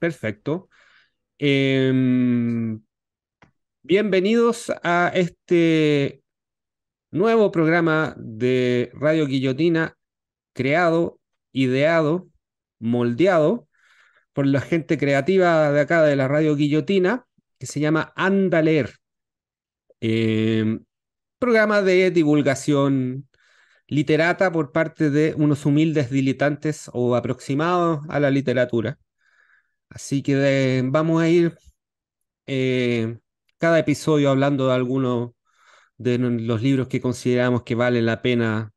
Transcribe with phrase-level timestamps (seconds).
[0.00, 0.70] Perfecto.
[1.38, 2.80] Em,
[3.82, 6.22] bienvenidos a este
[7.10, 9.96] nuevo programa de Radio Guillotina,
[10.54, 11.20] creado,
[11.52, 12.30] ideado,
[12.78, 13.68] moldeado
[14.32, 17.26] por la gente creativa de acá de la Radio Guillotina,
[17.58, 18.96] que se llama Anda Leer.
[20.00, 20.84] Em,
[21.38, 23.28] programa de divulgación
[23.88, 28.98] literata por parte de unos humildes diletantes o aproximados a la literatura.
[29.90, 31.58] Así que vamos a ir
[32.46, 33.18] eh,
[33.58, 35.32] cada episodio hablando de algunos
[35.98, 38.72] de los libros que consideramos que vale la pena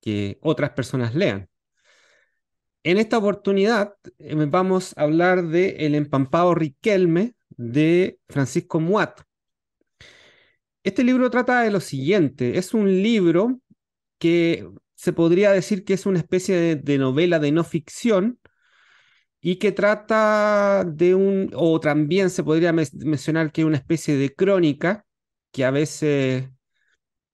[0.00, 1.48] que otras personas lean.
[2.82, 9.20] En esta oportunidad eh, vamos a hablar de El empampado Riquelme de Francisco Muat.
[10.82, 13.60] Este libro trata de lo siguiente, es un libro
[14.18, 18.39] que se podría decir que es una especie de, novela de no ficción
[19.40, 24.34] y que trata de un, o también se podría mencionar que es una especie de
[24.34, 25.06] crónica
[25.50, 26.48] que a veces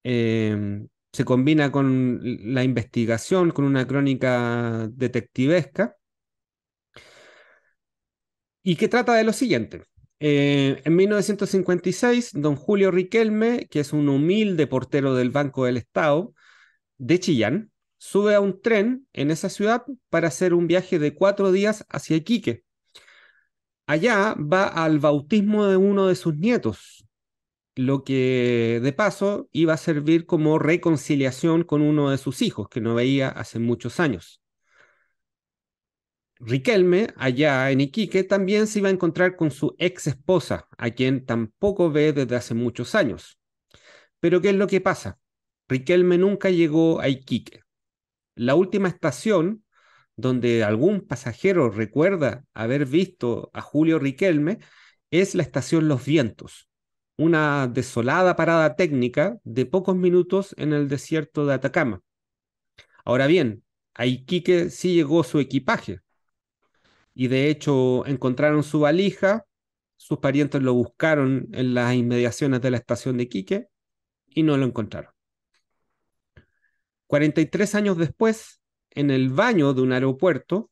[0.04, 2.20] em, se combina con
[2.54, 5.96] la investigación, con una crónica detectivesca,
[8.62, 9.82] y que trata de lo siguiente.
[10.18, 16.32] Eh, en 1956, don Julio Riquelme, que es un humilde portero del Banco del Estado,
[16.98, 21.52] de Chillán sube a un tren en esa ciudad para hacer un viaje de cuatro
[21.52, 22.64] días hacia Iquique.
[23.86, 27.06] Allá va al bautismo de uno de sus nietos,
[27.76, 32.80] lo que de paso iba a servir como reconciliación con uno de sus hijos que
[32.80, 34.40] no veía hace muchos años.
[36.38, 41.24] Riquelme, allá en Iquique, también se iba a encontrar con su ex esposa, a quien
[41.24, 43.38] tampoco ve desde hace muchos años.
[44.20, 45.18] Pero ¿qué es lo que pasa?
[45.68, 47.65] Riquelme nunca llegó a Iquique.
[48.36, 49.64] La última estación
[50.14, 54.58] donde algún pasajero recuerda haber visto a Julio Riquelme
[55.10, 56.68] es la estación Los Vientos,
[57.16, 62.02] una desolada parada técnica de pocos minutos en el desierto de Atacama.
[63.04, 63.64] Ahora bien,
[63.94, 66.00] a Iquique sí llegó su equipaje
[67.14, 69.46] y de hecho encontraron su valija,
[69.96, 73.68] sus parientes lo buscaron en las inmediaciones de la estación de Iquique
[74.26, 75.15] y no lo encontraron.
[77.06, 80.70] 43 años después, en el baño de un aeropuerto,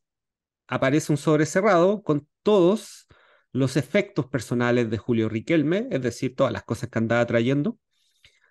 [0.67, 3.07] aparece un sobre cerrado con todos
[3.51, 7.79] los efectos personales de Julio Riquelme, es decir, todas las cosas que andaba trayendo,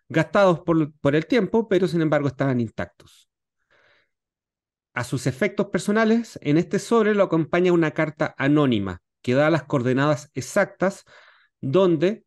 [0.09, 3.29] gastados por, por el tiempo, pero sin embargo estaban intactos.
[4.95, 9.65] A sus efectos personales, en este sobre lo acompaña una carta anónima que da las
[9.65, 11.05] coordenadas exactas
[11.61, 12.25] donde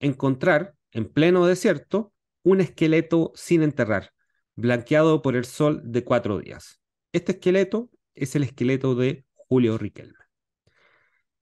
[0.00, 2.12] encontrar, en pleno desierto,
[2.42, 4.12] un esqueleto sin enterrar,
[4.60, 6.80] blanqueado por el sol de cuatro días.
[7.12, 10.14] Este esqueleto es el esqueleto de Julio Riquelme.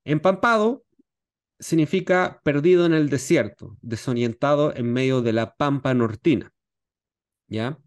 [0.04, 0.84] Empampado
[1.58, 6.52] significa perdido en el desierto, desorientado en medio de la pampa nortina.
[7.48, 7.78] ¿Ya?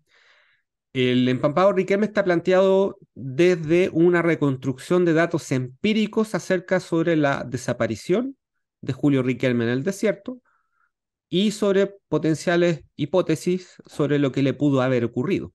[0.94, 8.36] El empampado Riquelme está planteado desde una reconstrucción de datos empíricos acerca sobre la desaparición
[8.82, 10.42] de Julio Riquelme en el desierto,
[11.32, 15.54] y sobre potenciales hipótesis sobre lo que le pudo haber ocurrido.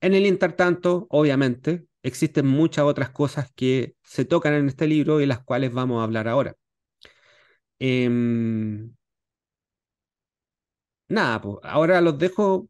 [0.00, 5.26] En el intertanto, obviamente, existen muchas otras cosas que se tocan en este libro y
[5.26, 6.56] las cuales vamos a hablar ahora.
[7.80, 8.92] Em,
[11.08, 12.68] nada, pues ahora los dejo.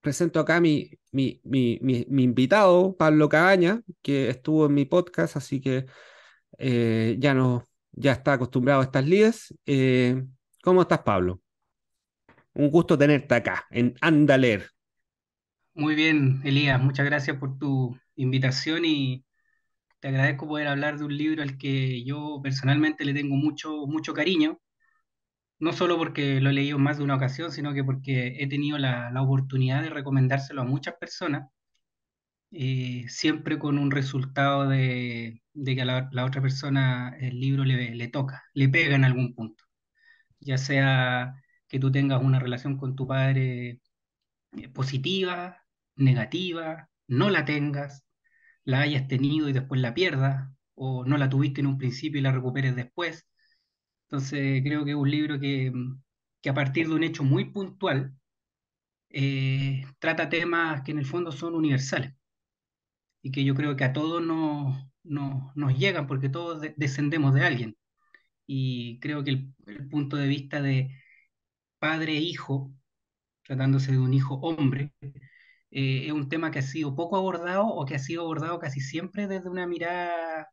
[0.00, 5.60] Presento acá mi, mi, mi, mi, invitado, Pablo Cabaña, que estuvo en mi podcast, así
[5.62, 5.86] que
[6.58, 9.54] eh, ya, no, ya está acostumbrado a estas lides.
[9.66, 10.22] Eh,
[10.64, 11.42] ¿Cómo estás, Pablo?
[12.54, 14.70] Un gusto tenerte acá, en Andaler.
[15.74, 19.26] Muy bien, Elías, muchas gracias por tu invitación y
[20.00, 24.14] te agradezco poder hablar de un libro al que yo personalmente le tengo mucho, mucho
[24.14, 24.58] cariño,
[25.58, 28.78] no solo porque lo he leído más de una ocasión, sino que porque he tenido
[28.78, 31.46] la, oportunidad de recomendárselo a muchas personas,
[32.52, 38.08] eh, siempre con un resultado de, que a la, otra persona el libro le, le
[38.08, 39.64] toca, le pega en algún punto
[40.44, 43.80] ya sea que tú tengas una relación con tu padre
[44.56, 45.64] eh, positiva,
[45.96, 48.04] negativa, no la tengas,
[48.64, 52.22] la hayas tenido y después la pierdas, o no la tuviste en un principio y
[52.22, 53.26] la recuperes después.
[54.08, 55.72] Entonces creo que es un libro que,
[56.42, 58.14] que a partir de un hecho muy puntual
[59.10, 62.12] eh, trata temas que en el fondo son universales
[63.22, 67.76] y que yo creo que a todos nos, nos llegan porque todos descendemos de alguien
[68.46, 69.54] y creo que el,
[69.90, 70.90] punto de vista de
[71.78, 72.72] padre-hijo,
[73.44, 74.92] e tratándose de un hijo hombre,
[75.70, 78.80] eh, es un tema que ha sido poco abordado o que ha sido abordado casi
[78.80, 80.48] siempre desde una mirada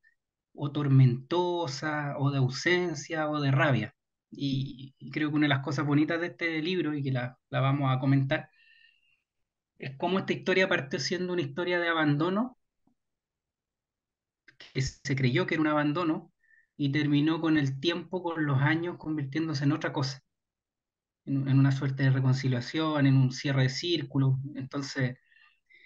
[0.53, 3.95] o tormentosa, o de ausencia, o de rabia.
[4.31, 7.95] Y, creo que una de las cosas bonitas de este libro, y que la vamos
[7.95, 8.49] a comentar,
[9.77, 12.57] es cómo esta historia partió siendo una historia de abandono,
[14.57, 16.30] que se creyó que era un abandono,
[16.81, 20.23] y terminó con el tiempo, con los años, convirtiéndose en otra cosa,
[21.25, 24.39] en, una suerte de reconciliación, en un cierre de círculo.
[24.55, 25.15] Entonces,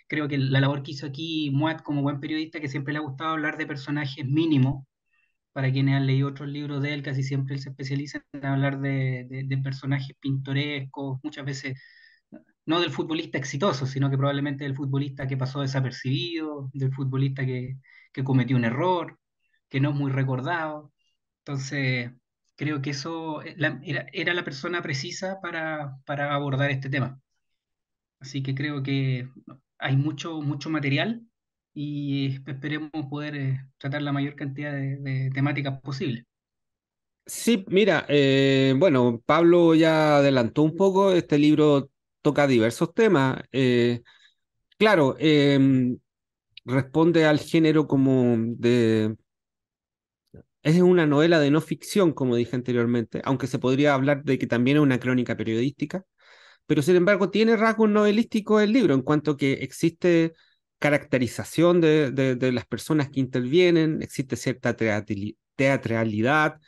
[0.07, 3.01] creo que la labor que hizo aquí Moat como buen periodista, que siempre le ha
[3.01, 4.85] gustado hablar de personajes mínimos,
[5.53, 8.79] para quienes han leído otros libros de él, casi siempre él se especializa en hablar
[8.79, 11.81] de, personajes pintorescos, muchas veces
[12.65, 17.77] no del futbolista exitoso, sino que probablemente del futbolista que pasó desapercibido, del futbolista que
[18.23, 19.19] cometió un error,
[19.75, 20.93] que no es muy recordado.
[21.39, 22.09] Entonces,
[22.55, 27.19] creo que eso eh, era, era la persona precisa para, para abordar este tema.
[28.21, 29.27] Así que creo que
[29.77, 31.27] hay mucho, mucho material
[31.73, 36.25] y esperemos poder eh, tratar la mayor cantidad de, temáticas posible.
[37.25, 41.89] Sí, mira, eh, bueno, Pablo ya adelantó un poco, este libro
[42.21, 43.43] toca diversos temas.
[44.77, 45.97] claro, em,
[46.63, 49.17] responde al género como de...
[50.65, 54.47] Es una novela de no ficción, como dije anteriormente, aunque se podría hablar de que
[54.47, 56.03] también es una crónica periodística,
[56.67, 60.33] pero sin embargo tiene rasgos novelísticos el libro en cuanto que existe
[60.79, 62.11] caracterización de,
[62.53, 64.75] las personas que intervienen, existe cierta
[65.55, 66.59] teatralidad,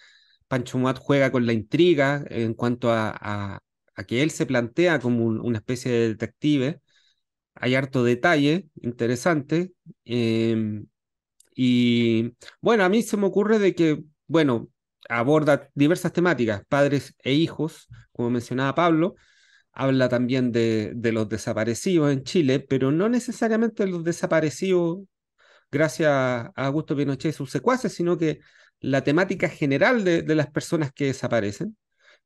[0.48, 3.62] Pancho Muat juega con la intriga en cuanto a,
[4.08, 6.82] que él se plantea como un- una especie de detective.
[7.56, 9.74] Hay harto detalle interesante.
[10.06, 10.88] em,
[11.60, 14.70] y bueno, a mí se me ocurre de que, bueno,
[15.10, 19.16] aborda diversas temáticas, padres e hijos, como mencionaba Pablo.
[19.72, 25.00] Habla también de, de los desaparecidos en Chile, pero no necesariamente los desaparecidos
[25.72, 28.40] gracias a Augusto Pinochet y sus secuaces, sino que
[28.80, 31.76] la temática general de, de las personas que desaparecen.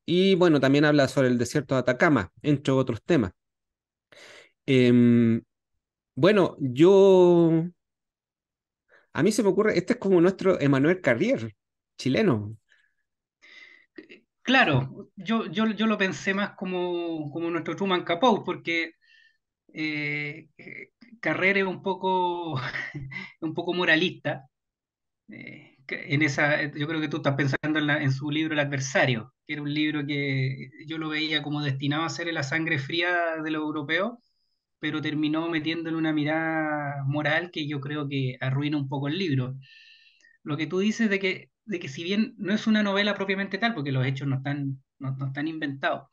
[0.06, 3.32] Y bueno, también habla sobre el desierto de Atacama, entre otros temas.
[4.66, 5.42] Em,
[6.16, 7.66] bueno, yo,
[9.14, 11.56] a mí se me ocurre, este es como nuestro Emmanuel Carrier,
[11.98, 12.58] chileno.
[14.44, 18.94] Claro, yo, yo, yo lo pensé más como, como nuestro Truman Capote, porque
[19.74, 20.50] eh,
[21.58, 22.56] es un poco,
[23.42, 24.48] un poco moralista.
[25.30, 29.34] eh, en esa, yo creo que tú estás pensando en, en su libro El adversario,
[29.48, 33.38] que era un libro que yo lo veía como destinado a ser la sangre fría
[33.44, 34.14] de los europeos,
[34.82, 39.58] pero terminó metiéndole una mirada moral que yo creo que arruina un poco el libro.
[40.44, 43.58] Lo que tú dices de que, de que si bien no es una novela propiamente
[43.58, 46.10] tal, porque los hechos no están, no, no están inventados,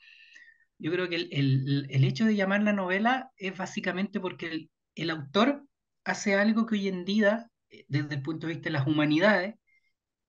[0.79, 5.11] yo creo que el, el- el hecho de llamarla novela es básicamente porque el, el
[5.11, 5.67] autor
[6.05, 9.55] hace algo que hoy en día, eh, desde el punto de vista de las humanidades,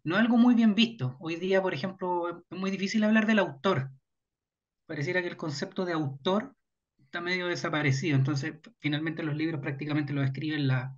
[0.03, 1.17] no es algo muy bien visto.
[1.19, 3.91] Hoy día, por ejemplo, es muy difícil hablar del autor.
[4.87, 6.55] Pareciera que el concepto de autor
[7.09, 8.15] está medio desaparecido.
[8.17, 10.95] Entonces, finalmente los libros prácticamente lo escriben la-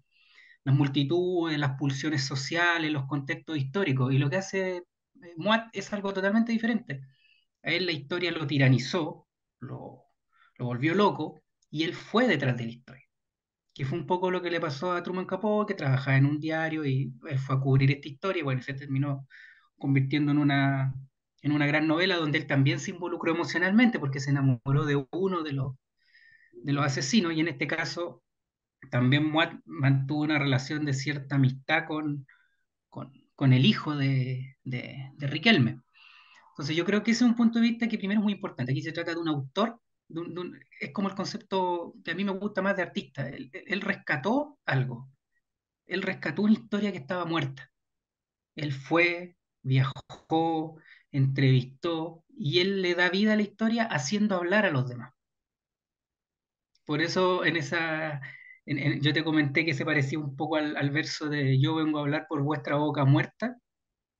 [0.63, 4.13] las multitudes, las pulsiones sociales, los contextos históricos.
[4.13, 4.83] Y lo que hace eh,
[5.37, 7.01] Moat es algo totalmente diferente.
[7.63, 9.27] A él la historia lo tiranizó,
[9.59, 10.03] lo,
[10.57, 13.05] lo volvió loco, y él fue detrás de la historia.
[13.73, 16.39] Que fue un poco lo que le pasó a Truman Capote, que trabajaba en un
[16.39, 19.27] diario y él fue a cubrir esta historia, y bueno, se terminó
[19.77, 20.93] convirtiendo en una,
[21.41, 25.43] en una gran novela donde él también se involucró emocionalmente porque se enamoró de uno
[25.43, 25.75] de los,
[26.63, 28.23] de los asesinos, y en este caso
[28.89, 32.25] también Moat mantuvo una relación de cierta amistad con,
[32.89, 35.81] con, el hijo de, de, Riquelme.
[36.51, 38.71] Entonces yo creo que ese es un punto de vista que primero es muy importante.
[38.71, 39.79] Aquí se trata de un autor,
[40.79, 43.27] es como el concepto que a mí me gusta más de artista.
[43.29, 45.09] Él, él rescató algo,
[45.85, 47.71] él rescató una historia que estaba muerta.
[48.55, 50.77] Él fue, viajó,
[51.11, 55.13] entrevistó y él le da vida a la historia haciendo hablar a los demás.
[56.85, 58.21] Por eso en esa,
[58.65, 61.75] en- en- yo te comenté que se parecía un poco al, al verso de Yo
[61.75, 63.57] vengo a hablar por vuestra boca muerta,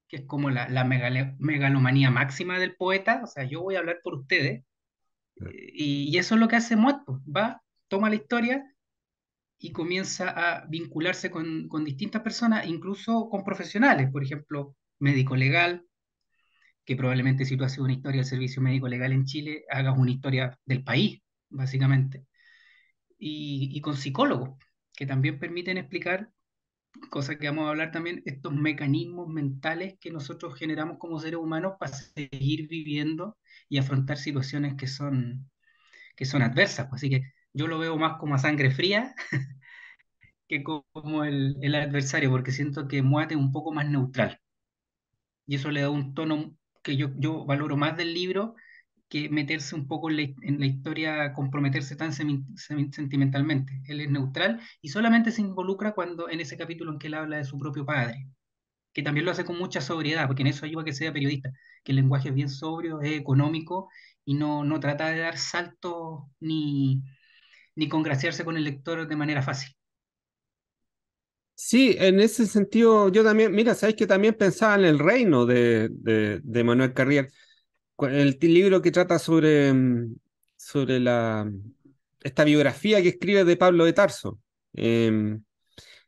[0.09, 3.79] que es como la, la megale- megalomanía máxima del poeta, o sea, yo voy a
[3.79, 4.63] hablar por ustedes
[5.37, 8.63] Y, y eso es lo que hace Mott, pues, va, toma la historia
[9.59, 15.85] y comienza a vincularse con, con distintas personas, incluso con profesionales, por ejemplo, médico legal,
[16.85, 20.11] que probablemente si tú haces una historia del servicio médico legal en Chile, hagas una
[20.11, 22.25] historia del país, básicamente,
[23.23, 24.57] y, con psicólogos,
[24.95, 26.31] que también permiten explicar,
[27.09, 31.73] cosas que vamos a hablar también, estos mecanismos mentales que nosotros generamos como seres humanos
[31.79, 33.37] para seguir viviendo
[33.69, 35.49] y afrontar situaciones que son
[36.15, 36.87] que son adversas.
[36.89, 37.23] pues, así que
[37.53, 39.15] yo lo veo más como a sangre fría
[40.47, 44.39] que como el, el adversario, porque siento que Moate es un poco más neutral.
[45.45, 48.55] Y eso le da un tono que yo, yo valoro más del libro
[49.11, 50.15] que meterse un poco en
[50.59, 53.81] la, historia, comprometerse tan sentimentalmente.
[53.87, 57.37] Él es neutral y solamente se involucra cuando en ese capítulo en que él habla
[57.37, 58.29] de su propio padre,
[58.93, 61.51] que también lo hace con mucha sobriedad, porque en eso ayuda a que sea periodista,
[61.83, 63.89] que el lenguaje es bien sobrio, es económico
[64.25, 67.01] y no, no trata de dar saltos ni,
[67.75, 69.75] ni congraciarse con el lector de manera fácil.
[71.55, 75.89] Sí, en ese sentido, yo también, mira, sabes que también pensaba en el reino de,
[75.91, 77.31] de, Manuel Carrier,
[78.01, 80.15] el libro que trata sobre, mm,
[80.57, 81.51] sobre la,
[82.21, 84.39] esta biografía que escribe de Pablo de Tarso.
[84.73, 85.43] Em,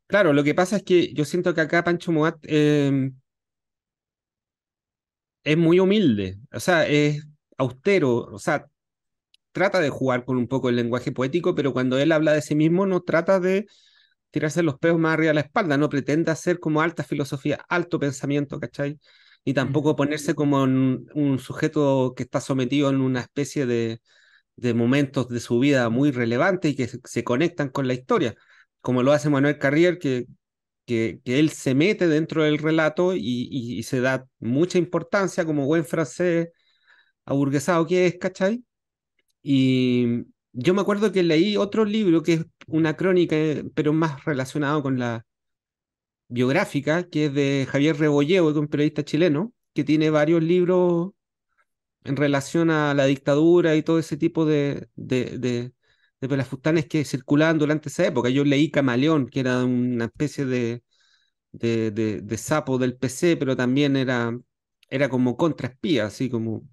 [0.08, 3.16] claro, lo que pasa es que yo siento que acá Pancho Moat em,
[5.44, 7.26] es muy humilde, o sea, es
[7.58, 8.68] austero, o sea,
[9.52, 12.56] trata de jugar con un poco el lenguaje poético, pero cuando él habla de sí
[12.56, 13.68] mismo no trata de
[14.32, 18.00] tirarse los peos más arriba de la espalda, no pretende hacer como alta filosofía, alto
[18.00, 19.00] pensamiento, ¿cachai?
[19.46, 24.02] Ni tampoco ponerse como un, un sujeto que está sometido en una especie de,
[24.58, 28.36] de momentos de su vida muy relevantes y que se, se conectan con la historia,
[28.82, 30.28] como lo hace Manuel Carrier, que,
[30.86, 33.22] que, que él se mete dentro del relato y,
[33.52, 36.50] y- y se da mucha importancia como buen francés
[37.26, 38.64] aburguesado que es, ¿cachai?
[39.42, 44.24] Y yo me acuerdo que leí otro libro que es una crónica, eh, pero más
[44.26, 45.26] relacionado con la
[46.34, 51.12] biográfica, que es de Javier Rebolledo, que es un periodista chileno, que tiene varios libros
[52.04, 55.74] en relación a la dictadura y todo ese tipo de, de, de,
[56.22, 58.30] de pelafustanes que circulaban durante esa época.
[58.30, 60.84] Yo leí Camaleón, que era una especie de,
[61.92, 64.38] de, de, sapo del PC, pero también era,
[64.90, 66.64] era como contraespía, así como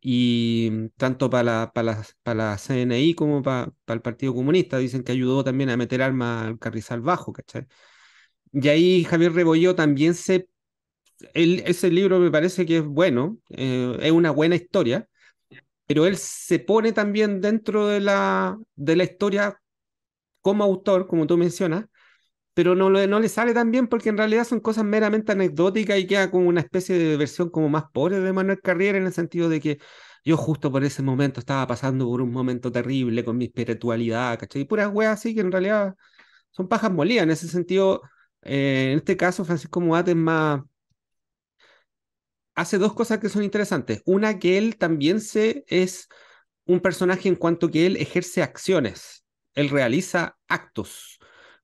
[0.00, 4.78] y tanto para la, para la, para la CNI como para, para el Partido Comunista
[4.78, 7.66] dicen que ayudó también a meter armas al Carrizal Bajo, ¿cachai?
[8.52, 10.48] Y ahí Javier Rebolló también se...
[11.34, 15.08] ese libro me parece que es bueno, eh, es una buena historia,
[15.86, 19.60] pero él se pone también dentro de la, de la historia
[20.40, 21.86] como autor, como tú mencionas,
[22.54, 26.06] pero no, no le sale tan bien porque en realidad son cosas meramente anecdóticas y
[26.06, 29.48] queda como una especie de versión como más pobre de Manuel Carriera en el sentido
[29.48, 29.78] de que
[30.24, 34.62] yo justo por ese momento estaba pasando por un momento terrible con mi espiritualidad, ¿cachai?
[34.62, 35.94] Y puras weas así que en realidad
[36.50, 37.24] son pajas molidas.
[37.24, 38.02] En ese sentido,
[38.42, 40.62] eh, en este caso, Francisco Muate es más,
[42.54, 44.02] hace dos cosas que son interesantes.
[44.04, 46.08] Una, que él también se es
[46.66, 51.18] un personaje en cuanto que él ejerce acciones, él realiza actos,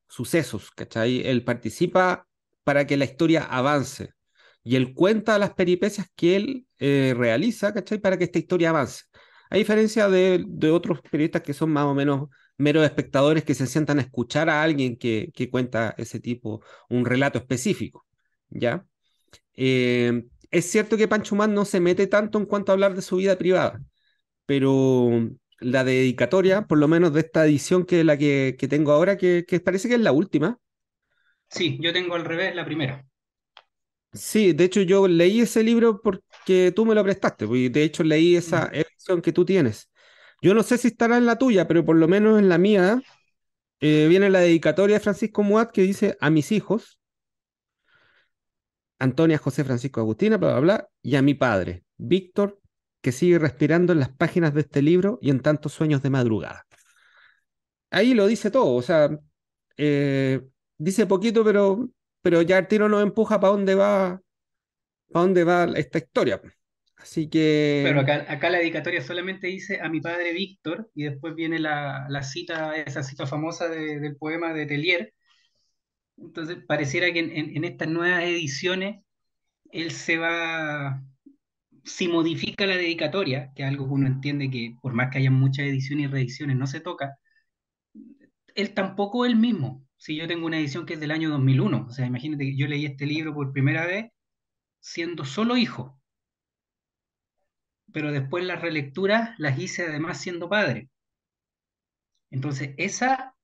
[0.09, 1.27] sucesos, ¿cachai?
[1.27, 2.27] Él participa
[2.65, 4.15] para que la historia avance
[4.63, 7.99] y él cuenta las peripecias que él eh, realiza, ¿cachai?
[7.99, 9.05] Para que esta historia avance.
[9.51, 13.67] A diferencia de, de otros periodistas que son más o menos meros espectadores que se
[13.67, 18.07] sientan a escuchar a alguien que, que cuenta ese tipo, un relato específico,
[18.51, 18.87] ¿ya?
[19.57, 23.03] Eh, es cierto que Pancho Man no se mete tanto en cuanto a hablar de
[23.03, 23.83] su vida privada,
[24.47, 25.11] pero
[25.61, 29.17] la dedicatoria, por lo menos de esta edición que es la que, que tengo ahora,
[29.19, 30.59] que, que parece que es la última.
[31.49, 33.03] Sí, yo tengo al revés la primera.
[34.13, 37.83] Sí, de hecho yo leí ese libro porque tú me lo prestaste, pues, y de
[37.83, 38.73] hecho leí esa Mm.
[38.73, 39.91] edición que tú tienes.
[40.45, 43.03] Yo no sé si estará en la tuya, pero por lo menos en la mía
[43.81, 47.01] eh, viene la dedicatoria de Francisco Muat que dice a mis hijos,
[48.99, 52.61] Antonia, José, Francisco, Agustina, bla, bla, bla, y a mi padre, Víctor,
[53.01, 56.67] que sigue respirando en las páginas de este libro y en tantos sueños de madrugada.
[57.91, 59.19] Ahí lo dice todo, o sea,
[59.79, 60.43] eh,
[60.77, 61.89] dice poquito, pero,
[62.21, 64.21] pero ya el tiro nos empuja para dónde va,
[65.11, 66.43] para dónde va esta historia.
[67.81, 71.59] Así que, acá, acá la dedicatoria solamente dice a mi padre Víctor y después viene
[71.59, 75.15] la, la cita, esa cita famosa de- del poema de Tellier.
[76.17, 79.03] Entonces, pareciera que en, en- en estas nuevas ediciones
[79.73, 81.03] él se va,
[81.85, 85.31] si modifica la dedicatoria, que es algo que uno entiende que por más que haya
[85.31, 87.19] muchas ediciones y reediciones no se toca,
[88.55, 89.85] él tampoco él mismo.
[89.97, 92.67] Si yo tengo una edición que es del año 2001, o sea, imagínate que yo
[92.67, 94.11] leí este libro por primera vez
[94.81, 96.01] siendo solo hijo,
[97.95, 100.91] pero después las relecturas las hice además siendo padre.
[102.31, 103.37] Entonces, esa,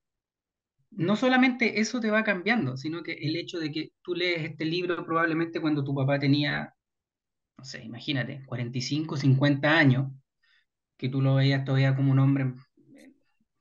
[0.90, 4.64] no solamente eso te va cambiando, sino que el hecho de que tú lees este
[4.64, 6.74] libro probablemente cuando tu papá tenía,
[7.58, 10.12] no sé, imagínate, 45, 50 años,
[10.96, 12.52] que tú lo veías todavía como un hombre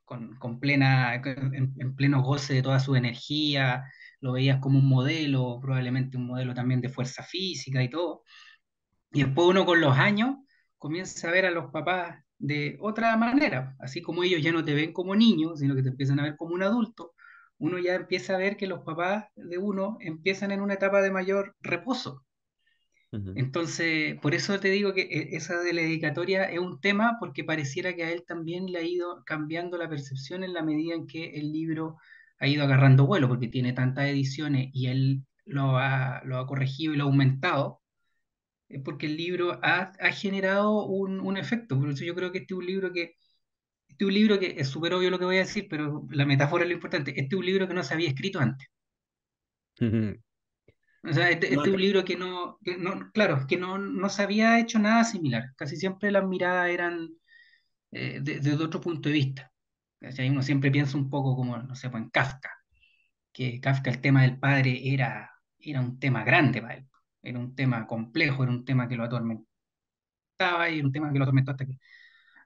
[0.04, 3.84] con, con plena, en, en pleno goce de toda su energía,
[4.20, 8.24] lo veías como un modelo, probablemente un modelo también de fuerza física y todo.
[9.12, 10.36] Y después uno con los años
[10.80, 14.74] comienza a ver a los papás de otra manera, así como ellos ya no te
[14.74, 17.14] ven como niño, sino que te empiezan a ver como un adulto.
[17.58, 21.10] uno ya empieza a ver que los papás de uno empiezan en una etapa de
[21.12, 22.24] mayor reposo.
[23.34, 27.42] Entonces, por eso te digo que eh, esa de la dedicatoria es un tema porque
[27.44, 31.06] pareciera que a él también le ha ido cambiando la percepción en la medida en
[31.06, 31.96] que el libro
[32.38, 36.94] ha ido agarrando vuelo, porque tiene tantas ediciones y él lo ha, lo ha corregido
[36.94, 37.79] y lo ha aumentado,
[38.84, 41.78] porque el libro ha, ha generado un, un, efecto.
[41.78, 43.16] Por eso yo creo que este es un libro que,
[43.88, 46.26] este es un libro que es súper obvio lo que voy a decir, pero la
[46.26, 47.10] metáfora es lo importante.
[47.12, 48.68] Este es un libro que no se había escrito antes.
[51.02, 54.08] O sea, este, este, es un libro que no, que no claro, que no, no,
[54.10, 55.52] se había hecho nada similar.
[55.56, 57.08] Casi siempre las miradas eran
[57.92, 59.52] eh, desde otro punto de vista.
[60.02, 62.50] O uno siempre piensa un poco como, no sé, pues en Kafka,
[63.32, 66.86] que Kafka el tema del padre era, era un tema grande para él,
[67.22, 69.46] era un tema complejo, era un tema que lo atormentaba
[70.70, 71.78] y un tema que lo atormentó hasta que,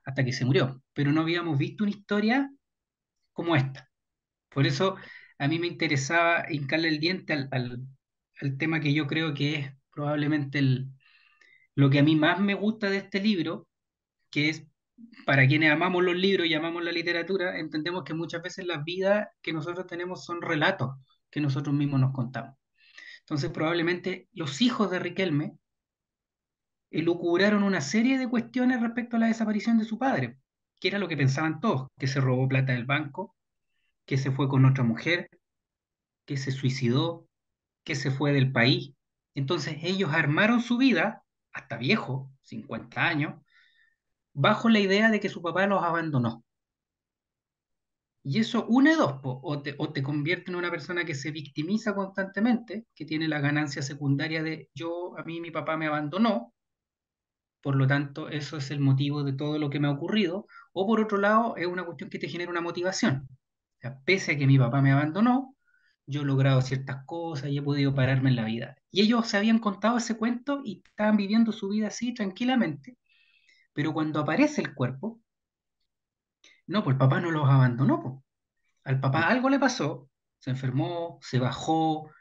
[0.05, 0.83] hasta que se murió.
[0.93, 2.51] Pero no habíamos visto una historia
[3.33, 3.89] como esta.
[4.49, 4.97] Por eso
[5.39, 7.87] a mí me interesaba hincarle el diente al,
[8.41, 10.89] el tema que yo creo que es probablemente el,
[11.75, 13.67] lo que a mí más me gusta de este libro,
[14.31, 14.67] que es
[15.25, 19.27] para quienes amamos los libros y amamos la literatura, entendemos que muchas veces las vidas
[19.41, 20.91] que nosotros tenemos son relatos
[21.29, 22.55] que nosotros mismos nos contamos.
[23.25, 25.57] Entonces probablemente los hijos de Riquelme
[26.91, 30.37] elucubraron una serie de cuestiones respecto a la desaparición de su padre,
[30.79, 33.35] que era lo que pensaban todos, que se robó plata del banco,
[34.05, 35.31] que se fue con otra mujer,
[36.25, 37.27] que se suicidó,
[37.83, 38.93] que se fue del país.
[39.33, 43.41] Entonces ellos armaron su vida, hasta viejo, 50 años,
[44.33, 46.44] bajo la idea de que su papá los abandonó.
[48.27, 51.93] Y eso une dos, o, te, o te convierte en una persona que se victimiza
[51.93, 56.51] constantemente, que tiene la ganancia secundaria de yo, a mí mi papá me abandonó,
[57.61, 60.87] por lo tanto eso es el motivo de todo lo que me ha ocurrido, o
[60.87, 63.27] por otro lado es una cuestión que te genera una motivación.
[63.29, 65.55] O sea, pese a que mi papá me abandonó,
[66.07, 68.75] yo he logrado ciertas cosas y he podido pararme en la vida.
[68.89, 72.97] Y ellos se habían contado ese cuento y estaban viviendo su vida así tranquilamente.
[73.73, 75.19] Pero cuando aparece el cuerpo,
[76.67, 78.01] no, pues el papá no los abandonó.
[78.01, 78.15] Pues.
[78.85, 82.11] Al papá algo le pasó, se enfermó, se bajó,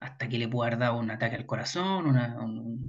[0.00, 2.16] hasta que le pudo haber dado un ataque al corazón, un,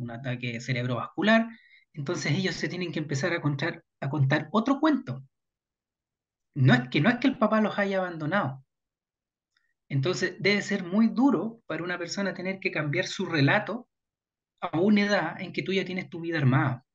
[0.02, 1.48] un, ataque cerebrovascular.
[1.94, 5.24] Entonces ellos se tienen que empezar a contar, a contar otro cuento.
[6.54, 8.64] No es, que, no es que el papá los haya abandonado,
[9.92, 13.90] entonces, debe ser muy duro para una persona tener que cambiar su relato
[14.62, 16.86] a una edad en que tú ya tienes tu vida armada.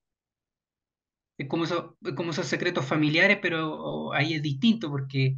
[1.39, 5.37] Es como, eso, como esos secretos familiares, pero ahí es distinto porque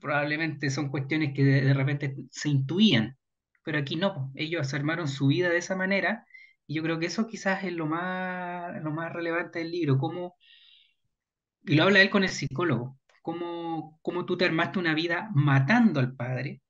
[0.00, 3.16] probablemente son cuestiones que de, repente se intuían,
[3.64, 6.26] pero aquí no, ellos armaron su vida de esa manera
[6.66, 10.36] y yo creo que eso quizás es lo más, lo más relevante del libro, cómo,
[11.64, 16.00] y lo habla él con el psicólogo, cómo, cómo tú te armaste una vida matando
[16.00, 16.62] al padre,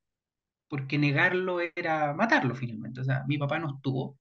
[0.68, 3.00] porque negarlo era matarlo finalmente.
[3.00, 4.18] O sea, mi papá no estuvo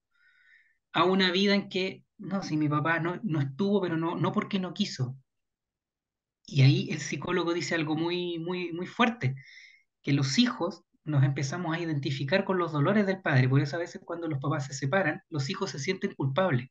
[0.93, 4.31] a una vida en que, no, si mi papá no, no estuvo, pero no, no
[4.31, 5.17] porque no quiso.
[6.45, 9.35] Y ahí el psicólogo dice algo muy, muy, muy fuerte,
[10.03, 13.79] que los hijos nos empezamos a identificar con los dolores del padre, por eso a
[13.79, 16.69] veces cuando los papás se separan, los hijos se sienten culpables.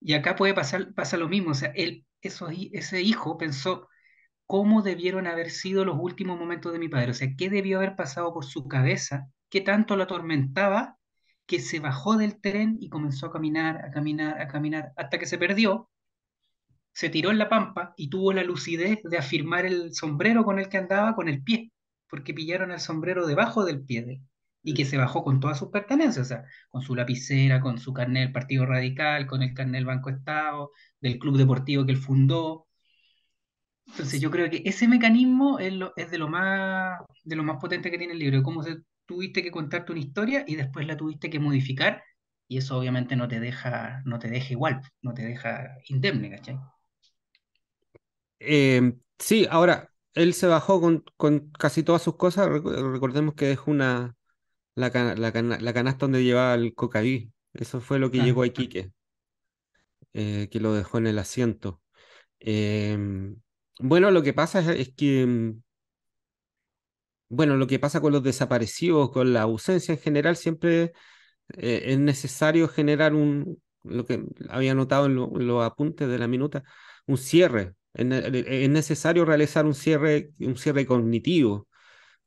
[0.00, 3.88] Y acá puede pasar pasa lo mismo, o sea, él, eso, ese hijo pensó,
[4.46, 7.96] cómo debieron haber sido los últimos momentos de mi padre, o sea, qué debió haber
[7.96, 10.98] pasado por su cabeza, qué tanto lo atormentaba,
[11.52, 15.26] que se bajó del tren y comenzó a caminar, a caminar, a caminar, hasta que
[15.26, 15.90] se perdió,
[16.94, 20.70] se tiró en la pampa y tuvo la lucidez de afirmar el sombrero con el
[20.70, 21.70] que andaba con el pie,
[22.08, 24.22] porque pillaron el sombrero debajo del pie de él,
[24.62, 27.92] y que se bajó con todas sus pertenencias, o sea, con su lapicera, con su
[27.92, 30.70] carnet del Partido Radical, con el carnet del Banco Estado,
[31.02, 32.66] del club deportivo que él fundó,
[33.88, 37.58] entonces yo creo que ese mecanismo es, lo, es de, lo más, de lo más
[37.60, 38.78] potente que tiene el libro, cómo se,
[39.12, 42.02] tuviste que contarte una historia y después la tuviste que modificar
[42.48, 46.58] y eso obviamente no te deja, no te deja igual, no te deja indemne, ¿cachai?
[48.40, 53.60] Eh, sí, ahora, él se bajó con, con, casi todas sus cosas, recordemos que es
[53.66, 54.16] una,
[54.74, 58.24] la, la, la canasta donde llevaba el cocaí, eso fue lo que ah.
[58.24, 58.92] llegó a Iquique,
[60.12, 61.80] eh, que lo dejó en el asiento.
[62.40, 62.98] Eh,
[63.78, 65.62] bueno, lo que pasa es, que, mm,
[67.32, 70.92] bueno, lo que pasa con los desaparecidos, con la ausencia en general, siempre
[71.56, 75.14] eh, es necesario generar un, lo que había notado en,
[75.46, 76.62] los apuntes de la minuta,
[77.06, 77.74] un cierre.
[77.94, 78.06] Es,
[78.70, 81.68] necesario realizar un cierre, un cierre cognitivo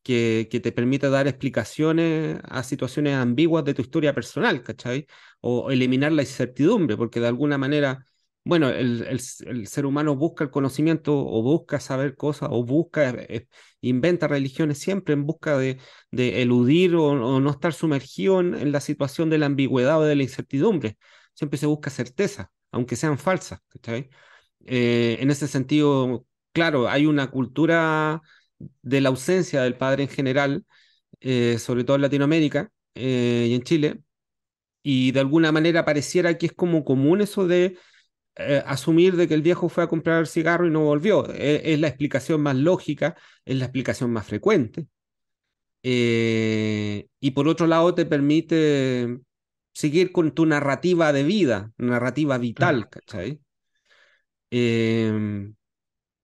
[0.04, 5.08] que, que te permita dar explicaciones a situaciones ambiguas de tu historia personal, ¿cachai?
[5.42, 8.06] O eliminar la incertidumbre, porque de alguna manera
[8.46, 13.10] bueno, el, el, el, ser humano busca el conocimiento o busca saber cosas o busca,
[13.10, 13.48] eh,
[13.82, 15.80] inventa religiones siempre en busca de,
[16.12, 20.04] de eludir o, o, no estar sumergido en, en, la situación de la ambigüedad o
[20.04, 20.98] de la incertidumbre.
[21.34, 23.60] Siempre se busca certeza, aunque sean falsas.
[24.66, 28.22] Eh, en ese sentido, claro, hay una cultura
[28.82, 30.66] de la ausencia del padre en general,
[31.22, 34.02] eh, sobre todo en Latinoamérica eh, y en Chile,
[34.84, 37.78] y de alguna manera pareciera que es como común eso de
[38.38, 41.26] eh, asumir de que el viejo fue a comprar el cigarro y no volvió.
[41.34, 44.88] Es, es la explicación más lógica, es la explicación más frecuente.
[45.84, 49.20] Eh, y por otro lado te permite
[49.72, 52.90] seguir con tu narrativa de vida, narrativa vital.
[52.90, 53.40] ¿cachai?
[54.52, 55.52] Eh,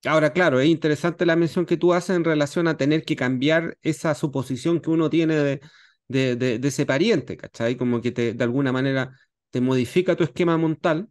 [0.06, 3.78] ahora, claro, es interesante la mención que tú haces en relación a tener que cambiar
[3.82, 5.62] esa suposición que uno tiene de,
[6.08, 7.76] de, de, de ese pariente, ¿cachai?
[7.76, 9.16] Como que te, de alguna manera
[9.50, 11.08] te modifica tu esquema mental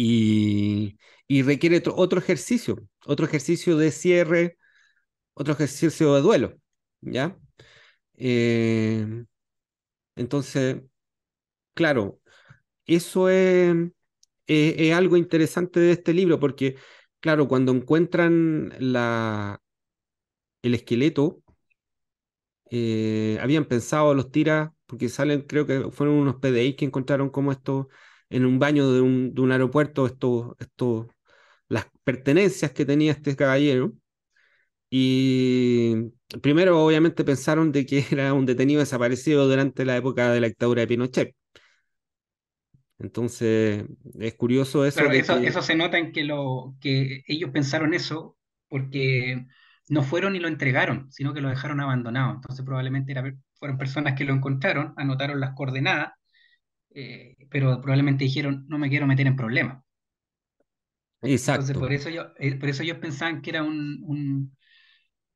[0.00, 4.58] y, requiere otro ejercicio, otro ejercicio de cierre,
[5.34, 6.54] otro ejercicio de duelo,
[7.00, 7.36] ¿ya?
[8.16, 9.24] Eh,
[10.16, 10.82] entonces,
[11.74, 12.20] claro,
[12.86, 13.76] eso es,
[14.94, 16.76] algo interesante de este libro, porque,
[17.20, 19.60] claro, cuando encuentran la,
[20.62, 21.42] el esqueleto,
[22.70, 27.52] eh, habían pensado los tiras, porque salen, creo que fueron unos PDI que encontraron como
[27.52, 27.88] esto
[28.30, 31.08] en un baño de un, de un aeropuerto esto, esto,
[31.68, 33.92] las pertenencias que tenía este caballero.
[34.90, 36.10] Y
[36.42, 40.82] primero, obviamente, pensaron de que era un detenido desaparecido durante la época de la dictadura
[40.82, 41.34] de Pinochet.
[42.98, 43.84] Entonces,
[44.18, 45.00] es curioso eso.
[45.00, 45.46] Claro, eso, que...
[45.46, 48.36] eso, se nota en que, lo, que ellos pensaron eso
[48.68, 49.46] porque
[49.88, 52.34] no fueron y lo entregaron, sino que lo dejaron abandonado.
[52.34, 56.17] Entonces, probablemente era, fueron personas que lo encontraron, anotaron las coordenadas
[56.90, 59.82] eh, pero probablemente dijeron, no me quiero meter en problemas.
[61.22, 61.72] Exacto.
[61.72, 64.56] Entonces, por eso, yo, eh, por eso ellos pensaban que era un, un,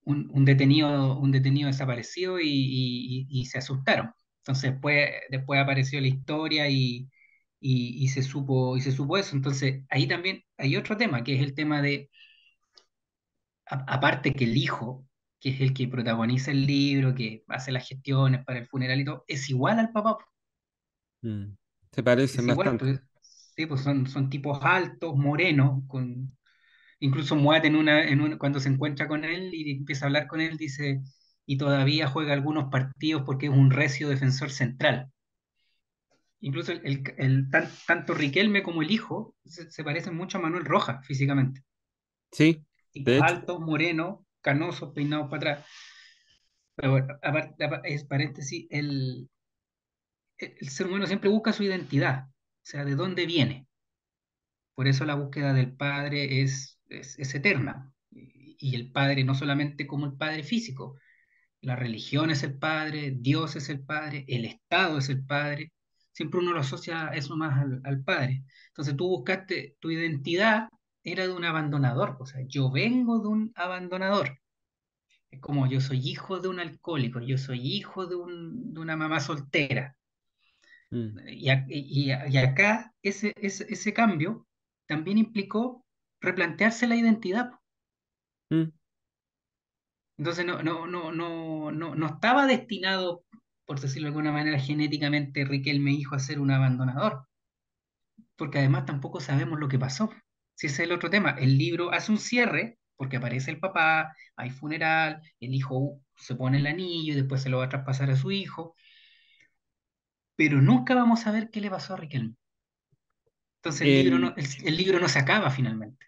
[0.05, 4.13] un, un detenido, un detenido desaparecido y, y, y, se asustaron.
[4.39, 7.09] Entonces, después, después apareció la historia y,
[7.61, 9.37] y, se supo, y se supo eso.
[9.37, 12.11] Entonces, ahí también hay otro tema, que es el tema de,
[13.67, 15.07] a, aparte que el hijo,
[15.41, 19.05] que es el que protagoniza el libro, que hace las gestiones para el funeral y
[19.05, 20.19] todo, es igual al papá.
[21.23, 21.55] Mm.
[21.91, 22.85] Se parecen es bastante.
[22.85, 26.37] Pues, sí, pues son, son tipos altos, morenos, con...
[27.01, 30.27] incluso Muat en una, en una, cuando se encuentra con él y empieza a hablar
[30.27, 31.03] con él, dice,
[31.47, 35.11] y todavía juega algunos partidos porque es un recio defensor central.
[36.41, 40.41] Incluso el, el, el tan, tanto Riquelme como el hijo se, se, parecen mucho a
[40.41, 41.63] Manuel Rojas físicamente.
[42.33, 42.65] Sí.
[43.21, 45.67] Altos, morenos, canosos, peinados para atrás.
[46.75, 47.55] Pero bueno, aparte,
[47.85, 49.29] es paréntesis, el,
[50.43, 53.67] el ser humano siempre busca su identidad, o sea, de dónde viene.
[54.75, 57.93] Por eso la búsqueda del padre es, es, eterna.
[58.11, 60.99] Y el padre no solamente como el padre físico,
[61.61, 65.73] la religión es el padre, Dios es el padre, el Estado es el padre.
[66.13, 68.45] Siempre uno lo asocia eso más al, al padre.
[68.69, 70.69] Entonces tú buscaste, tu identidad
[71.05, 74.39] era de un abandonador, o sea, yo vengo de un abandonador.
[75.31, 78.97] Es como yo soy hijo de un alcohólico, yo soy hijo de, un, de una
[78.97, 79.97] mamá soltera.
[80.93, 81.19] Mm.
[81.27, 84.47] Y, y, y, acá ese, ese, ese, cambio
[84.87, 85.87] también implicó
[86.21, 87.51] replantearse la identidad.
[88.51, 88.71] Mm.
[90.19, 93.25] Entonces no, no, no, no, no, no estaba destinado,
[93.65, 97.27] por decirlo de alguna manera, genéticamente Riquelme hijo a ser un abandonador.
[98.37, 100.11] Porque además tampoco sabemos lo que pasó.
[100.55, 104.15] Si ese es el otro tema, el libro hace un cierre porque aparece el papá,
[104.37, 108.11] hay funeral, el hijo se pone el anillo y después se lo va a traspasar
[108.11, 108.77] a su hijo,
[110.37, 112.35] pero nunca vamos a ver qué le pasó a Riquelme.
[113.57, 116.07] Entonces el, el, libro, no, el, el libro no se acaba finalmente.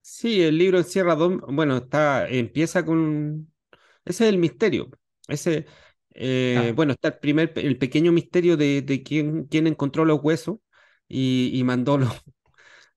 [0.00, 3.52] Sí, el libro encierra dos, bueno, está, empieza con,
[4.04, 4.88] ese es el misterio,
[5.26, 5.66] ese,
[6.14, 6.72] eh, ah.
[6.74, 10.58] bueno, está el primer, el pequeño misterio de, de quién, quién encontró los huesos
[11.08, 12.10] y, y mandó los,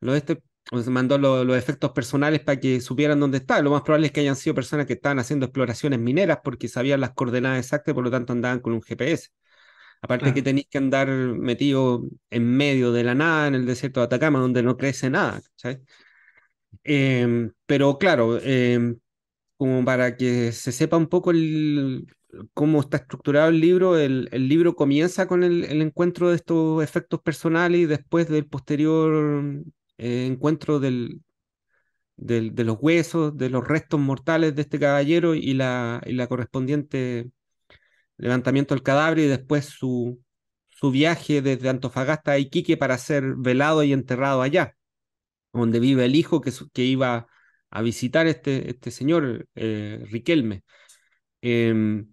[0.01, 3.61] los este, mandó los, los, efectos personales para que supieran dónde está.
[3.61, 7.01] Lo más probable es que hayan sido personas que estaban haciendo exploraciones mineras porque sabían
[7.01, 9.29] las coordenadas exactas y por lo tanto andaban con un GPS.
[10.01, 10.35] Aparte claro.
[10.35, 14.39] que tenéis que andar metido en medio de la nada en el desierto de Atacama,
[14.39, 15.41] donde no crece nada.
[15.55, 15.79] ¿sabes?
[16.83, 18.95] Eh, pero claro, eh,
[19.57, 22.07] como para que se sepa un poco el,
[22.53, 26.83] cómo está estructurado el libro, el, el libro comienza con el, el, encuentro de estos
[26.83, 29.43] efectos personales y después del posterior
[29.97, 31.21] eh, encuentro del,
[32.17, 36.27] del, de los huesos, de los restos mortales de este caballero y la, y la
[36.27, 37.31] correspondiente
[38.19, 40.21] levantamiento del cadáver y después su,
[40.67, 44.75] su viaje desde Antofagasta a Iquique para ser velado y enterrado allá,
[45.53, 47.27] donde vive el hijo que, que iba
[47.69, 50.63] a visitar este, este señor, eh, Riquelme.
[51.41, 52.11] Em,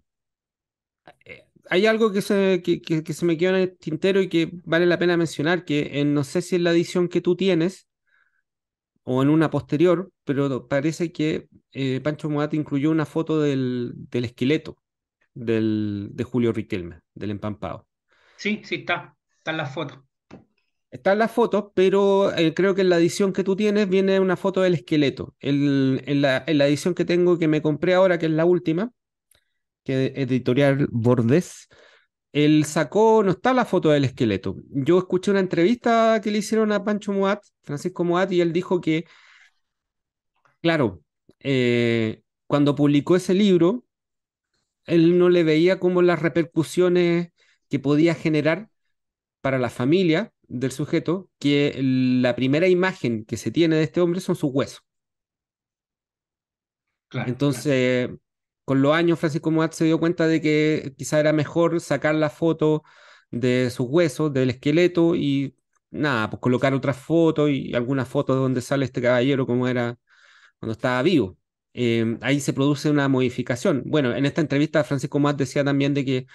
[1.25, 4.85] eh, hay algo que se, que, se me quedó en el tintero y que vale
[4.85, 7.87] la pena mencionar, que en, no sé si en la edición que tú tienes
[9.03, 14.25] o en una posterior, pero parece que eh, Pancho Muat incluyó una foto del, del
[14.25, 14.77] esqueleto
[15.37, 17.87] del, de Julio Riquelme, del empampado.
[18.37, 19.99] Sí, sí, está, está en las fotos.
[20.89, 24.37] Están las fotos, pero eh, creo que en la edición que tú tienes viene una
[24.37, 25.35] foto del esqueleto.
[25.39, 28.45] El, en, la, en, la, edición que tengo, que me compré ahora, que es la
[28.45, 28.91] última,
[29.83, 31.67] que editorial Bordes,
[32.31, 34.55] él sacó, no está la foto del esqueleto.
[34.69, 38.79] Yo escuché una entrevista que le hicieron a Pancho Moat, Francisco Moat, y él dijo
[38.79, 39.05] que,
[40.61, 41.01] claro,
[41.39, 43.86] eh, cuando publicó ese libro,
[44.87, 47.31] él no le veía como las repercusiones
[47.69, 48.69] que podía generar
[49.41, 54.21] para la familia del sujeto, que la primera imagen que se tiene de este hombre
[54.21, 54.83] son sus huesos.
[57.09, 58.19] Claro, Entonces, claro.
[58.65, 62.29] con los años, Francisco Moat se dio cuenta de que quizá era mejor sacar la
[62.29, 62.83] foto
[63.31, 65.55] de sus huesos, del esqueleto, y
[65.91, 69.97] nada, pues colocar otras fotos y algunas fotos donde sale este caballero como era
[70.59, 71.36] cuando estaba vivo.
[71.79, 73.83] Eh, ahí se produce una modificación.
[73.85, 76.27] Bueno, en esta entrevista Francisco Moat decía también de que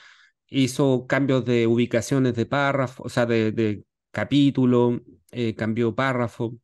[0.48, 5.00] hizo cambios de ubicaciones de párrafo, o sea, de, capítulo,
[5.32, 6.56] eh, cambió párrafo.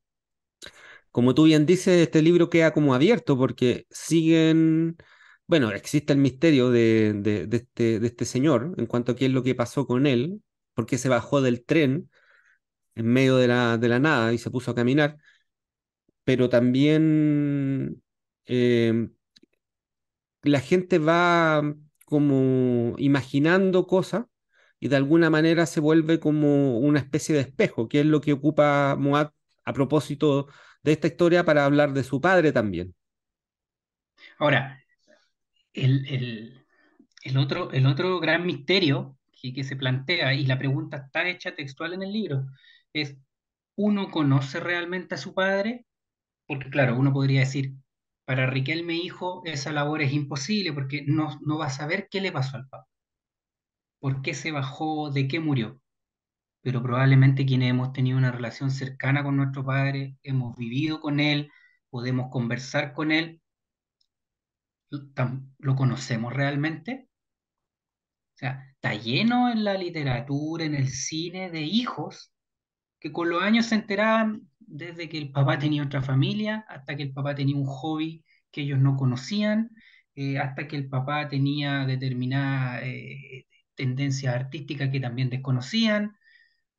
[1.11, 4.97] Como tú bien dices, este libro queda como abierto porque siguen,
[5.47, 9.55] bueno, existe el misterio este, de este señor en cuanto a qué es lo que
[9.55, 10.43] pasó con él,
[10.75, 12.11] porque se bajó del tren
[12.97, 15.19] en medio de la, de la nada y se puso a caminar,
[16.25, 18.03] pero también
[18.49, 19.09] eh,
[20.43, 21.63] la gente va
[22.05, 24.27] como imaginando cosas
[24.81, 28.33] y de alguna manera se vuelve como una especie de espejo, que es lo que
[28.33, 29.33] ocupa Moat
[29.65, 30.49] a propósito
[30.83, 32.95] de esta historia para hablar de su padre también.
[34.39, 34.83] Ahora,
[35.73, 36.65] el,
[37.23, 41.93] el, otro, el otro gran misterio que, se plantea, y la pregunta está hecha textual
[41.93, 42.47] en el libro,
[42.93, 43.17] es,
[43.77, 45.87] ¿uno conoce realmente a su padre?
[46.47, 47.75] Porque claro, uno podría decir,
[48.29, 52.31] para Riquelme hijo, esa labor es imposible porque no, no va a saber qué le
[52.31, 52.87] pasó al papá
[54.01, 55.81] por qué se bajó, de qué murió.
[56.62, 61.51] Pero probablemente quienes hemos tenido una relación cercana con nuestro padre, hemos vivido con él,
[61.91, 63.41] podemos conversar con él,
[64.91, 67.09] ¿lo conocemos realmente?
[68.35, 72.33] O sea, está lleno en la literatura, en el cine, de hijos
[73.01, 77.02] que con los años se enteraban desde que el papá tenía otra familia, hasta que
[77.04, 79.70] el papá tenía un hobby que ellos no conocían,
[80.14, 86.16] eh, hasta que el papá tenía determinada eh, tendencias artísticas que también desconocían,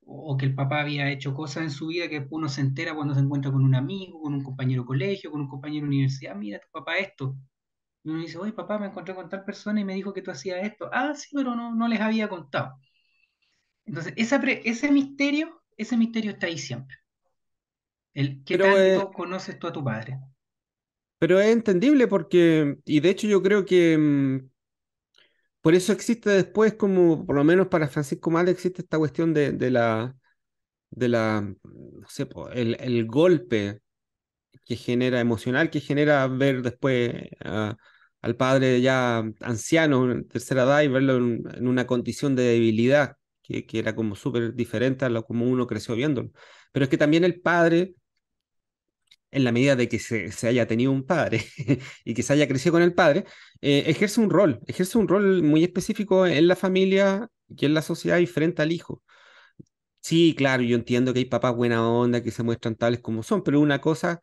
[0.05, 3.13] o que el papá había hecho cosas en su vida que uno se entera cuando
[3.15, 6.35] se encuentra con un amigo, con un compañero de colegio, con un compañero de universidad,
[6.35, 7.35] mira, tu papá esto.
[8.03, 10.31] Y uno dice, oye, papá, me encontré con tal persona y me dijo que tú
[10.31, 10.89] hacías esto.
[10.93, 12.75] Ah, sí, pero no, no les había contado.
[13.85, 16.95] Entonces, ese misterio, ese misterio está ahí siempre.
[18.19, 20.19] El, ¿Qué pero, tanto conoces tú a tu padre?
[21.19, 24.49] Pero es entendible porque, y de hecho yo creo que mm,
[25.61, 29.53] por eso existe después, como por lo menos para Francisco Mal, existe esta cuestión de,
[29.53, 30.17] de la,
[30.89, 33.79] de la, no sé, el, el, golpe
[34.65, 37.13] que genera, emocional, que genera ver después
[38.21, 43.15] al padre ya anciano, en tercera edad, y verlo en, en una condición de debilidad,
[43.41, 46.31] que, que era como súper diferente a lo como uno creció viéndolo.
[46.73, 47.95] Pero es que también el padre
[49.31, 51.43] en la medida de que se, se haya tenido un padre
[52.05, 53.25] y que se haya crecido con el padre,
[53.61, 57.81] eh, ejerce un rol, ejerce un rol muy específico en la familia y en la
[57.81, 59.03] sociedad y frente al hijo.
[60.01, 63.43] Sí, claro, yo entiendo que hay papás buena onda que se muestran tales como son,
[63.43, 64.21] pero una cosa,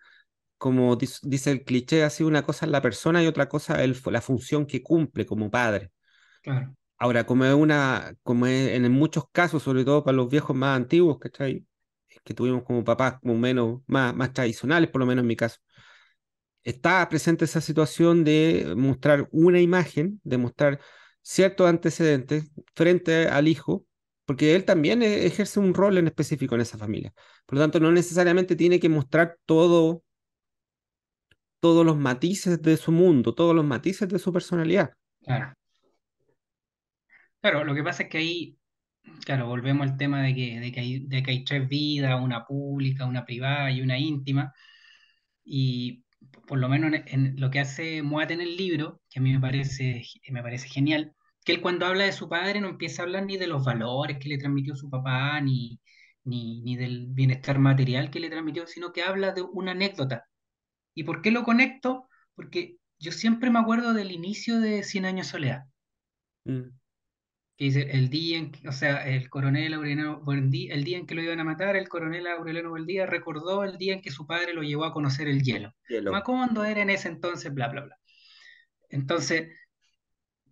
[0.58, 4.20] como dice el cliché, así una cosa es la persona y otra cosa es la
[4.22, 5.92] función que cumple como padre.
[6.42, 6.74] Claro.
[6.98, 10.76] Ahora, como es una, como es en muchos casos, sobre todo para los viejos más
[10.76, 11.66] antiguos, ¿cachai?
[12.24, 15.58] Que tuvimos como papás como menos, más, más tradicionales, por lo menos en mi caso,
[16.64, 20.80] está presente esa situación de mostrar una imagen, de mostrar
[21.22, 23.86] ciertos antecedentes frente al hijo,
[24.24, 27.12] porque él también e, ejerce un rol en específico en esa familia.
[27.46, 30.02] Por lo tanto, no necesariamente tiene que mostrar todo,
[31.60, 34.90] todos los matices de su mundo, todos los matices de su personalidad.
[35.22, 35.52] Claro.
[37.40, 38.58] Claro, lo que pasa es que ahí
[39.24, 42.44] Claro, volvemos al tema de que, de que, hay, de que hay tres vidas, una
[42.44, 44.52] pública, una privada y una íntima.
[45.44, 46.04] Y
[46.46, 49.40] por lo menos en, lo que hace Moat en el libro, que a mí me
[49.40, 51.14] parece, me parece genial,
[51.44, 54.18] que él cuando habla de su padre no empieza a hablar ni de los valores
[54.18, 55.80] que le transmitió su papá, ni,
[56.24, 60.24] ni, ni del bienestar material que le transmitió, sino que habla de una anécdota.
[60.94, 62.08] ¿Y por qué lo conecto?
[62.34, 65.64] Porque yo siempre me acuerdo del inicio de Cien Años Soledad.
[66.44, 66.70] Mm,
[67.56, 71.06] que dice el día en que, o sea, el coronel Aureliano Buendía, el día en
[71.06, 74.26] que lo iban a matar, el coronel Aureliano Buendía recordó el día en que su
[74.26, 75.74] padre lo llevó a conocer el hielo.
[75.88, 76.12] hielo.
[76.12, 77.98] Macondo era en ese entonces, bla, bla, bla.
[78.90, 79.48] Entonces,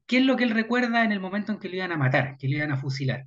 [0.07, 2.37] ¿qué es lo que él recuerda en el momento en que lo iban a matar,
[2.39, 3.27] que lo iban a fusilar?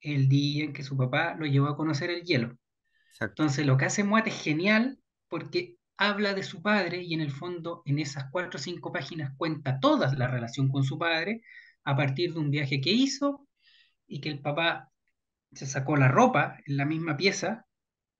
[0.00, 2.58] El día en que su papá lo llevó a conocer el hielo.
[3.10, 3.42] Exacto.
[3.42, 7.30] Entonces, lo que hace Muate es genial porque habla de su padre y en el
[7.30, 11.40] fondo, en esas cuatro o cinco páginas, cuenta toda la relación con su padre
[11.84, 13.46] a partir de un viaje que hizo
[14.06, 14.90] y que el papá
[15.52, 17.66] se sacó la ropa en la misma pieza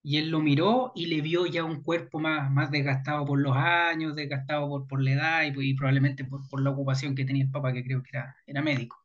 [0.03, 3.57] y él lo miró y le vio ya un cuerpo más, más desgastado por los
[3.57, 7.45] años, desgastado por, por la edad y, y probablemente por, por, la ocupación que tenía
[7.45, 8.99] el papá, que creo que era, era médico.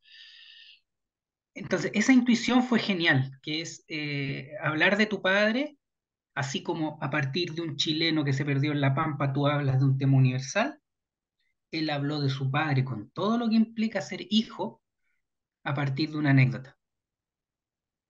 [1.54, 5.78] Entonces, esa intuición fue genial, que es eh, hablar de tu padre,
[6.36, 9.80] así como a partir de un chileno que se perdió en la pampa, tú hablas
[9.80, 10.79] de un tema universal.
[11.72, 14.82] Él habló de su padre con todo lo que implica ser hijo
[15.64, 16.78] a partir de una anécdota.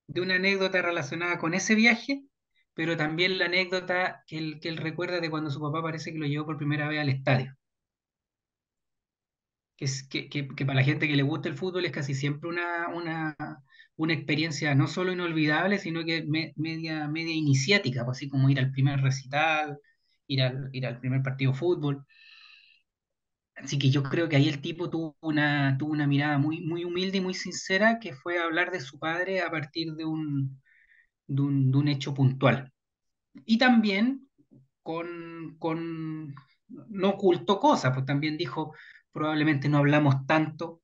[0.07, 2.23] De una anécdota relacionada con ese viaje,
[2.73, 6.45] pero también la anécdota que él, recuerda de cuando su papá parece que lo llevó
[6.45, 7.55] por primera vez al estadio.
[9.77, 13.35] Que, para la gente que le gusta el fútbol es casi siempre una, una,
[13.95, 18.59] una experiencia no solo inolvidable, sino que me, media, media iniciática, pues así como ir
[18.59, 19.77] al primer recital,
[20.27, 22.05] ir al, ir al primer partido de fútbol.
[23.63, 26.85] Así que yo creo que ahí el tipo tuvo una, tuvo una mirada muy, muy
[26.85, 30.61] humilde y muy sincera, que fue hablar de su padre a partir de un,
[31.27, 32.71] de un, de un hecho puntual.
[33.45, 34.29] Y también
[34.81, 36.33] con, con,
[36.67, 38.73] no ocultó cosas, pues también dijo,
[39.11, 40.81] probablemente no hablamos tanto,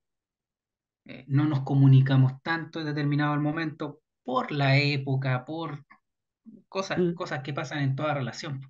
[1.06, 5.84] eh, no nos comunicamos tanto en determinado momento por la época, por
[6.68, 7.14] cosas, mm.
[7.14, 8.60] cosas que pasan en toda relación.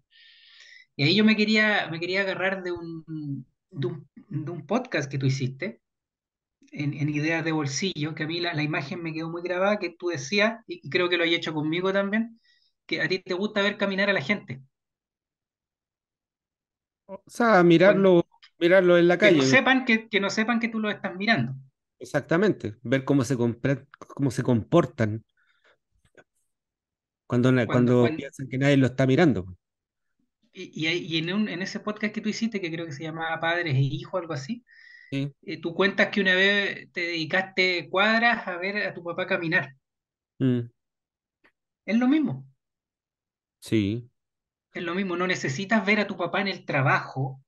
[0.96, 5.10] Y ahí yo me quería, me quería agarrar de un, de un, de un podcast
[5.10, 5.80] que tú hiciste,
[6.72, 9.78] en, en, Ideas de Bolsillo, que a mí la, la, imagen me quedó muy grabada,
[9.78, 12.40] que tú decías, y creo que lo hay hecho conmigo también,
[12.86, 14.62] que a ti te gusta ver caminar a la gente.
[17.06, 18.26] O sea, mirarlo,
[18.58, 19.38] mirarlo en la calle.
[19.38, 21.54] Que no, sepan que, que no sepan que tú lo estás mirando.
[21.98, 25.24] Exactamente, ver cómo se, cómo se comportan
[27.26, 29.56] cuando, cuando, cuando, cuando, piensan que nadie lo está mirando.
[30.58, 33.38] Y, y, en, un, en, ese podcast que tú hiciste, que creo que se llamaba
[33.38, 34.64] Padres e Hijos, algo así,
[35.10, 35.30] sí.
[35.42, 39.74] eh, tú cuentas que una vez te dedicaste cuadras a ver a tu papá caminar.
[40.38, 40.60] Mm.
[41.84, 42.46] Es lo mismo.
[43.60, 44.08] Sí.
[44.72, 47.42] Es lo mismo, no necesitas ver a tu papá en el trabajo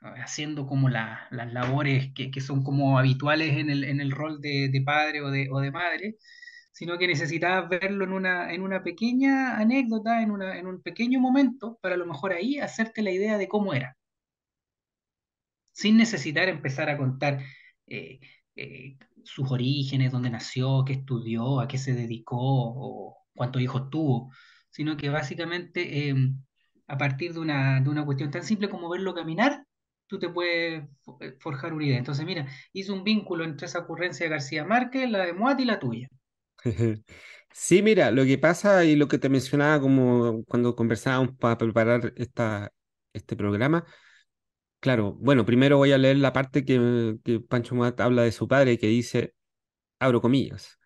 [0.00, 4.40] haciendo como la, las labores que, que, son como habituales en el, en el rol
[4.40, 6.16] de, de padre o de, o de, madre,
[6.76, 11.20] sino que necesitabas verlo en una, en una pequeña anécdota, en, una, en un pequeño
[11.20, 13.96] momento, para a lo mejor ahí hacerte la idea de cómo era,
[15.72, 17.42] sin necesitar empezar a contar
[17.86, 18.20] eh,
[18.56, 24.30] eh, sus orígenes, dónde nació, qué estudió, a qué se dedicó o cuántos hijos tuvo,
[24.70, 26.10] sino que básicamente...
[26.10, 26.14] Eh,
[26.88, 29.66] a partir de una, de una cuestión tan simple como verlo caminar,
[30.06, 30.84] tú te puedes
[31.40, 31.98] forjar una idea.
[31.98, 35.64] Entonces, mira, hizo un vínculo entre esa ocurrencia de García Márquez, la de Moat y
[35.64, 36.08] la tuya.
[37.52, 42.12] Sí, mira, lo que pasa y lo que te mencionaba como cuando conversábamos para preparar
[42.16, 42.70] esta,
[43.14, 43.84] este programa,
[44.80, 48.78] claro, bueno, primero voy a leer la parte que, Pancho Moat habla de su padre,
[48.78, 49.34] que dice,
[50.00, 50.78] abro comillas,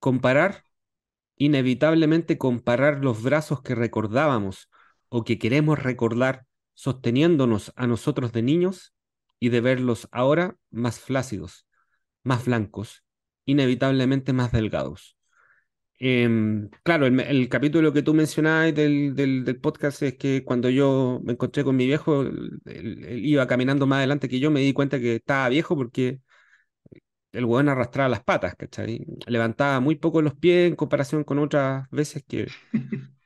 [0.00, 0.64] comparar,
[1.36, 4.70] inevitablemente comparar los brazos que recordábamos
[5.08, 8.94] o que queremos recordar sosteniéndonos a nosotros de niños
[9.40, 11.66] y de verlos ahora más flácidos,
[12.24, 13.04] más blancos,
[13.46, 15.16] inevitablemente más delgados.
[15.98, 16.28] Eh,
[16.82, 21.20] claro, el, el, capítulo que tú mencionabas del, del, del, podcast es que cuando yo
[21.24, 24.74] me encontré con mi viejo, él, él iba caminando más adelante que yo, me di
[24.74, 26.20] cuenta que estaba viejo porque
[27.32, 29.04] el hueón arrastraba las patas, ¿cachai?
[29.26, 32.46] Levantaba muy poco los pies en comparación con otras veces que,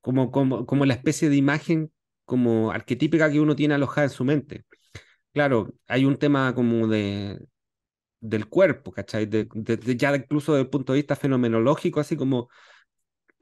[0.00, 1.92] como, como, como la especie de imagen
[2.24, 4.64] como arquetípica que uno tiene alojada en su mente.
[5.32, 7.40] Claro, hay un tema como de
[8.20, 9.26] del cuerpo, ¿cachai?
[9.26, 12.48] De, de, de, ya incluso desde el punto de vista fenomenológico, así como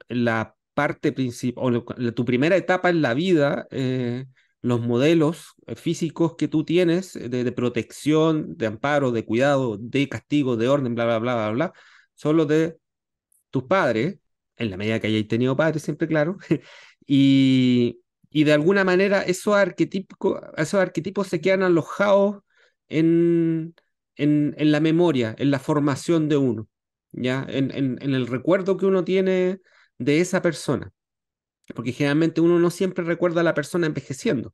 [0.07, 4.25] la parte principal, o tu primera etapa en la vida, eh,
[4.61, 10.57] los modelos físicos que tú tienes de, de, protección, de amparo, de cuidado, de castigo,
[10.57, 11.73] de orden, bla, bla, bla, bla, bla,
[12.15, 12.77] son los de
[13.49, 14.19] tus padres,
[14.57, 16.37] en la medida que hayáis tenido padres, siempre claro,
[17.05, 22.43] y, y de alguna manera esos arquetipos, esos arquetipos se quedan alojados
[22.89, 23.75] en,
[24.19, 26.67] en, en la memoria, en la formación de uno,
[27.11, 27.45] ¿ya?
[27.49, 29.61] En, en, en el recuerdo que uno tiene
[29.97, 30.91] de esa persona.
[31.75, 34.53] Porque generalmente uno no siempre recuerda a la persona envejeciendo.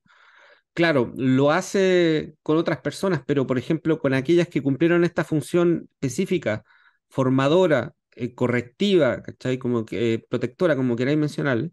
[0.73, 5.89] Claro, lo hace con otras personas, pero por ejemplo, con aquellas que cumplieron esta función
[6.01, 6.65] específica,
[7.09, 9.57] formadora, eh, correctiva, ¿cachai?
[9.57, 11.71] Como que eh, protectora, como queráis mencionarle,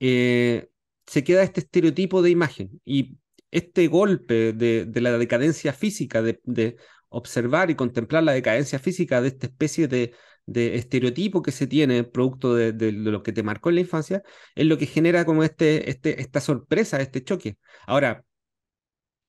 [0.00, 0.68] eh,
[1.06, 2.80] se queda este estereotipo de imagen.
[2.84, 3.18] Y
[3.50, 6.76] este golpe de, de la decadencia física, de, de,
[7.08, 10.14] observar y contemplar la decadencia física de esta especie de,
[10.46, 14.22] de estereotipo que se tiene producto de, de, lo que te marcó en la infancia,
[14.54, 17.58] es lo que genera como este, este, esta sorpresa, este choque.
[17.86, 18.24] Ahora,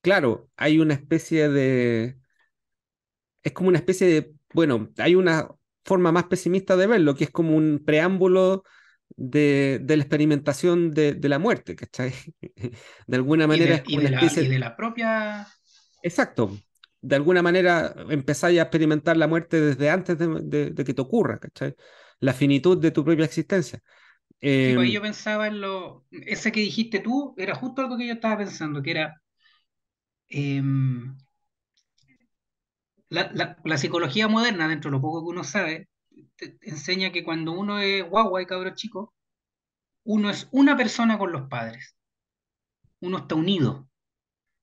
[0.01, 2.17] claro, hay una especie de...
[3.43, 4.33] Es como una especie de...
[4.53, 5.49] Bueno, hay una
[5.83, 8.63] forma más pesimista de verlo, que es como un preámbulo
[9.09, 12.13] de, de la experimentación de, de, la muerte, ¿cachai?
[13.07, 14.43] De alguna manera y de, y de la, especie...
[14.43, 15.47] y de la propia...
[16.01, 16.57] Exacto.
[17.01, 21.39] De alguna manera empezáis a experimentar la muerte desde antes de, de que te ocurra,
[21.39, 21.75] ¿cachai?
[22.19, 23.81] La finitud de tu propia existencia.
[24.41, 26.05] Eh, sí, pues yo pensaba en lo...
[26.11, 29.21] Ese que dijiste tú era justo algo que yo estaba pensando, que era...
[30.29, 30.61] Eh,
[33.09, 35.89] la, la, la, psicología moderna, dentro de lo poco que uno sabe,
[36.35, 39.13] te enseña que cuando uno es guagua y cabro chico,
[40.03, 41.95] uno es una persona con los padres.
[42.99, 43.88] Uno está unido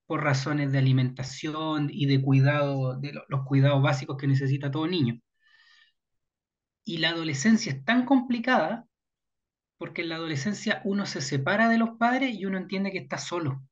[0.06, 5.20] por razones de alimentación y de cuidado, de los cuidados básicos que necesita todo niño.
[6.84, 8.86] Y la adolescencia es tan complicada
[9.78, 13.18] porque en la adolescencia uno se separa de los padres y uno entiende que está
[13.18, 13.62] solo.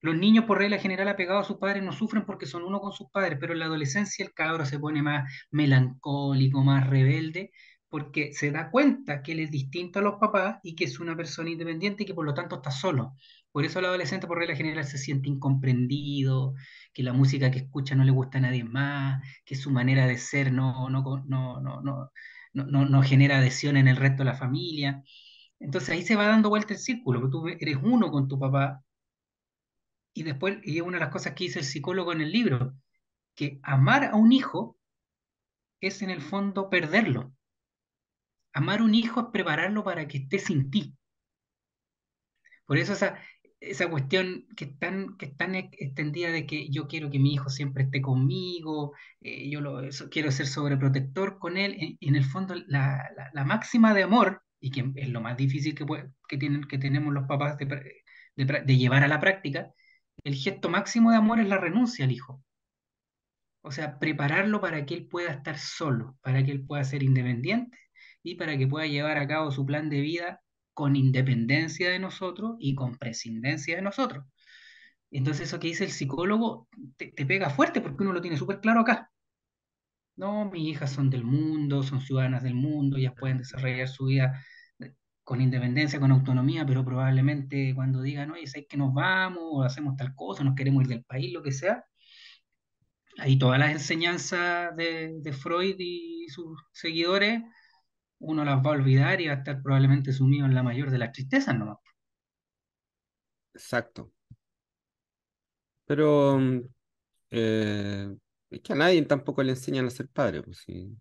[0.00, 2.92] Los niños, por regla general, apegados a sus padres, no sufren porque son uno con
[2.92, 7.52] sus padres, pero en la adolescencia el cabro se pone más melancólico, más rebelde,
[7.88, 11.16] porque se da cuenta que él es distinto a los papás y que es una
[11.16, 13.14] persona independiente y que por lo tanto está solo.
[13.52, 16.54] Por eso el adolescente, por regla general, se siente incomprendido,
[16.92, 20.18] que la música que escucha no le gusta a nadie más, que su manera de
[20.18, 22.10] ser no, no, no, no,
[22.54, 25.02] no, no, genera adhesión en el resto de la familia.
[25.60, 28.82] Entonces ahí se va dando vuelta el círculo, porque tú eres uno con tu papá,
[30.14, 32.74] y después, y es una de las cosas que dice el psicólogo en el libro,
[33.34, 34.78] que amar a un hijo
[35.80, 37.34] es en el fondo perderlo.
[38.54, 40.96] Amar a un hijo es prepararlo para que esté sin ti.
[42.66, 43.18] Por eso esa,
[43.62, 47.34] esa cuestión que es, tan, que es tan extendida de que yo quiero que mi
[47.34, 52.54] hijo siempre esté conmigo, eh, yo lo, quiero ser sobreprotector con él, en, el fondo
[52.66, 55.86] la, la, máxima de amor, y que es lo más difícil que,
[56.28, 58.02] que, tienen, que tenemos los papás de,
[58.36, 59.72] de llevar a la práctica,
[60.24, 62.42] el gesto máximo de amor es la renuncia al hijo.
[63.62, 67.78] O sea, prepararlo para que él pueda estar solo, para que él pueda ser independiente
[68.22, 70.42] y para que pueda llevar a cabo su plan de vida
[70.74, 74.24] con independencia de nosotros y con prescindencia de nosotros.
[75.10, 78.80] Entonces eso que dice el psicólogo te, pega fuerte porque uno lo tiene súper claro
[78.80, 79.10] acá.
[80.16, 84.42] No, mis hijas son del mundo, son ciudadanas del mundo, ellas pueden desarrollar su vida
[85.24, 89.42] con independencia, con autonomía, pero probablemente cuando digan, oye, ¿sabes que nos vamos?
[89.44, 91.84] O hacemos tal cosa, nos queremos ir del país, lo que sea.
[93.18, 97.42] Ahí todas las enseñanzas de Freud y sus seguidores,
[98.22, 100.98] uno las va a olvidar y va a estar probablemente sumido en la mayor de
[100.98, 101.78] las tristezas nomás.
[103.52, 104.12] Exacto.
[105.84, 106.40] Pero
[107.30, 108.16] eh,
[108.50, 110.42] es que a nadie tampoco le enseñan a ser padre.
[110.42, 110.96] Pues, sí.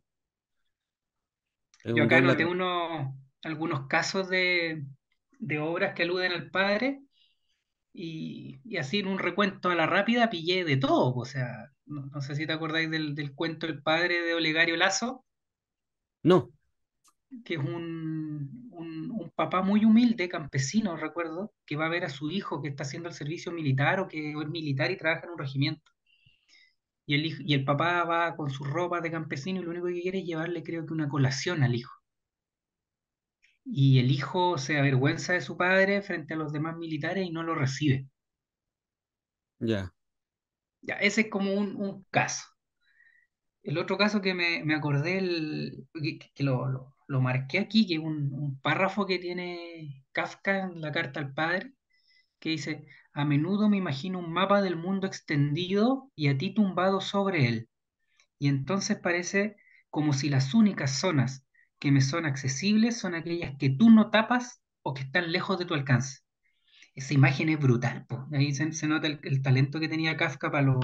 [1.85, 4.83] Yo acá noté uno, algunos casos de,
[5.39, 7.01] de, obras que aluden al padre
[7.93, 11.13] y, y, así en un recuento a la rápida pillé de todo.
[11.15, 14.75] O sea, no, no sé si te acordáis del, del, cuento El padre de Olegario
[14.75, 15.23] Lazo.
[16.23, 16.51] No.
[17.45, 22.09] Que es un, un, un, papá muy humilde, campesino, recuerdo, que va a ver a
[22.09, 25.31] su hijo que está haciendo el servicio militar o que es militar y trabaja en
[25.31, 25.91] un regimiento.
[27.05, 29.87] Y el, hijo, y el papá va con su ropa de campesino y lo único
[29.87, 32.01] que quiere es llevarle, creo que, una colación al hijo
[33.65, 37.43] y el hijo se avergüenza de su padre frente a los demás militares y no
[37.43, 38.07] lo recibe.
[39.59, 39.67] Ya.
[39.67, 39.93] Yeah.
[40.83, 42.43] Ya, ese es como un, un, caso.
[43.63, 47.87] El otro caso que me, me acordé, el, que, que lo, lo, lo, marqué aquí,
[47.87, 51.73] que es un, párrafo que tiene Kafka en la carta al padre,
[52.39, 57.01] que dice, a menudo me imagino un mapa del mundo extendido y a ti tumbado
[57.01, 57.69] sobre él.
[58.39, 59.57] Y entonces parece
[59.89, 61.45] como si las únicas zonas
[61.79, 65.65] que me son accesibles son aquellas que tú no tapas o que están lejos de
[65.65, 66.19] tu alcance.
[66.95, 68.05] Esa imagen es brutal.
[68.07, 68.27] Po.
[68.33, 70.79] Ahí se, nota el, talento que tenía Kafka para lo,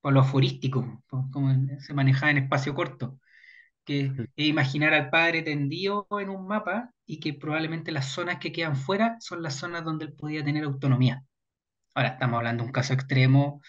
[0.00, 3.18] para lo aforístico, como se manejaba en espacio corto.
[3.90, 8.52] Que es imaginar al padre tendido en un mapa y que probablemente las zonas que
[8.52, 11.24] quedan fuera son las zonas donde él podía tener autonomía.
[11.96, 13.60] Ahora estamos hablando de un caso extremo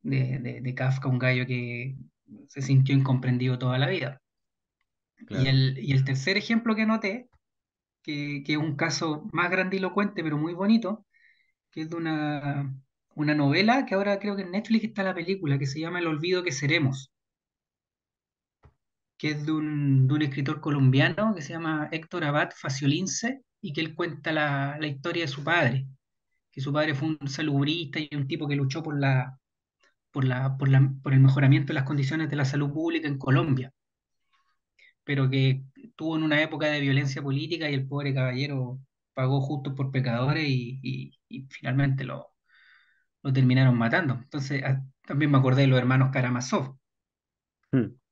[0.00, 1.96] de, de, Kafka, un gallo que
[2.46, 4.22] se sintió incomprendido toda la vida.
[5.28, 7.28] Y, el, y el tercer ejemplo que noté,
[8.04, 11.04] que, que, es un caso más grandilocuente, pero muy bonito,
[11.72, 12.72] que es de una,
[13.16, 16.06] una novela que ahora creo que en Netflix está la película, que se llama El
[16.06, 17.10] olvido que seremos,
[19.24, 23.72] que es de un, de un escritor colombiano que se llama Héctor Abad Faciolince y
[23.72, 25.86] que él cuenta la, la historia de su padre,
[26.52, 29.38] que su padre fue un salubrista y un tipo que luchó por la,
[30.10, 33.16] por, la, por, la, por el mejoramiento de las condiciones de la salud pública en
[33.16, 33.72] Colombia,
[35.04, 35.64] pero que
[35.96, 38.78] tuvo en una época de violencia política y el pobre caballero
[39.14, 40.80] pagó justo por pecadores y,
[41.30, 42.26] y, finalmente lo,
[43.22, 44.18] lo, terminaron matando.
[44.22, 44.62] Entonces,
[45.06, 46.76] también me acordé de los hermanos Karamazov.
[47.72, 48.03] Hmm.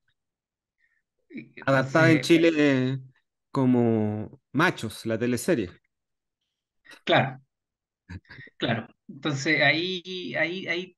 [1.66, 3.01] Adaptada en Chile
[3.51, 5.70] como Machos, la teleserie.
[7.05, 7.41] Claro,
[8.57, 8.87] claro.
[9.09, 10.97] Entonces ahí, ahí, ahí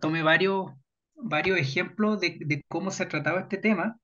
[0.00, 0.66] tomé varios,
[1.14, 3.98] varios ejemplos de, cómo se trataba este tema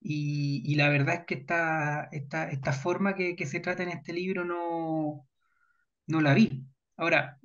[0.00, 4.44] y, la verdad es que esta, esta, esta forma que, se trata en este libro
[4.44, 5.28] no,
[6.06, 6.64] no la vi.
[6.96, 7.38] Ahora,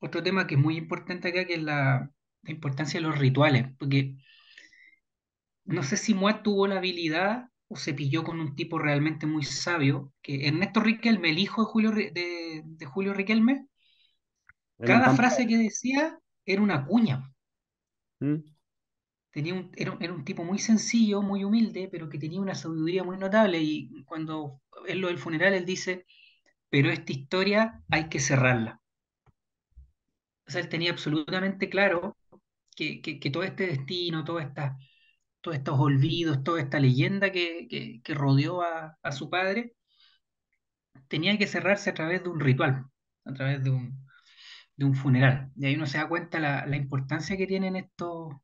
[0.00, 2.10] otro tema que es muy importante acá, que es la,
[2.44, 4.16] importancia de los rituales, porque
[5.64, 9.44] no sé si Moat tuvo la habilidad o se pilló con un tipo realmente muy
[9.44, 13.66] sabio, que Ernesto Riquelme, el hijo de Julio, de, de Julio Riquelme,
[14.78, 17.32] cada frase que decía era una cuña.
[18.20, 18.36] ¿Mm?
[19.30, 23.16] Tenía un, era, un tipo muy sencillo, muy humilde, pero que tenía una sabiduría muy
[23.16, 23.60] notable.
[23.60, 26.04] Y cuando en lo del funeral, él dice,
[26.68, 28.80] pero esta historia hay que cerrarla.
[30.46, 32.16] O sea, él tenía absolutamente claro
[32.76, 34.24] que, todo este destino,
[35.42, 39.74] todos estos olvidos, toda esta leyenda que, rodeó a, a, su padre,
[41.08, 42.86] tenía que cerrarse a través de un ritual,
[43.24, 44.06] a través de un,
[44.76, 45.50] de un funeral.
[45.56, 48.34] Y ahí uno se da cuenta la, la importancia que tienen estos,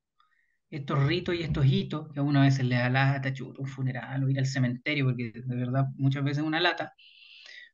[0.70, 3.68] estos ritos y estos hitos, que a uno a veces le da lata, chuto, un
[3.68, 6.92] funeral o ir al cementerio, porque de verdad muchas veces es una lata,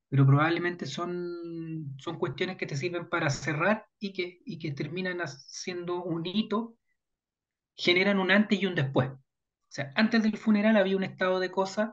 [0.09, 5.19] pero probablemente son, son cuestiones que te sirven para cerrar y que, y que terminan
[5.29, 6.77] siendo un hito,
[7.77, 9.11] generan un antes y un después.
[9.11, 9.21] O
[9.69, 11.91] sea, antes del funeral había un estado de cosas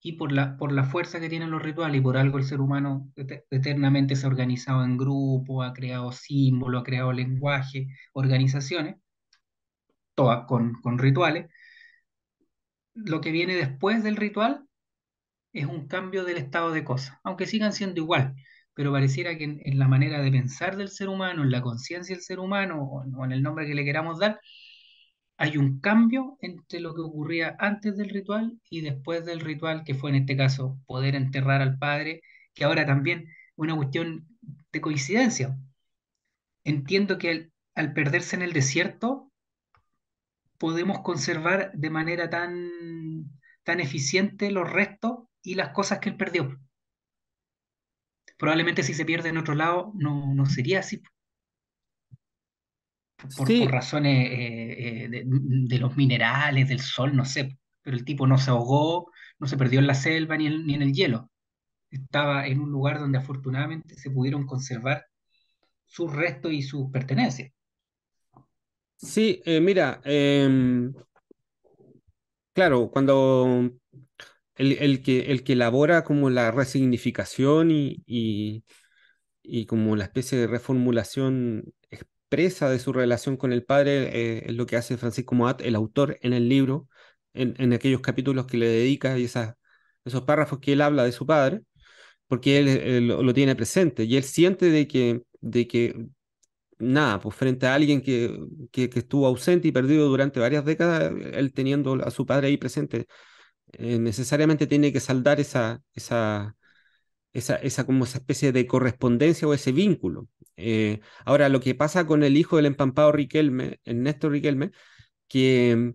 [0.00, 2.60] y por la, por la fuerza que tienen los rituales y por algo el ser
[2.60, 3.10] humano
[3.50, 8.96] eternamente se ha organizado en grupo, ha creado símbolos, ha creado lenguaje, organizaciones,
[10.14, 11.48] todas con, con rituales.
[12.94, 14.66] Lo que viene después del ritual
[15.52, 18.34] es un cambio del estado de cosas, aunque sigan siendo igual,
[18.74, 22.24] pero pareciera que en, la manera de pensar del ser humano, en la conciencia del
[22.24, 24.40] ser humano o, en el nombre que le queramos dar,
[25.42, 29.96] hay un cambio entre lo que ocurría antes del ritual y después del ritual, que
[29.96, 32.22] fue en este caso poder enterrar al padre,
[32.54, 33.26] que ahora también
[33.56, 34.28] una cuestión
[34.70, 35.58] de coincidencia.
[36.62, 39.32] Entiendo que al, perderse en el desierto,
[40.58, 42.70] podemos conservar de manera tan,
[43.64, 46.56] tan eficiente los restos y las cosas que él perdió.
[48.38, 51.02] Probablemente si se pierde en otro lado no, no sería así
[53.36, 58.38] por, razones eh, eh, de, los minerales, del sol, no sé, pero el tipo no
[58.38, 61.30] se ahogó, no se perdió en la selva ni, ni en el hielo.
[61.90, 65.04] Estaba en un lugar donde afortunadamente se pudieron conservar
[65.86, 67.52] sus restos y sus pertenencias.
[68.96, 70.92] Sí, eh, mira, em,
[72.54, 73.70] claro, cuando
[74.54, 78.64] el, que, el que elabora como la resignificación y, y,
[79.42, 81.64] y como la especie de reformulación
[82.32, 85.74] presa de su relación con el padre eh, es lo que hace Francisco Moat, el
[85.76, 86.88] autor, en el libro,
[87.34, 89.56] en, aquellos capítulos que le dedica y esas,
[90.06, 91.62] esos párrafos que él habla de su padre,
[92.28, 96.06] porque él, lo, tiene presente y él siente de que, de que
[96.78, 98.34] nada, pues frente a alguien que,
[98.72, 103.06] que, estuvo ausente y perdido durante varias décadas, él teniendo a su padre ahí presente,
[103.72, 106.56] eh, necesariamente tiene que saldar esa, esa,
[107.32, 110.28] esa, esa, como esa especie de correspondencia o ese vínculo.
[110.62, 114.70] Eh, ahora, lo que pasa con el hijo del empampado Riquelme, Ernesto Riquelme,
[115.28, 115.94] que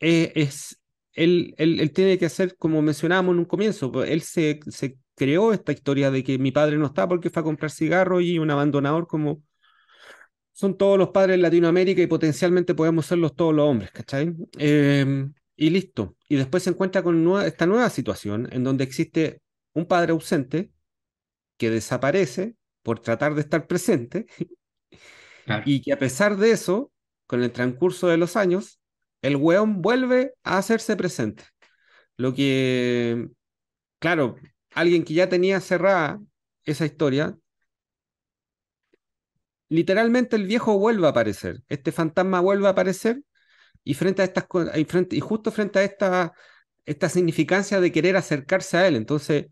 [0.00, 0.80] eh, es,
[1.12, 5.52] él, él, tiene que hacer, como mencionábamos en un comienzo, pues, él se, se creó
[5.52, 8.50] esta historia de que mi padre no está porque fue a comprar cigarros y un
[8.50, 9.42] abandonador como
[10.52, 14.34] son todos los padres en Latinoamérica y potencialmente podemos serlos todos los hombres, ¿cachai?
[14.58, 16.16] Eh, y listo.
[16.28, 19.40] Y después se encuentra con esta nueva situación en donde existe
[19.72, 20.70] un padre ausente
[21.62, 24.26] que desaparece por tratar de estar presente
[25.64, 26.90] y que a pesar de eso,
[27.28, 28.80] con el transcurso de los años,
[29.20, 31.44] el weón vuelve a hacerse presente.
[32.16, 33.28] Lo que,
[34.00, 34.34] claro,
[34.72, 36.20] alguien que ya tenía cerrada
[36.64, 37.38] esa historia,
[39.68, 43.22] literalmente el viejo vuelve a aparecer, este fantasma vuelve a aparecer
[43.84, 46.32] y frente a estas y, frente, y justo frente a esta,
[46.84, 48.96] esta significancia de querer acercarse a él.
[48.96, 49.46] Entonces,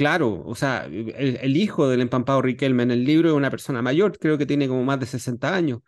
[0.00, 3.82] claro, o sea, el, el hijo del empampado Riquelme en el libro es una persona
[3.82, 5.80] mayor, creo que tiene como más de 60 años.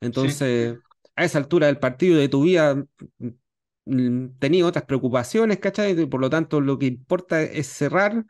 [0.00, 0.80] Entonces, sí.
[1.16, 2.84] a esa altura del partido de tu vida
[4.38, 6.06] tenía otras preocupaciones, ¿cachai?
[6.06, 8.24] Por lo tanto, lo que importa es cerrar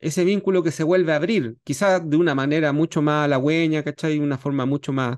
[0.00, 4.18] ese vínculo que se vuelve a abrir, quizás de una manera mucho más halagüeña, ¿cachai?
[4.18, 5.16] Una forma mucho más,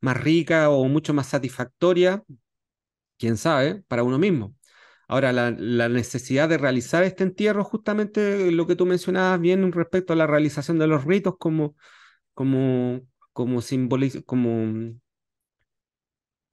[0.00, 2.22] más rica o mucho más satisfactoria,
[3.18, 4.54] quién sabe, para uno mismo.
[5.08, 10.16] Ahora, la, necesidad de realizar este entierro, justamente lo que tú mencionabas bien respecto a
[10.16, 11.76] la realización de los ritos como,
[12.34, 13.02] como,
[13.32, 14.92] como simbolizo, como,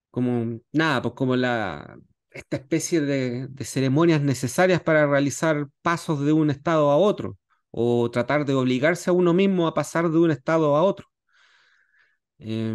[0.10, 1.98] como, nada, pues como la,
[2.32, 7.38] esta especie de, ceremonias necesarias para realizar pasos de un estado a otro
[7.72, 11.08] o tratar de obligarse a uno mismo a pasar de un estado a otro.
[12.40, 12.74] Eh,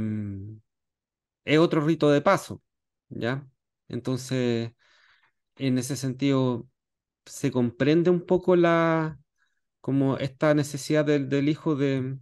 [1.45, 2.63] es otro rito de paso,
[3.09, 3.47] ¿ya?
[3.89, 4.73] Entonces,
[5.67, 6.67] en ese sentido,
[7.27, 9.19] se comprende un poco la,
[9.81, 12.19] como esta necesidad del, del hijo de,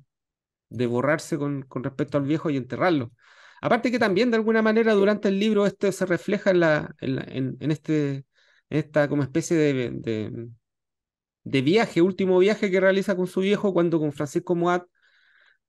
[0.71, 3.13] de borrarse con, con, respecto al viejo y enterrarlo.
[3.61, 7.17] Aparte que también de alguna manera durante el libro este se refleja en, la, en,
[7.17, 8.25] la, en, en este,
[8.71, 10.49] esta como especie de, de,
[11.45, 14.87] de viaje, último viaje que realiza con su viejo cuando con Francisco Moat,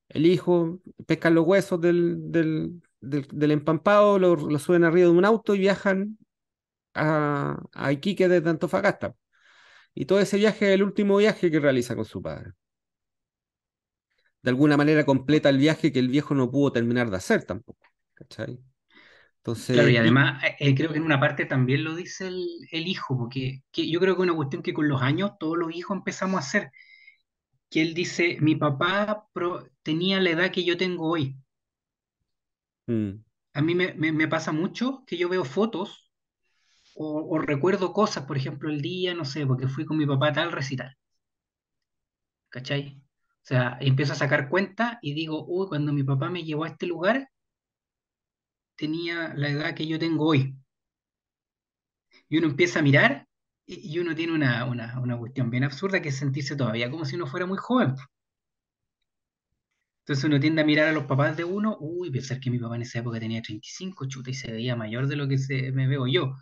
[0.09, 5.17] el hijo, pescan los huesos del, del, del, del empampado, lo, lo, suben arriba de
[5.17, 6.17] un auto y viajan
[6.99, 9.15] a, a Iquique desde Antofagasta.
[9.93, 12.53] Y todo ese viaje es el último viaje que realiza con su padre.
[14.41, 17.89] De alguna manera completa el viaje que el viejo no pudo terminar de hacer tampoco.
[18.19, 18.59] ¿cachai?
[19.37, 22.87] Entonces, claro, y además eh, creo que en una parte también lo dice el, el
[22.87, 25.73] hijo, porque que yo creo que es una cuestión que con los años todos los
[25.73, 26.71] hijos empezamos a hacer,
[27.69, 31.37] que él dice, mi papá pro, tenía la edad que yo tengo hoy.
[32.87, 33.23] Mm.
[33.53, 36.08] A mí me, me, me, pasa mucho que yo veo fotos
[37.01, 40.29] o, o, recuerdo cosas, por ejemplo, el día, no sé, porque fui con mi papá
[40.29, 40.97] a tal recital.
[42.49, 43.01] ¿Cachai?
[43.43, 46.69] O sea, empiezo a sacar cuenta y digo, uy, cuando mi papá me llevó a
[46.69, 47.29] este lugar,
[48.75, 50.55] tenía la edad que yo tengo hoy.
[52.27, 53.27] Y uno empieza a mirar
[53.65, 57.15] y, uno tiene una, una, una, cuestión bien absurda que es sentirse todavía como si
[57.15, 57.95] uno fuera muy joven.
[60.03, 62.75] Entonces uno tiende a mirar a los papás de uno, uy, pensar que mi papá
[62.75, 65.87] en esa época tenía 35, chuta, y se veía mayor de lo que se, me
[65.87, 66.35] veo yo.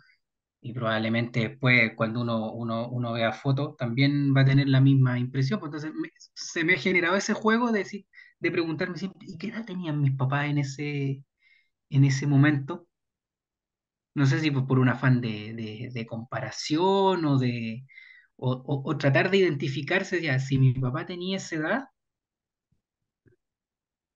[0.60, 5.18] Y probablemente después, cuando uno, uno, uno vea fotos, también va a tener la misma
[5.18, 5.60] impresión.
[5.60, 8.06] Pues entonces se me ha generado ese juego de, decir,
[8.40, 11.22] de preguntarme siempre, ¿y qué edad tenían mis papás en ese,
[11.90, 12.86] en ese momento.
[14.14, 17.84] No sé si por un afán de, de, comparación o de
[18.36, 21.84] o, o, tratar de identificarse ya, si mi papá tenía esa edad,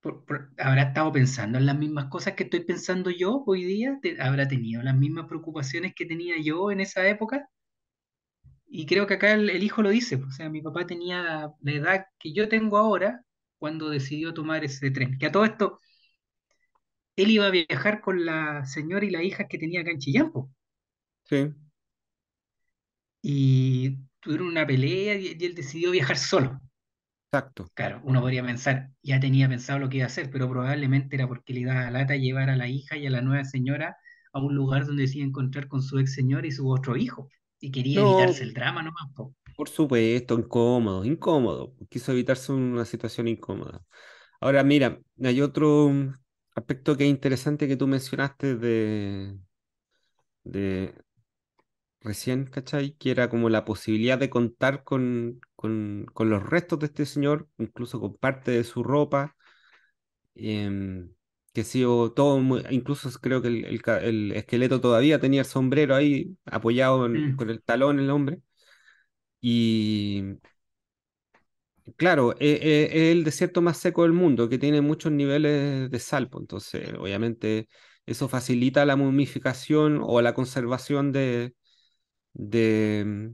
[0.02, 3.98] por, por, habrá estado pensando en las mismas cosas que estoy pensando yo hoy día,
[4.02, 7.48] Te, habrá tenido las mismas preocupaciones que tenía yo en esa época.
[8.66, 11.72] Y creo que acá el, el hijo lo dice, o sea, mi papá tenía la
[11.72, 13.22] edad que yo tengo ahora
[13.58, 15.18] cuando decidió tomar ese tren.
[15.18, 15.78] Que a todo esto,
[17.16, 20.32] él iba a viajar con la señora y la hija que tenía acá en Chillán.
[21.24, 21.52] Sí.
[23.22, 26.60] Y tuvieron una pelea y, y, él decidió viajar solo.
[27.32, 27.66] Exacto.
[27.72, 31.26] Claro, uno podría pensar, ya tenía pensado lo que iba a hacer, pero probablemente era
[31.26, 33.96] porque le daba lata llevar a la hija y a la nueva señora
[34.34, 36.94] a un lugar donde se iba a encontrar con su ex señor y su otro
[36.94, 37.30] hijo.
[37.58, 39.04] Y quería no, evitarse el drama nomás.
[39.16, 39.34] Po.
[39.56, 41.74] Por supuesto, incómodo, incómodo.
[41.88, 43.82] Quiso evitarse una situación incómoda.
[44.38, 45.90] Ahora, mira, hay otro,
[46.54, 49.38] aspecto que es interesante que tú mencionaste de,
[50.44, 50.94] de
[52.02, 52.92] recién, ¿cachai?
[52.98, 57.48] Que era como la posibilidad de contar con, con, con los restos de este señor,
[57.58, 59.36] incluso con parte de su ropa,
[60.34, 61.06] eh,
[61.54, 65.94] que sí, todo, muy, incluso creo que el, el, el, esqueleto todavía tenía el sombrero
[65.94, 67.36] ahí apoyado en, mm.
[67.36, 68.40] con el talón el hombre.
[69.40, 70.38] Y,
[71.96, 76.28] Claro, es, es, el desierto más seco del mundo, que tiene muchos niveles de sal,
[76.28, 77.68] pues, entonces obviamente
[78.06, 81.54] eso facilita la momificación o la conservación de,
[82.34, 83.32] de,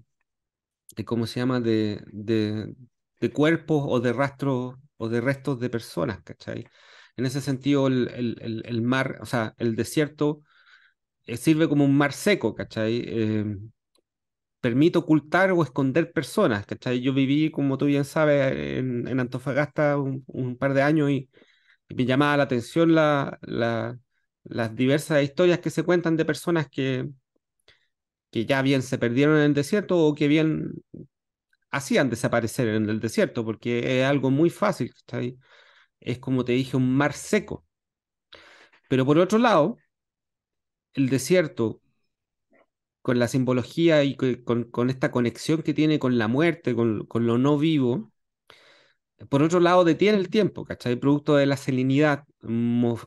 [0.99, 2.75] de ¿cómo se llama?, de, de,
[3.21, 6.67] de, cuerpos o de rastros o de restos de personas, ¿cachai?
[7.17, 10.43] En ese sentido, el, el, el mar, o sea, el desierto
[11.27, 13.05] eh, sirve como un mar seco, ¿cachai?
[13.07, 13.57] Eh,
[14.61, 17.01] permite ocultar o esconder personas, ¿cachai?
[17.01, 21.31] Yo viví, como tú bien sabes, en, en Antofagasta un, par de años y,
[21.89, 23.99] me llamaba la atención la, la,
[24.45, 27.09] las diversas historias que se cuentan de personas que,
[28.39, 30.75] que ya bien se perdieron en el desierto o que bien
[31.71, 34.93] hacían desaparecer en el desierto, porque es algo muy fácil,
[36.01, 37.65] es como te dije, un mar seco.
[38.89, 39.77] Pero por otro lado,
[40.95, 41.81] el desierto,
[43.03, 47.27] con la simbología y con, con esta conexión que tiene con la muerte, con, con,
[47.27, 48.13] lo no vivo,
[49.29, 50.97] por otro lado detiene el tiempo, ¿cachai?
[50.97, 52.25] Producto de la salinidad,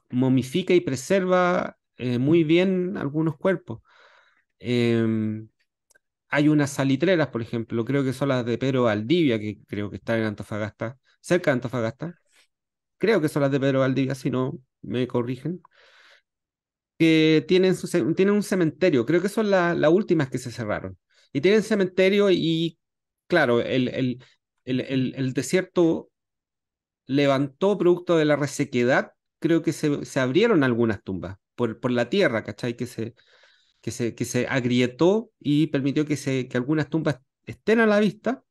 [0.09, 3.81] momifica y preserva eh, muy bien algunos cuerpos.
[4.61, 5.45] Eh,
[6.29, 9.97] hay unas salitreras, por ejemplo, creo que son las de Pedro Valdivia, que creo que
[9.97, 12.15] están en Antofagasta, cerca de Antofagasta.
[12.99, 15.61] Creo que son las de Pedro Valdivia, si no me corrigen.
[16.97, 17.75] Que tienen,
[18.15, 20.97] tienen un cementerio, creo que son las últimas que se cerraron.
[21.33, 22.77] Y tienen cementerio y,
[23.27, 24.23] claro, el, el,
[24.65, 26.11] el, el desierto
[27.07, 32.09] levantó producto de la resequedad, creo que se, se abrieron algunas tumbas por, por la
[32.09, 32.75] tierra, ¿cachai?
[32.77, 33.15] Que se,
[33.81, 37.99] que se, que se agrietó y permitió que, se, que algunas tumbas estén a la
[37.99, 38.43] vista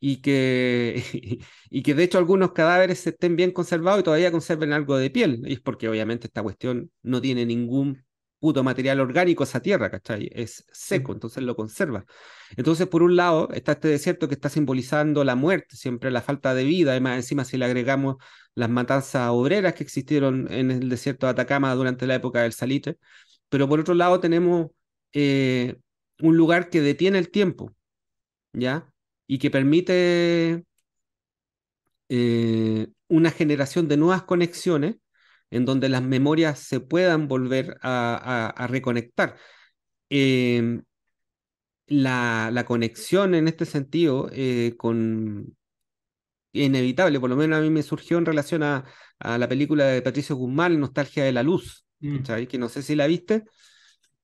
[0.00, 1.02] y que,
[1.70, 5.42] y que de hecho algunos cadáveres estén bien conservados y todavía conserven algo de piel.
[5.46, 8.04] Y es porque obviamente esta cuestión no tiene ningún
[8.42, 10.28] puto material orgánico esa tierra, ¿cachai?
[10.32, 12.04] Es seco, entonces lo conserva.
[12.56, 16.52] Entonces, por un lado, está este desierto que está simbolizando la muerte, siempre la falta
[16.52, 18.16] de vida, además encima si le agregamos
[18.56, 22.98] las matanzas obreras que existieron en el desierto de Atacama durante la época del salitre,
[23.52, 24.70] pero por otro lado tenemos
[25.12, 25.76] eh,
[26.20, 27.74] un lugar que detiene el tiempo,
[28.54, 28.90] ¿ya?
[29.26, 30.64] Y que permite
[32.08, 34.96] eh, una generación de nuevas conexiones
[35.50, 39.36] en donde las memorias se puedan volver a, reconectar.
[40.08, 40.82] Em,
[41.88, 45.54] la, conexión en este sentido eh, con
[46.52, 48.84] inevitable, por lo menos a mí me surgió en relación a,
[49.20, 52.46] la película de Patricio Guzmán, Nostalgia de la Luz, mm.
[52.46, 53.44] que no sé si la viste,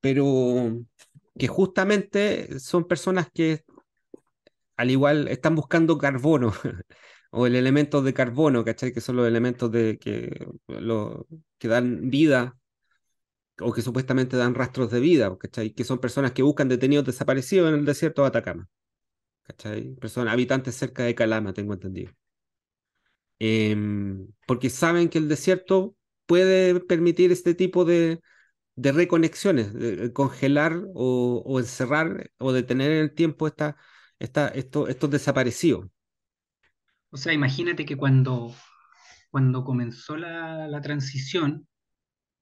[0.01, 0.81] pero
[1.39, 3.65] que justamente son personas que
[4.77, 6.53] al igual están buscando carbono
[7.31, 8.93] o el elemento de carbono, ¿cachai?
[8.93, 11.27] Que son los elementos de, que, lo,
[11.59, 12.57] que dan vida
[13.61, 15.73] o que supuestamente dan rastros de vida, ¿cachai?
[15.73, 18.69] Que son personas que buscan detenidos desaparecidos en el desierto de Atacama.
[20.01, 22.13] Personas, habitantes cerca de Calama, tengo entendido.
[23.39, 25.97] Em, porque saben que el desierto
[26.29, 28.21] puede permitir este tipo de,
[28.77, 29.73] de reconexiones,
[30.13, 35.87] congelar o, encerrar o detener en el tiempo estos desaparecidos.
[37.11, 38.55] O sea, imagínate que cuando,
[39.31, 41.67] cuando comenzó la, transición,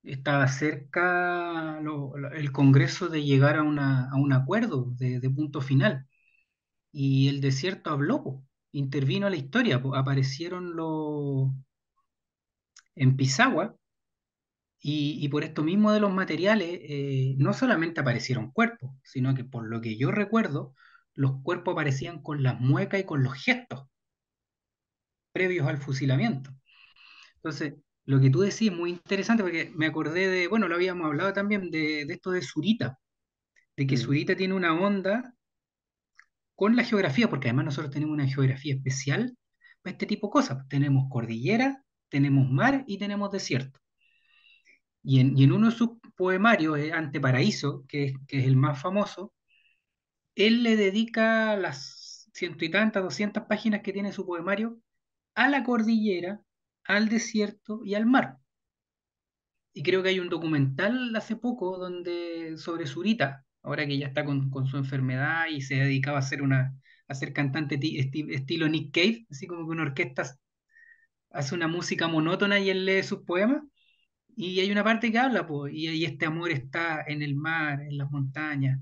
[0.03, 1.79] estaba cerca
[2.33, 6.07] el Congreso de llegar a, un acuerdo de, punto final.
[6.91, 11.51] Y el desierto habló, intervino a la historia, aparecieron los...
[12.95, 13.76] En Pisagua,
[14.79, 19.67] y, por esto mismo de los materiales, eh, no solamente aparecieron cuerpos, sino que por
[19.67, 20.75] lo que yo recuerdo,
[21.13, 23.87] los cuerpos aparecían con las muecas y con los gestos
[25.31, 26.51] previos al fusilamiento.
[27.35, 27.75] Entonces,
[28.05, 31.33] lo que tú decís es muy interesante porque me acordé de, bueno, lo habíamos hablado
[31.33, 32.99] también de, esto de Zurita,
[33.75, 33.97] de que.
[33.97, 35.35] Zurita tiene una onda
[36.55, 39.37] con la geografía, porque además nosotros tenemos una geografía especial
[39.81, 40.67] para este tipo de cosas.
[40.69, 43.79] Tenemos cordillera, tenemos mar y tenemos desierto.
[45.09, 49.33] Y en, uno de sus poemarios, eh, Anteparaíso, que que es el más famoso,
[50.35, 54.79] él le dedica las ciento y tantas, doscientas páginas que tiene su poemario
[55.35, 56.41] a la cordillera,
[56.83, 58.37] al desierto y al mar.
[59.73, 64.25] Y creo que hay un documental hace poco donde, sobre Zurita, ahora que ya está
[64.25, 66.73] con, su enfermedad y se dedicaba a ser, una,
[67.07, 70.37] a ser cantante estilo Nick Cave, así como que una orquesta
[71.31, 73.63] hace una música monótona y él lee sus poemas.
[74.37, 77.81] Y hay una parte que habla, pues, y, y este amor está en el mar,
[77.81, 78.79] en las montañas,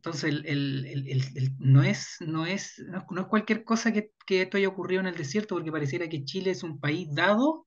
[0.00, 5.08] entonces, el, no, es, no, es, no, es cualquier cosa que, esto haya ocurrido en
[5.08, 7.66] el desierto, porque pareciera que Chile es un país dado,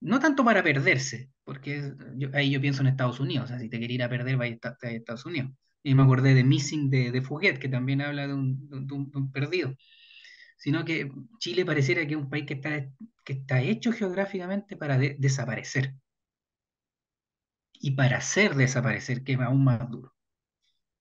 [0.00, 1.94] no tanto para perderse, porque
[2.34, 4.58] ahí yo pienso en Estados Unidos, o sea, si te quería ir a perder, vaya
[4.62, 5.50] a Estados Unidos.
[5.82, 9.74] Y me acordé de Missing de, de Fouquet, que también habla de un, perdido.
[10.62, 11.10] Sino que
[11.40, 12.70] Chile pareciera que es un país que está,
[13.24, 15.96] que está hecho geográficamente para desaparecer.
[17.72, 20.14] Y para hacer desaparecer, que es aún más duro.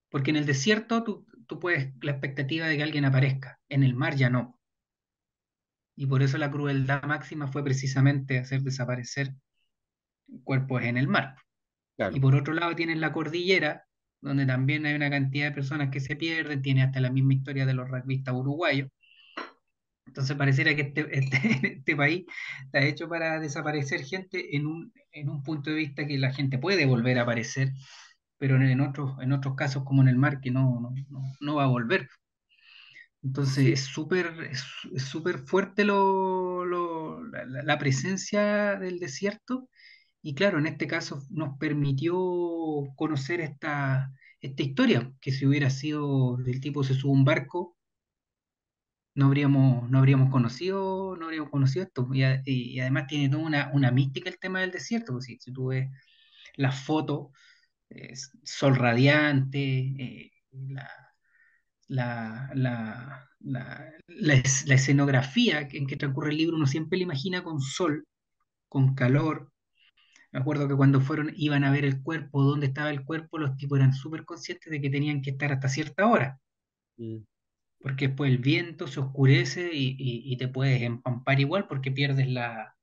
[0.10, 1.28] Porque en el desierto tú,
[1.60, 4.60] puedes la expectativa de que alguien aparezca, en el mar ya no.
[5.96, 9.36] Y por eso la crueldad máxima fue precisamente hacer desaparecer
[10.44, 11.36] cuerpos en el mar.
[12.12, 13.86] Y por otro lado tienes la cordillera,
[14.22, 17.68] donde también hay una cantidad de personas que se pierden, tiene hasta la misma historia
[17.68, 18.90] de los rugbyistas uruguayos.
[20.06, 22.26] Entonces pareciera que este, este, este, país
[22.66, 26.58] está hecho para desaparecer gente en un, en un punto de vista que la gente
[26.60, 27.72] puede volver a aparecer
[28.38, 30.94] pero en otros, en otros casos como en el mar que no,
[31.42, 32.10] no, va a volver.
[33.24, 34.64] Entonces Sí, es súper es,
[35.04, 39.70] súper fuerte lo, lo- la, la- presencia del desierto
[40.24, 42.16] y claro, en este caso nos permitió
[42.96, 47.78] conocer esta, esta historia, que si hubiera sido del tipo se sube un barco,
[49.16, 52.08] no habríamos, no habríamos conocido, no habríamos conocido esto.
[52.14, 55.38] Y, a- y- además tiene toda una, una mística el tema del desierto, pues si,
[55.40, 55.90] si tú ves
[56.58, 57.30] las fotos,
[57.90, 60.90] es sol radiante, eh, la,
[61.88, 67.04] la, la, la, la es- la escenografía en que transcurre el libro, uno siempre la
[67.04, 68.06] imagina con sol,
[68.70, 69.52] con calor.
[70.32, 73.58] Me acuerdo que cuando fueron, iban a ver el cuerpo, dónde estaba el cuerpo, los
[73.58, 76.40] tipos eran súper conscientes de que tenían que estar hasta cierta hora,
[76.98, 77.18] mm,
[77.82, 82.28] porque después el viento se oscurece y, y- y te puedes empampar igual porque pierdes
[82.30, 82.76] la,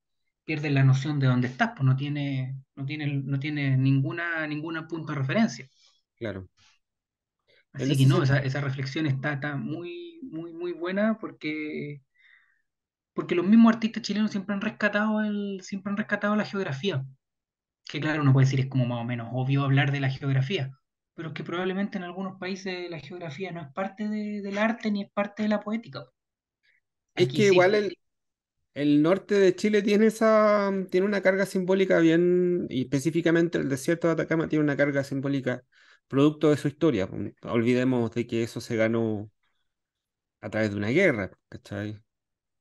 [0.45, 4.89] pierdes la noción de dónde estás, pues no tiene, no tiene, no tiene ninguna, ninguna
[4.89, 5.69] punto de referencia.
[6.19, 6.49] claro.
[7.73, 12.03] Así que no, esa, esa reflexión está, está muy, muy, muy buena porque
[13.15, 17.05] porque los mismos artistas chilenos siempre han rescatado el, siempre han rescatado la geografía,
[17.87, 20.73] que claro, uno puede decir es como más o menos obvio hablar de la geografía,
[21.19, 24.91] pero es que probablemente en algunos países la geografía no es parte de- del arte
[24.91, 26.07] ni es parte de la poética.
[27.15, 27.75] es que sí, igual po.
[27.75, 27.99] el,
[28.75, 34.09] el norte de Chile tiene esa, tiene una carga simbólica bien, y específicamente el desierto
[34.09, 35.65] de Atacama tiene una carga simbólica
[36.09, 37.09] producto de su historia.
[37.13, 39.31] No olvidemos de que eso se ganó
[40.41, 42.03] a través de una guerra, ¿cachai?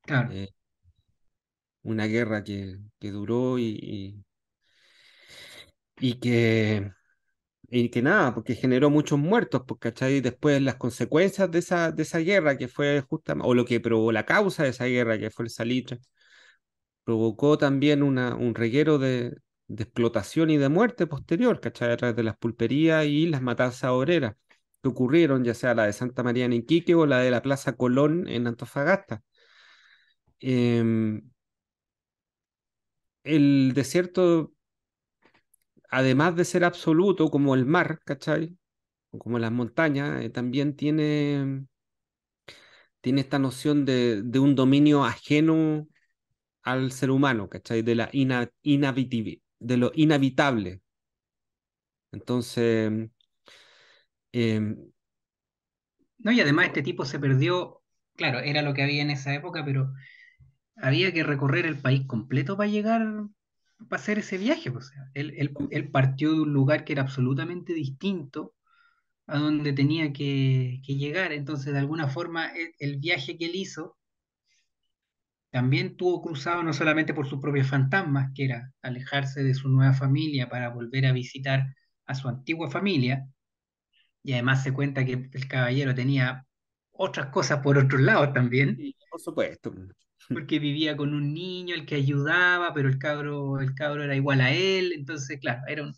[0.06, 0.38] claro.
[0.38, 0.50] Eh,
[1.84, 4.24] una guerra que, que duró y, y,
[6.00, 6.92] y que,
[7.70, 10.22] y que nada, porque generó muchos muertos, pues, ¿cachai?
[10.22, 14.12] Después las consecuencias de esa, de esa guerra que fue justamente, o lo que probó
[14.12, 16.00] la causa de esa guerra que fue el salitre
[17.04, 19.36] provocó también una, un reguero de,
[19.68, 21.92] de explotación y de muerte posterior, ¿cachai?
[21.92, 24.36] A través de las pulperías y las matanzas obreras
[24.82, 27.74] que ocurrieron, ya sea la de Santa María en Iquique o la de la Plaza
[27.78, 29.24] Colón en Antofagasta.
[30.40, 31.22] Em,
[33.24, 34.54] el desierto,
[35.90, 38.58] además de ser absoluto como el mar, ¿cachai?
[39.12, 41.66] O como las montañas, eh, también tiene,
[43.02, 45.88] tiene esta noción de, un dominio ajeno
[46.64, 47.82] al ser humano, ¿cachai?
[47.82, 50.82] De la de lo inhabitable.
[52.12, 53.10] Entonces,
[54.32, 54.92] em,
[56.20, 57.82] No, y además este tipo se perdió,
[58.16, 59.94] claro, era lo que había en esa época, pero
[60.76, 63.02] había que recorrer el país completo para llegar,
[63.90, 64.72] para hacer ese viaje.
[64.72, 65.34] pues, O sea, él,
[65.72, 68.54] él, partió de un lugar que era absolutamente distinto
[69.28, 71.32] a donde tenía que, llegar.
[71.34, 73.98] Entonces, de alguna forma, el, el viaje que él hizo
[75.50, 79.94] también tuvo cruzado no solamente por sus propios fantasmas, que era alejarse de su nueva
[79.94, 81.66] familia para volver a visitar
[82.06, 83.28] a su antigua familia,
[84.24, 86.46] y además se cuenta que el caballero tenía
[86.92, 88.78] otras cosas por otros lados también,
[89.10, 89.74] por supuesto,
[90.32, 94.42] porque vivía con un niño al que ayudaba, pero el cabro, el cabro era igual
[94.42, 95.94] a él, entonces, claro, era un,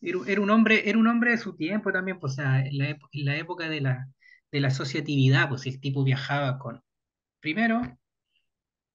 [0.00, 2.90] era, un hombre, era un hombre de su tiempo también, pues, o sea, en la,
[2.90, 4.08] en la época de la,
[4.52, 6.82] de la asociatividad, pues el tipo viajaba con,
[7.40, 7.82] primero,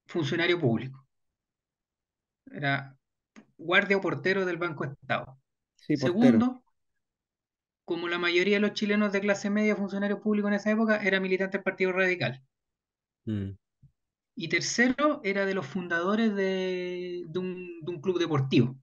[0.06, 1.06] funcionario público,
[2.50, 2.96] era
[3.58, 5.38] guardia o portero del Banco Estado.
[5.76, 5.96] sí.
[5.96, 6.62] Segundo,
[7.86, 11.20] como la mayoría de los chilenos de clase media, funcionario público en esa época, era
[11.20, 12.42] militante del Partido Radical.
[13.26, 13.56] Mm,
[14.38, 18.76] Y tercero, era de los fundadores de, un, club deportivo.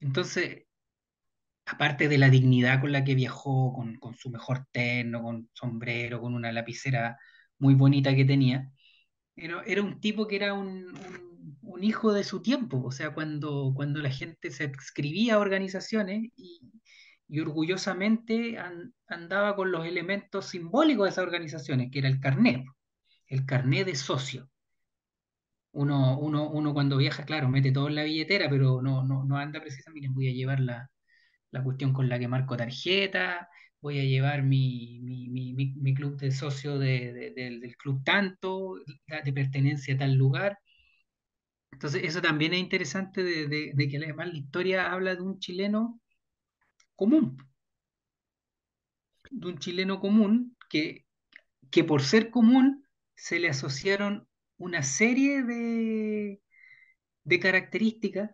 [0.00, 0.64] Entonces,
[1.66, 6.34] aparte de la dignidad con la que viajó, con, su mejor terno, con sombrero, con
[6.34, 7.18] una lapicera
[7.58, 8.70] muy bonita que tenía,
[9.36, 10.92] era, un tipo que era un,
[11.80, 12.80] hijo de su tiempo.
[12.84, 16.60] O sea, cuando, la gente se inscribía a organizaciones y,
[17.40, 22.64] orgullosamente an- andaba con los elementos simbólicos de esas organizaciones, que era el carnet,
[23.32, 24.48] el carnet de socio.
[25.72, 29.36] Uno, uno, uno cuando viaja, claro, mete todo en la billetera, pero no, no, no
[29.38, 30.90] anda precisamente, voy a llevar la,
[31.52, 33.48] la cuestión con la que marco tarjeta,
[33.80, 38.76] voy a llevar mi, mi, mi, mi- club de socio de- de- del club tanto,
[39.24, 40.58] de pertenencia a tal lugar.
[41.72, 45.38] Entonces, eso también es interesante de, de- de que además la historia habla de un
[45.38, 46.00] chileno
[46.96, 47.38] común,
[49.30, 51.04] de un chileno común que,
[51.70, 52.81] que por ser común
[53.22, 56.42] se le asociaron una serie de,
[57.24, 58.30] de características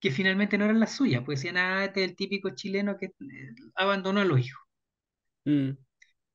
[0.00, 3.06] que finalmente no eran las suyas, pues decían, ah, este es el típico chileno que
[3.06, 4.62] eh, abandonó a los hijos.
[5.46, 5.76] mm,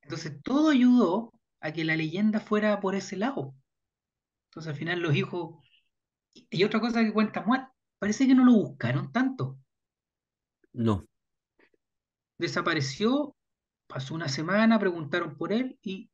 [0.01, 1.31] Entonces, todo ayudó
[1.61, 3.55] a que la leyenda fuera por ese lado.
[4.49, 5.57] Entonces, al final los hijos...
[6.51, 7.69] Y otra cosa que cuenta Muat,
[7.99, 9.59] parece que no lo buscaron tanto.
[10.73, 11.05] no.
[12.39, 13.35] Desapareció
[13.87, 16.09] Pasó una semana, preguntaron por él y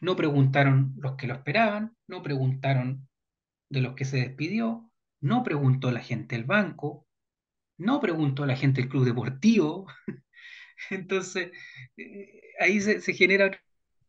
[0.00, 3.08] no preguntaron los que lo esperaban, no preguntaron
[3.70, 4.90] de los que se despidió,
[5.20, 7.06] no preguntó la gente del banco,
[7.78, 9.86] no preguntó la gente del club deportivo.
[10.90, 11.52] Entonces,
[11.96, 13.60] eh, ahí se, se genera otra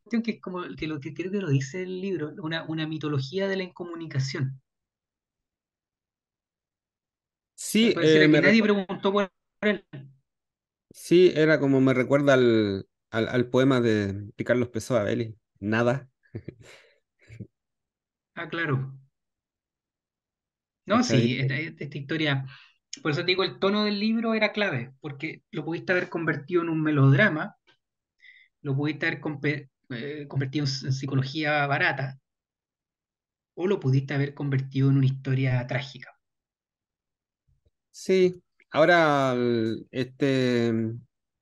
[0.04, 2.86] cuestión que es como que lo que creo que lo dice el libro, una, una
[2.86, 4.60] mitología de la incomunicación.
[7.54, 9.30] Sí, eh, Pareciera que me nadie recu- preguntó por
[9.62, 9.84] él.
[10.90, 16.08] sí, era como me recuerda al, al, al poema de, Carlos Pessoa Belli, Nada,
[18.34, 18.94] Ah, claro.
[20.86, 22.46] No, sí, esta, esta historia,
[23.02, 26.62] por eso te digo, el tono del libro era clave, porque lo pudiste haber convertido
[26.62, 27.56] en un melodrama,
[28.62, 29.20] lo pudiste haber
[29.90, 32.18] eh, convertido en, psicología barata,
[33.54, 36.10] o lo pudiste haber convertido en una historia trágica.
[37.90, 39.34] Sí, ahora
[39.90, 40.72] este,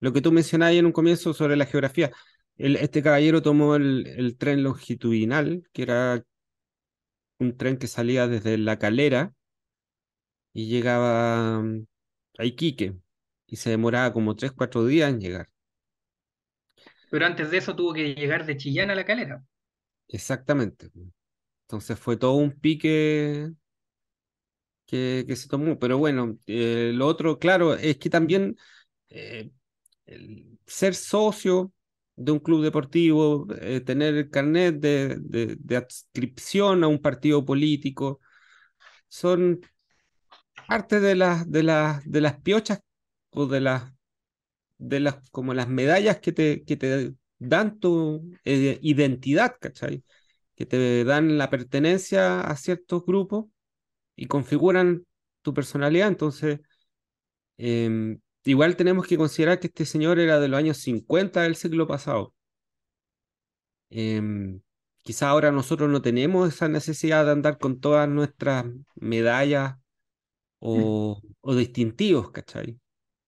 [0.00, 2.10] lo que tú mencionabas en un comienzo sobre la geografía,
[2.58, 6.24] el- este caballero tomó el, el tren longitudinal, que era
[7.38, 9.32] un tren que salía desde La Calera
[10.52, 11.86] y llegaba mm,
[12.38, 12.96] a Iquique
[13.46, 15.48] y se demoraba como tres, cuatro días en llegar.
[17.10, 19.44] Pero antes de eso tuvo que llegar de Chillán a La Calera.
[20.08, 20.90] Exactamente.
[21.64, 23.52] Entonces fue todo un pique
[24.86, 25.78] que, que se tomó.
[25.78, 28.56] Pero bueno, eh, lo otro, claro, es que también
[29.10, 29.50] eh,
[30.06, 31.72] el ser socio
[32.16, 38.20] de un club deportivo, eh, tener el carnet de, de, adscripción a un partido político,
[39.08, 39.60] son
[40.68, 42.80] parte de las, de las, de las piochas
[43.30, 43.92] o de las,
[44.78, 50.02] de las, como las medallas que te, que te dan tu eh, identidad, ¿cachai?
[50.54, 53.46] Que te dan la pertenencia a ciertos grupos
[54.16, 55.06] y configuran
[55.42, 56.08] tu personalidad.
[56.08, 56.60] Entonces,
[57.58, 61.86] em, igual tenemos que considerar que este señor era de los años 50 del siglo
[61.86, 62.34] pasado.
[63.90, 64.60] Em,
[65.02, 68.66] quizá ahora nosotros no tenemos esa necesidad de andar con todas nuestras
[68.96, 69.76] medallas
[70.72, 70.90] Mm.
[70.94, 72.78] o, o distintivos, ¿cachai?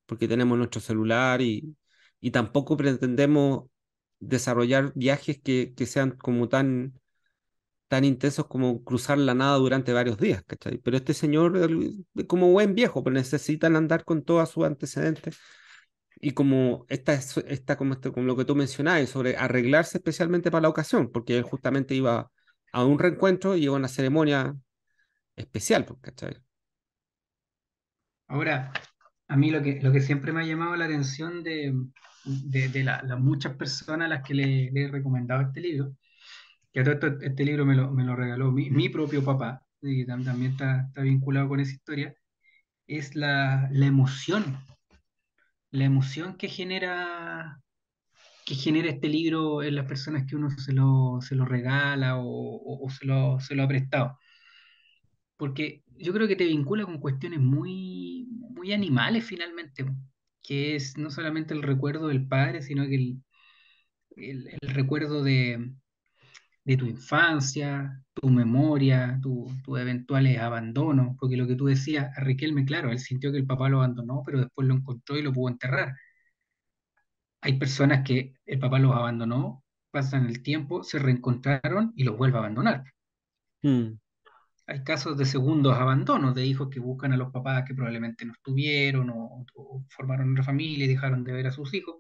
[0.07, 1.77] Porque tenemos nuestro celular y,
[2.21, 3.71] y tampoco pretendemos
[4.21, 7.01] desarrollar viajes que, que sean como tan,
[7.89, 10.79] tan intensos como cruzar la nada durante varios días, ¿cachai?
[10.79, 11.59] Pero este señor,
[12.29, 15.39] como buen viejo, pues necesitan andar con todos sus antecedentes
[16.21, 20.51] y como esta, es- esta como, esto, como lo que tú mencionabas, sobre arreglarse especialmente
[20.51, 22.31] para la ocasión, porque él justamente iba
[22.73, 24.57] a un reencuentro y a una ceremonia
[25.37, 26.39] especial, pues, ¿cachai?
[28.29, 28.73] Ahora,
[29.29, 31.75] a mí lo que, lo que siempre me ha llamado la atención de,
[32.25, 35.95] de, de la- las muchas personas a las que le, le he recomendado este libro,
[36.73, 40.25] que todo esto, este libro me lo, me lo regaló mi, mi propio papá, tam-
[40.25, 42.15] también está, está vinculado con esa historia,
[42.87, 44.59] es la, la emoción,
[45.71, 47.61] la emoción que genera,
[48.47, 52.25] que genera este libro en las personas que uno se lo, se lo regala o,
[52.87, 54.19] o- se lo, se lo ha prestado.
[55.37, 59.85] Porque yo creo que te vincula con cuestiones muy, muy animales finalmente,
[60.43, 62.95] que es no solamente el recuerdo del padre, sino que
[64.17, 65.73] el- el recuerdo de,
[66.69, 72.21] de tu infancia, tu memoria, tu, tus eventuales abandonos, porque lo que tú decías, a
[72.23, 75.33] Riquelme, claro, él sintió que el papá lo abandonó, pero después lo encontró y lo
[75.33, 75.95] pudo enterrar.
[77.41, 82.37] Hay personas que el papá los abandonó, pasan el tiempo, se reencontraron y los vuelve
[82.37, 82.85] a abandonar.
[83.63, 83.99] Mm,
[84.67, 88.33] Hay casos de segundos abandonos, de hijos que buscan a los papás que probablemente no
[88.35, 91.97] estuvieron o, o formaron una familia y dejaron de ver a sus hijos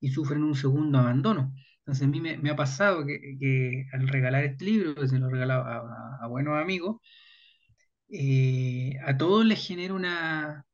[0.00, 1.54] y sufren un segundo abandono.
[1.88, 5.30] Entonces a mí me, ha pasado que, al regalar este libro, que se lo he
[5.32, 6.98] regalado a, buenos amigos,
[8.10, 10.66] eh, a todos les genera una,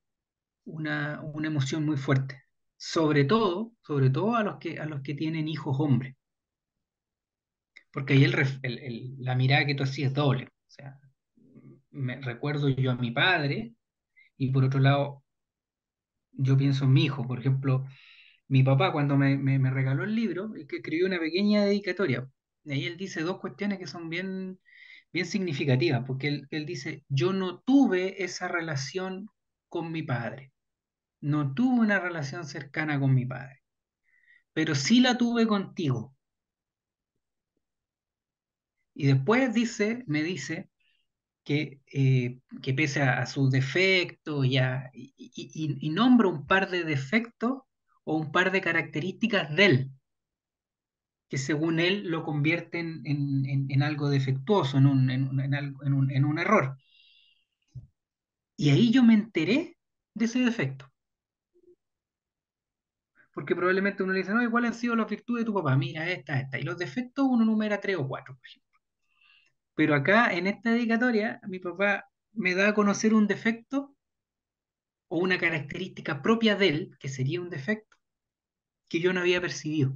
[0.64, 2.42] una, una emoción muy fuerte.
[2.76, 6.16] Sobre todo, sobre todo a los que, a los que tienen hijos hombres,
[7.92, 10.46] porque ahí el- la mirada que tú hacías es doble.
[10.46, 10.98] O sea,
[11.90, 13.74] me recuerdo yo a mi padre
[14.38, 15.24] y por otro lado
[16.32, 17.26] yo pienso en mi hijo.
[17.26, 17.86] Por ejemplo,
[18.48, 19.36] mi papá cuando me,
[19.70, 22.28] regaló el libro, es que escribió una pequeña dedicatoria.
[22.64, 24.60] Y ahí él dice dos cuestiones que son bien,
[25.12, 29.28] bien significativas, porque él, dice, yo no tuve esa relación
[29.68, 30.52] con mi padre,
[31.20, 33.62] no tuve una relación cercana con mi padre,
[34.54, 36.14] pero sí la tuve contigo.
[38.94, 40.70] Y después dice, me dice
[41.44, 46.84] que, eh, que pese a, sus defectos y, y- y- y nombra un par de
[46.84, 47.63] defectos
[48.04, 49.90] o un par de características de él,
[51.28, 56.38] que según él lo convierten en, en- algo defectuoso, en un, en un- en un-
[56.38, 56.76] error.
[58.56, 59.76] Y ahí yo me enteré
[60.14, 60.90] de ese defecto,
[63.34, 65.76] porque probablemente uno le dice, no, ¿cuáles han sido las virtudes de tu papá?
[65.76, 66.58] Mira, esta, esta.
[66.58, 68.80] Y los defectos uno numera tres o cuatro, por ejemplo.
[69.74, 73.93] Pero acá, en esta dedicatoria, mi papá me da a conocer un defecto
[75.08, 77.96] o una característica propia de él, que sería un defecto,
[78.88, 79.94] que yo no había percibido.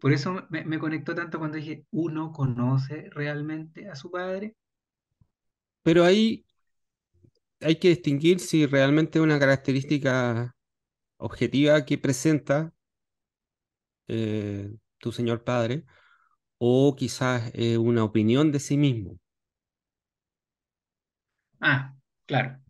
[0.00, 4.56] Por eso me, me conectó tanto cuando dije, uno conoce realmente a su padre.
[5.82, 6.44] Pero ahí
[7.60, 10.56] hay que distinguir si realmente es una característica
[11.18, 12.72] objetiva que presenta
[14.08, 15.84] eh, tu señor padre
[16.58, 19.18] o quizás eh, una opinión de sí mismo.
[21.60, 21.94] Ah,
[22.28, 22.60] claro.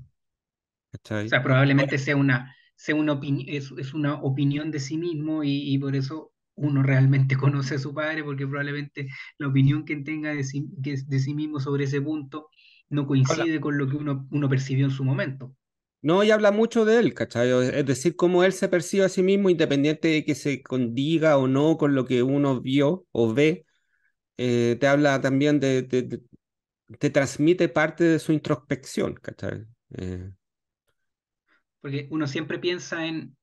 [1.25, 5.51] O sea, probablemente sea una, sea una es, es una opinión de sí mismo y,
[5.75, 10.35] y por eso uno realmente conoce a su padre, porque probablemente la opinión que tenga
[10.35, 12.49] de sí, que es de sí mismo sobre ese punto
[12.91, 15.55] no coincide con lo que uno, uno percibió en su momento.
[16.01, 17.51] No, y habla mucho de él, ¿cachai?
[17.51, 21.49] Es decir, cómo él se percibe a sí mismo, independiente de que se condiga o
[21.49, 23.67] no con lo que uno vio o ve,
[24.39, 26.23] eh, te habla también de, de- de-
[26.99, 29.67] te transmite parte de su introspección, ¿cachai?
[29.91, 30.31] Eh,
[31.81, 33.37] Porque uno siempre piensa en,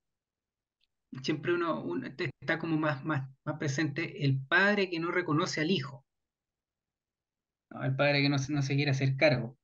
[1.23, 5.71] siempre uno, uno está como más, más, más presente el padre que no reconoce al
[5.71, 6.05] hijo,
[7.69, 7.83] ¿no?
[7.83, 9.57] El padre que no, no se quiere hacer cargo.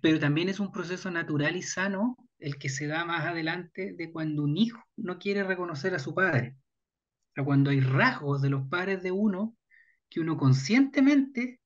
[0.00, 4.12] Pero también es un proceso natural y sano el que se da más adelante de
[4.12, 6.56] cuando un hijo no quiere reconocer a su padre.
[7.38, 9.56] O cuando hay rasgos de los padres de uno
[10.10, 11.61] que uno conscientemente,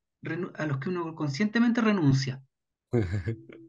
[0.57, 2.43] a los que uno conscientemente renuncia.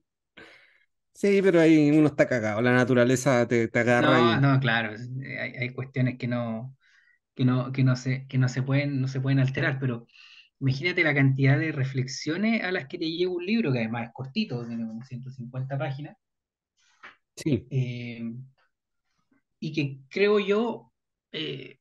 [1.14, 4.40] Sí, pero ahí uno está cagado, la naturaleza te, te agarra No, y...
[4.40, 4.94] no, claro,
[5.24, 6.76] eh, hay, hay cuestiones que no,
[7.36, 10.08] que no, que no se, que no se pueden, no se pueden alterar, pero
[10.60, 14.14] imagínate la cantidad de reflexiones a las que te lleva un libro, que además es
[14.14, 16.18] cortito, tiene como 150 páginas,
[17.36, 18.22] Sí, eh,
[19.60, 20.92] y que creo yo,
[21.32, 21.80] eh,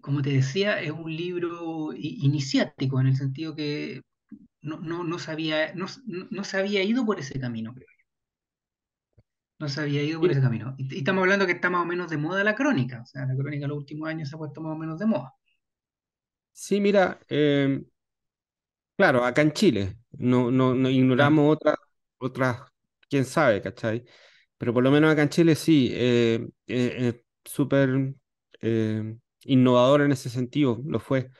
[0.00, 4.02] como te decía, es un libro iniciático, en el sentido que
[4.62, 8.04] no, no, no, se había, no, no- se había ido por ese camino, creo yo.
[9.58, 10.74] No se había ido por ese camino.
[10.78, 13.26] Y, y estamos hablando que está más o menos de moda la crónica, o sea,
[13.26, 15.34] la crónica en los últimos años se ha puesto más o menos de moda.
[16.52, 17.84] sí, mira, eh,
[18.96, 21.76] claro, acá en Chile, no, no, no ignoramos otras,
[22.18, 22.62] otras,
[23.08, 24.04] quién sabe, ¿cachai?
[24.58, 26.34] Pero por lo menos acá en Chile sí, eh,
[26.66, 28.14] eh, eh, súper
[28.60, 31.30] eh, innovador en ese sentido, lo fue.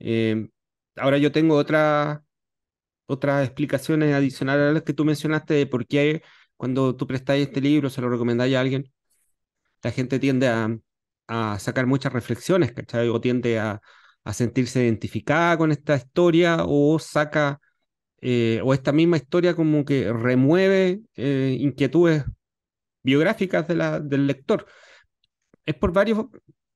[0.00, 0.48] Eh,
[0.96, 2.24] ahora yo tengo otra,
[3.06, 6.22] otras explicaciones adicionales a las que tú mencionaste de por qué
[6.56, 8.92] cuando tú prestáis este libro, se lo recomendáis a alguien,
[9.82, 10.78] la gente tiende a,
[11.58, 13.08] sacar muchas reflexiones, ¿cachai?
[13.08, 13.80] O tiende a,
[14.32, 17.60] sentirse identificada con esta historia o saca,
[18.20, 22.24] eh, o esta misma historia como que remueve eh, inquietudes
[23.02, 24.66] biográficas del lector.
[25.66, 26.26] Es por varios,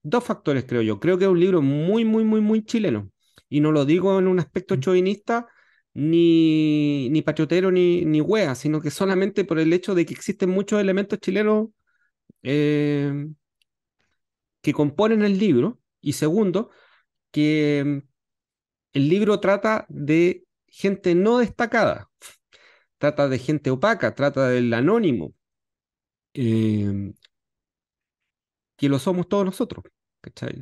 [0.03, 1.00] dos factores, creo yo.
[1.00, 3.11] Creo que es un libro muy, muy, muy, muy chileno.
[3.48, 5.46] Y no lo digo en un aspecto chauvinista,
[5.94, 10.50] ni, ni patriotero, ni, ni wea, sino que solamente por el hecho de que existen
[10.50, 11.68] muchos elementos chilenos
[12.42, 13.28] eh,
[14.61, 15.80] que componen el libro.
[16.00, 16.70] Y segundo,
[17.30, 18.08] que mm,
[18.95, 22.11] el libro trata de gente no destacada,
[22.99, 25.34] trata de gente opaca, trata del anónimo,
[26.34, 27.12] eh,
[28.83, 29.84] que lo somos todos nosotros.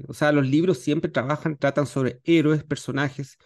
[0.07, 3.39] O sea, los libros siempre trabajan, tratan sobre héroes, personajes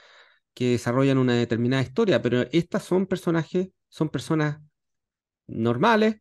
[0.52, 3.06] que desarrollan una determinada historia, pero estas son
[3.88, 4.60] son personas
[5.46, 6.16] normales,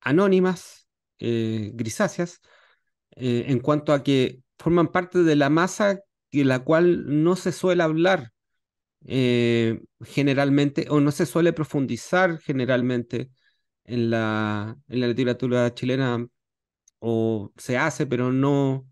[0.00, 0.88] anónimas,
[1.20, 2.40] eh, grisáceas,
[3.14, 6.00] eh, en cuanto a que forman parte de la masa
[6.32, 8.32] de la cual no se suele hablar
[9.06, 13.30] eh, generalmente o no se suele profundizar generalmente
[13.84, 16.26] en la, en la literatura chilena
[17.02, 18.86] o se hace, pero no,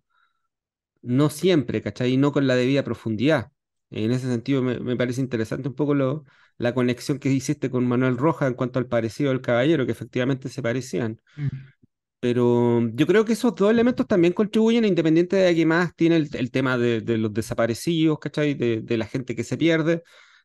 [1.03, 2.12] no siempre, ¿cachai?
[2.12, 3.51] Y no con la debida profundidad.
[3.91, 6.24] En ese sentido me, me parece interesante un poco lo,
[6.59, 10.49] la conexión que hiciste con Manuel Rojas en cuanto al parecido del caballero, que efectivamente
[10.49, 11.20] se parecían.
[11.37, 11.73] mm.
[12.20, 16.28] Pero yo creo que esos dos elementos también contribuyen, independiente de que más tiene el,
[16.37, 18.53] el tema de, de los desaparecidos, ¿cachai?
[18.55, 20.03] De, de la gente que se pierde,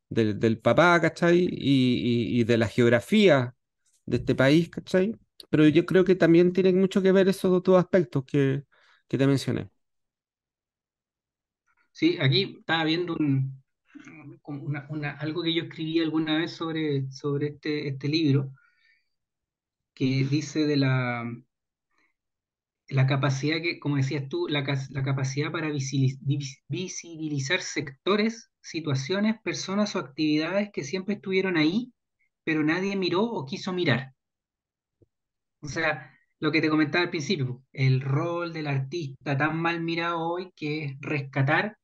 [0.10, 1.40] del del papá, ¿cachai?
[1.52, 3.56] Y, y, y de la geografía
[4.06, 5.16] de este país, ¿cachai?
[5.50, 8.66] Pero yo creo que también tiene mucho que ver esos dos aspectos que,
[9.08, 9.70] que te mencioné.
[11.92, 13.16] Sí, aquí estaba viendo
[14.90, 18.52] una- algo que yo escribí alguna vez sobre, sobre este, este libro,
[19.96, 21.24] que dice de la,
[22.90, 30.00] la capacidad que, como decías tú, la, la capacidad para visibilizar sectores, situaciones, personas o
[30.00, 31.94] actividades que siempre estuvieron ahí,
[32.44, 34.15] pero nadie miró o quiso mirar.
[35.66, 40.20] O sea, lo que te comentaba al principio, el rol del artista tan mal mirado
[40.20, 41.78] hoy que es rescatar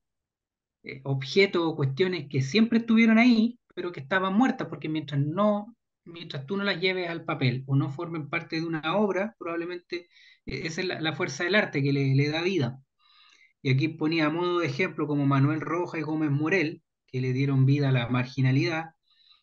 [0.84, 5.76] eh, objetos o cuestiones que siempre estuvieron ahí, pero que estaban muertas, porque mientras no,
[6.06, 10.10] mientras tú no las lleves al papel o no formen parte de una obra, probablemente
[10.46, 12.84] eh, esa es la, fuerza del arte que le, le da vida.
[13.64, 17.34] Y aquí ponía a modo de ejemplo como Manuel Roja y Gómez Morel, que le
[17.34, 18.92] dieron vida a la marginalidad,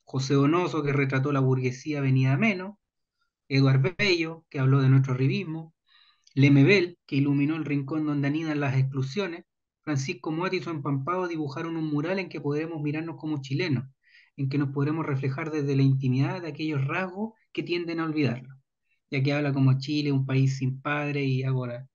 [0.04, 2.76] José Donoso, que retrató la burguesía venida menos,
[3.48, 5.74] Eduard Bello, que habló de nuestro arribismo,
[6.34, 9.44] Lemebel, que iluminó el rincón donde anidan las exclusiones,
[9.82, 13.84] Francisco Moat y empampado dibujaron un mural en que podremos mirarnos como chilenos,
[14.36, 18.54] en que nos podremos reflejar desde la intimidad de aquellos rasgos que tienden a olvidarlo.
[19.10, 21.88] Ya que habla como Chile, un país sin padre, y ahora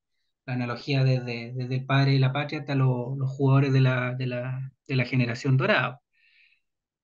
[0.46, 4.16] la analogía desde, desde el padre de la patria hasta lo- los jugadores de la,
[4.16, 6.02] de la, de la generación dorada.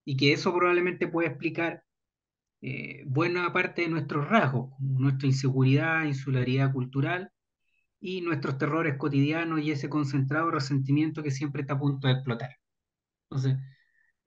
[0.06, 1.84] Y que eso probablemente puede explicar
[2.61, 7.31] eh, buena parte de nuestros rasgos, como nuestra inseguridad, insularidad cultural
[8.02, 12.52] y nuestros terrores cotidianos y ese concentrado resentimiento que siempre está a punto de explotar.
[13.30, 13.57] Entonces,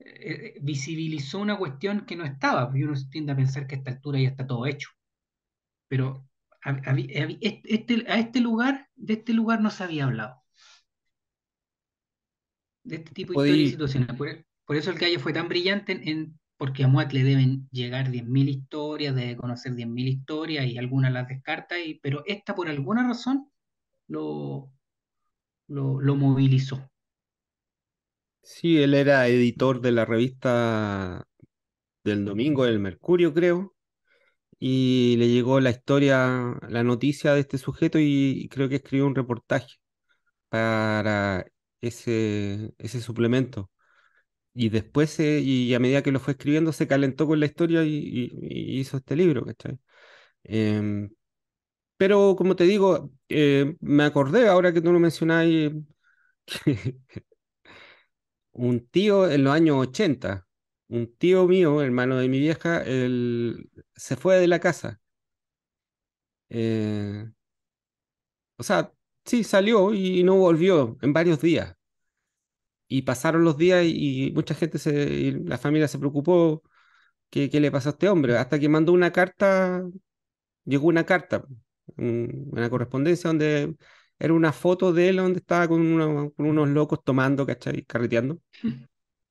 [0.00, 3.78] eh, eh, visibilizó una cuestión que no estaba, porque uno tiende a pensar que a
[3.78, 4.90] esta altura ya está todo hecho,
[5.88, 6.28] pero
[6.64, 6.94] a, a- a-
[7.40, 10.42] este, a este lugar, de este lugar no se había hablado,
[12.84, 14.08] de este tipo de historias y situaciones.
[14.16, 17.68] Por, por eso el gallo fue tan brillante en, en- porque a Moat le deben
[17.72, 22.68] llegar 10.000 historias, debe conocer 10.000 historias y algunas las descarta, y, pero esta por
[22.68, 23.50] alguna razón
[24.06, 24.70] lo,
[25.66, 26.88] lo, lo movilizó.
[28.42, 31.26] sí, él era editor de la revista
[32.04, 33.74] del domingo, El Mercurio, creo,
[34.60, 39.16] y le llegó la historia, la noticia de este sujeto y creo que escribió un
[39.16, 39.76] reportaje
[40.50, 41.46] para
[41.82, 43.71] ese, ese suplemento.
[44.54, 47.84] Y después, eh, y a medida que lo fue escribiendo, se calentó con la historia
[47.84, 48.30] y,
[48.80, 49.78] hizo este libro, ¿cachai?
[50.44, 51.10] Em,
[51.96, 55.46] pero como te digo, eh, me acordé ahora que tú lo mencionabas,
[56.64, 57.02] que
[58.52, 60.46] un tío en los años 80,
[60.88, 65.00] un tío mío, hermano de mi vieja, él se fue de la casa.
[66.50, 67.32] Eh,
[68.56, 68.92] o sea,
[69.24, 71.76] sí, salió y no volvió en varios días.
[72.98, 76.62] Y pasaron los días y, y mucha gente, se, y la familia se preocupó,
[77.30, 78.36] ¿qué, qué le pasó a este hombre?
[78.38, 79.82] Hasta que mandó una carta,
[80.64, 81.44] llegó una carta,
[81.98, 83.76] un- una correspondencia donde
[84.18, 87.84] era una foto de él donde estaba con, uno- con unos locos tomando, ¿cachai?
[87.84, 88.40] Carreteando.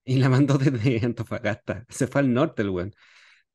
[0.04, 1.86] Y la mandó desde Antofagasta.
[1.90, 2.94] Se fue al norte el weón.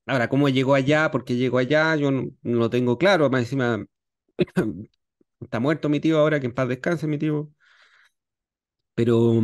[0.06, 1.10] Ahora, ¿cómo llegó allá?
[1.10, 1.96] ¿Por qué llegó allá?
[1.96, 3.30] Yo no, no lo tengo claro.
[3.30, 3.84] Más encima,
[5.40, 7.50] está muerto mi tío ahora, que en paz descanse mi tío.
[8.94, 9.40] Pero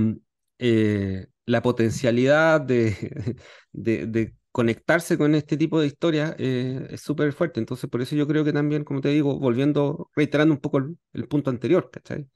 [0.63, 3.37] eh, la potencialidad de,
[3.73, 7.61] de, de conectarse con este tipo de historias eh, es súper fuerte.
[7.61, 10.99] Entonces, por eso yo creo que también, como te digo, volviendo, reiterando un poco el,
[11.15, 12.29] el punto anterior, ¿cachai?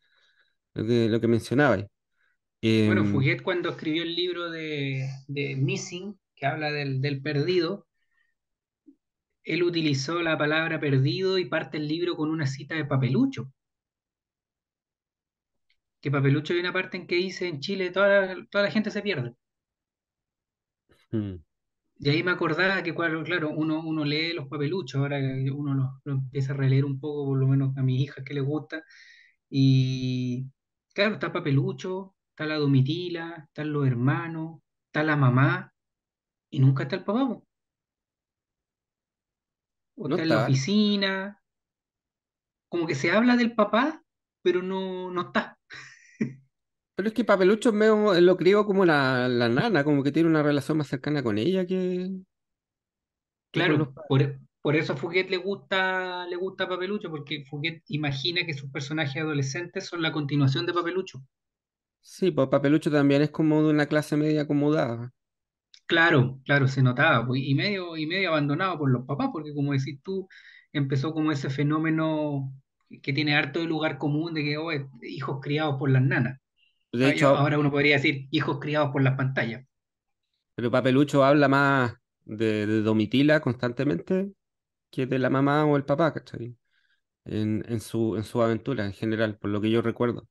[0.75, 1.87] Lo que, lo que mencionabais.
[2.85, 7.87] Bueno, Em, Fouquet cuando escribió el libro de, de Missing, que habla del, del perdido,
[9.45, 13.51] él utilizó la palabra perdido y parte el libro con una cita de Papelucho.
[16.07, 18.91] Que Papelucho hay una parte en que dice en Chile toda la, toda la gente
[18.93, 19.35] se pierde.
[21.13, 21.37] mm,
[21.99, 26.13] Y ahí me acordaba que, claro, uno, uno lee los papeluchos, ahora uno lo, lo
[26.13, 28.83] empieza a releer un poco, por lo menos a mis hijas que les gusta.
[29.51, 30.47] Y
[30.95, 35.73] claro, está Papelucho, está la Domitila, están los hermanos, está la mamá,
[36.51, 37.47] y nunca está el papá, po.
[39.97, 41.43] o no está en la oficina,
[42.69, 44.03] como que se habla del papá,
[44.43, 45.56] pero no, no está.
[46.97, 50.29] Pero es que Papelucho es medio- lo crió como la, la nana, como que tiene
[50.29, 52.11] una relación más cercana con ella que,
[53.53, 54.07] que con los Claro, padres.
[54.07, 58.71] por, por eso a Fouquet le gusta, le gusta Papelucho, porque Fouquet imagina que sus
[58.71, 61.23] personajes adolescentes son la continuación de Papelucho.
[62.01, 65.13] Sí, pues Papelucho también es como de una clase media acomodada.
[65.87, 69.73] Claro, claro, se notaba, pues, y medio, y medio abandonado por los papás, porque como
[69.73, 70.29] decís tú,
[70.73, 72.53] empezó como ese fenómeno
[73.03, 74.71] que tiene harto de lugar común de que, oh,
[75.03, 76.41] hijos criados por las nanas.
[76.99, 79.65] De Ah, yo- hecho, Ahora uno podría decir hijos criados por las pantallas.
[80.55, 81.95] pero Papelucho habla más
[82.25, 84.33] de, de Domitila constantemente
[84.91, 86.57] que de la mamá o el papá, ¿cachai?
[87.25, 90.29] En, en su, en su aventura en general, por lo que yo recuerdo.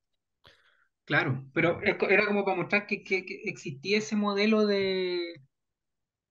[1.06, 5.36] Claro, pero era como para mostrar que, que- que existía ese modelo de,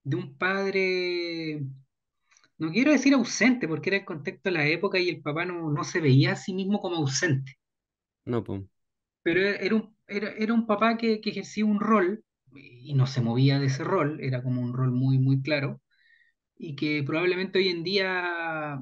[0.03, 1.61] de un padre,
[2.59, 5.71] no quiero decir ausente, porque era el contexto de la época y el papá no,
[5.71, 7.53] no se veía a sí mismo como ausente.
[8.25, 8.61] No, pues.
[9.23, 12.23] pero era un, era, era un papá que, que ejercía un rol
[12.53, 15.81] y no se movía de ese rol, era como un rol muy, muy claro,
[16.57, 18.81] y que probablemente hoy en día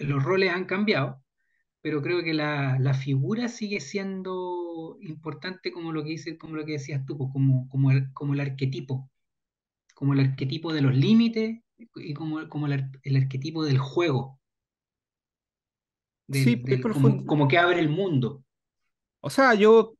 [0.00, 1.22] los roles han cambiado,
[1.82, 6.64] pero creo que la, la figura sigue siendo importante como lo que dice, como lo
[6.66, 9.10] que decías tú, pues, como, como, el, como el arquetipo,
[9.94, 11.60] como el arquetipo de los límites
[11.96, 14.40] y como, como el, el arquetipo del juego,
[16.30, 17.26] Sí, del, como, profundo.
[17.26, 18.44] como que abre el mundo.
[19.20, 19.97] O sea, yo,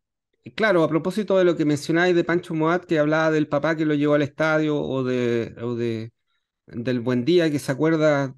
[0.55, 3.85] claro, a propósito de lo que mencionáis de Pancho Moat, que hablaba del papá que
[3.87, 6.13] lo llevó al estadio o de, o de
[6.67, 8.35] del buen día que se acuerda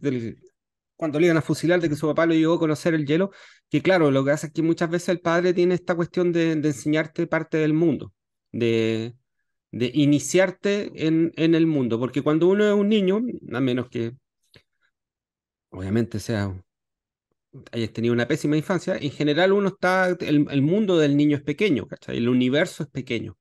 [0.97, 3.31] cuando le iban a fusilar de que su papá lo llevó a conocer el hielo,
[3.71, 6.57] que claro, lo que hace es que muchas veces el padre tiene esta cuestión de,
[6.57, 8.13] de enseñarte parte del mundo,
[8.53, 9.15] de,
[9.73, 13.23] de iniciarte en, en el mundo, porque cuando uno es un niño,
[13.53, 14.15] a menos que
[15.71, 16.55] obviamente sea
[17.73, 21.43] hayas tenido una pésima infancia, en general uno está, el, el mundo del niño es
[21.43, 22.17] pequeño, ¿cachai?
[22.19, 23.37] El universo es pequeño.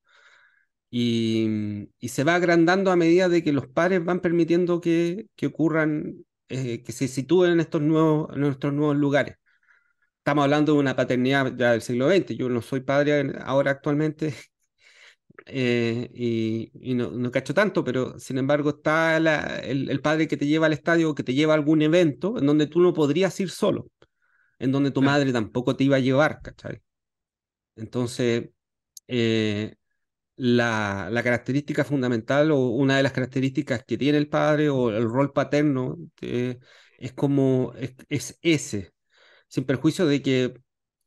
[0.91, 5.47] Y, y se va agrandando a medida de que los padres van permitiendo que, que
[5.47, 9.35] ocurran, eh, que se sitúen en estos nuevos, en nuevos lugares.
[10.19, 12.35] Estamos hablando de una paternidad ya del siglo XX.
[12.37, 14.35] Yo no soy padre ahora actualmente
[15.45, 20.27] eh, y, y no, no cacho tanto, pero sin embargo está la- el, el padre
[20.27, 22.93] que te lleva al estadio, que te lleva a algún evento en donde tú no
[22.93, 23.87] podrías ir solo,
[24.59, 26.81] en donde tu madre tampoco te iba a llevar, ¿cachai?
[27.75, 28.49] Entonces,
[29.07, 29.75] eh,
[30.35, 35.03] la, la característica fundamental o una de las características que tiene el padre o el
[35.09, 36.59] rol paterno eh,
[36.97, 38.93] es como es, es ese,
[39.47, 40.53] sin perjuicio de que,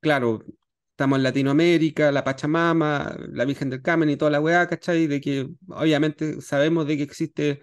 [0.00, 0.44] claro,
[0.90, 5.06] estamos en Latinoamérica, la Pachamama, la Virgen del Carmen y toda la weá, ¿cachai?
[5.06, 7.60] De que obviamente sabemos de que existe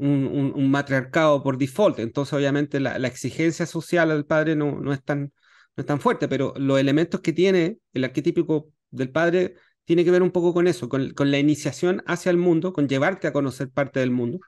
[0.00, 4.80] un, un- un matriarcado por default, entonces obviamente la, la exigencia social del padre no,
[4.80, 5.22] no es tan,
[5.76, 9.54] no es tan fuerte, pero los elementos que tiene el arquetípico del padre
[9.84, 12.88] tiene que ver un poco con eso, con, con la iniciación hacia el mundo, con
[12.88, 14.38] llevarte a conocer parte del mundo.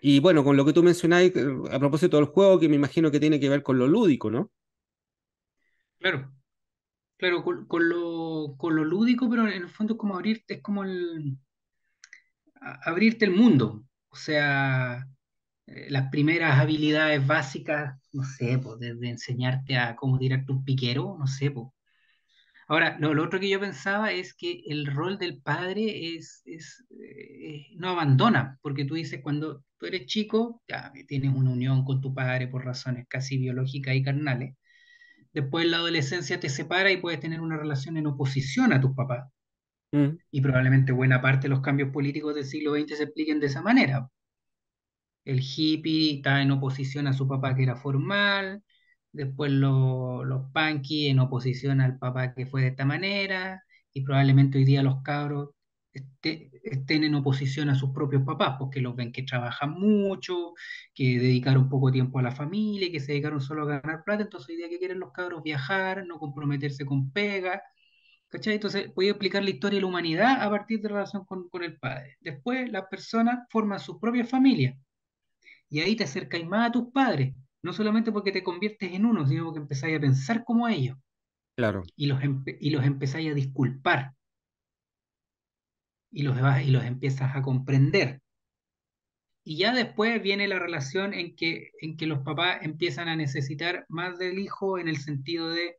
[0.00, 3.10] Y bueno, con lo que tú mencionáis eh, a propósito del juego, que me imagino
[3.10, 4.50] que tiene que ver con lo lúdico, ¿no?
[5.98, 6.32] claro,
[7.18, 10.62] claro, con, con lo, con lo lúdico, pero en el fondo es como abrirte, es
[10.62, 11.38] como el,
[12.84, 13.85] abrirte el mundo.
[14.16, 15.06] O sea,
[15.66, 21.26] eh, las primeras habilidades básicas, no sé, desde enseñarte a cómo tirarte un piquero, no
[21.26, 21.52] sé.
[22.68, 26.84] Ahora, lo, lo otro que yo pensaba es que el rol del padre es, es,
[26.98, 32.00] eh, no abandona, porque tú dices, cuando tú eres chico, ya tienes una unión con
[32.00, 34.56] tu padre por razones casi biológicas y carnales.
[35.34, 39.26] Después la adolescencia te separa y puedes tener una relación en oposición a tus papás.
[39.92, 43.46] Mm, Y probablemente buena parte de los cambios políticos del siglo XX se expliquen de
[43.48, 44.08] esa manera.
[45.24, 48.62] El hippie está en oposición a su papá que era formal,
[49.12, 54.58] después lo- los punky en oposición al papá que fue de esta manera, y probablemente
[54.58, 55.50] hoy día los cabros
[55.92, 60.52] este- estén en oposición a sus propios papás, porque los ven que trabajan mucho,
[60.94, 64.50] que dedicaron poco tiempo a la familia, que se dedicaron solo a ganar plata, entonces
[64.50, 67.62] hoy día que quieren los cabros viajar, no comprometerse con pega,
[68.28, 68.54] ¿cachai?
[68.54, 71.48] Entonces voy a explicar la historia de la humanidad a partir de la relación con,
[71.48, 72.16] con el padre.
[72.20, 74.76] Después las personas forman sus propias familias
[75.68, 79.26] y ahí te acercáis más a tus padres, no solamente porque te conviertes en uno,
[79.26, 80.96] sino porque empezáis a pensar como ellos
[81.56, 81.82] claro.
[81.96, 82.20] y los,
[82.60, 84.14] y los empezáis a disculpar
[86.10, 88.20] y los, y los empiezas a comprender.
[89.44, 93.86] Y ya después viene la relación en que, en que los papás empiezan a necesitar
[93.88, 95.76] más del hijo en el sentido de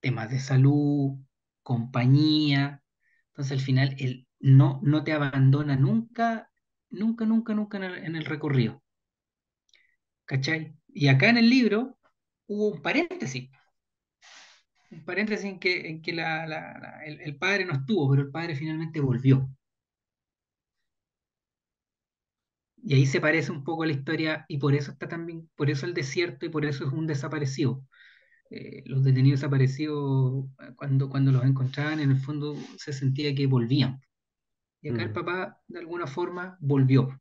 [0.00, 1.18] temas de salud,
[1.62, 2.82] compañía.
[3.28, 6.50] Entonces al final él no, no te abandona nunca,
[6.90, 8.82] nunca, nunca, nunca en el, recorrido.
[10.24, 10.74] ¿Cachai?
[10.88, 11.98] Y acá en el libro
[12.46, 13.50] hubo un paréntesis
[14.90, 18.54] un paréntesis en que, en que la- el, el padre no estuvo, pero el padre
[18.56, 19.48] finalmente volvió.
[22.82, 25.70] Y ahí se parece un poco a la historia, y por eso está también, por
[25.70, 27.84] eso el desierto y por eso es un desaparecido.
[28.50, 33.46] Eh, los detenidos desaparecidos, eh, cuando, cuando los encontraban, en el fondo se sentía que
[33.46, 34.00] volvían.
[34.82, 35.14] Y acá el Mm.
[35.14, 37.20] papá, de alguna forma, volvió.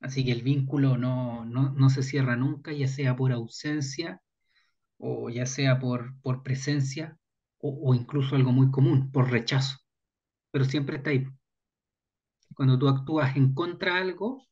[0.00, 4.22] Así que el vínculo no, no, no se cierra nunca, ya sea por ausencia
[4.98, 7.18] o ya sea por, por presencia
[7.58, 9.78] o, o incluso algo muy común, por rechazo.
[10.52, 11.26] Pero siempre está ahí.
[12.56, 14.44] Cuando tú actúas en contra de algo,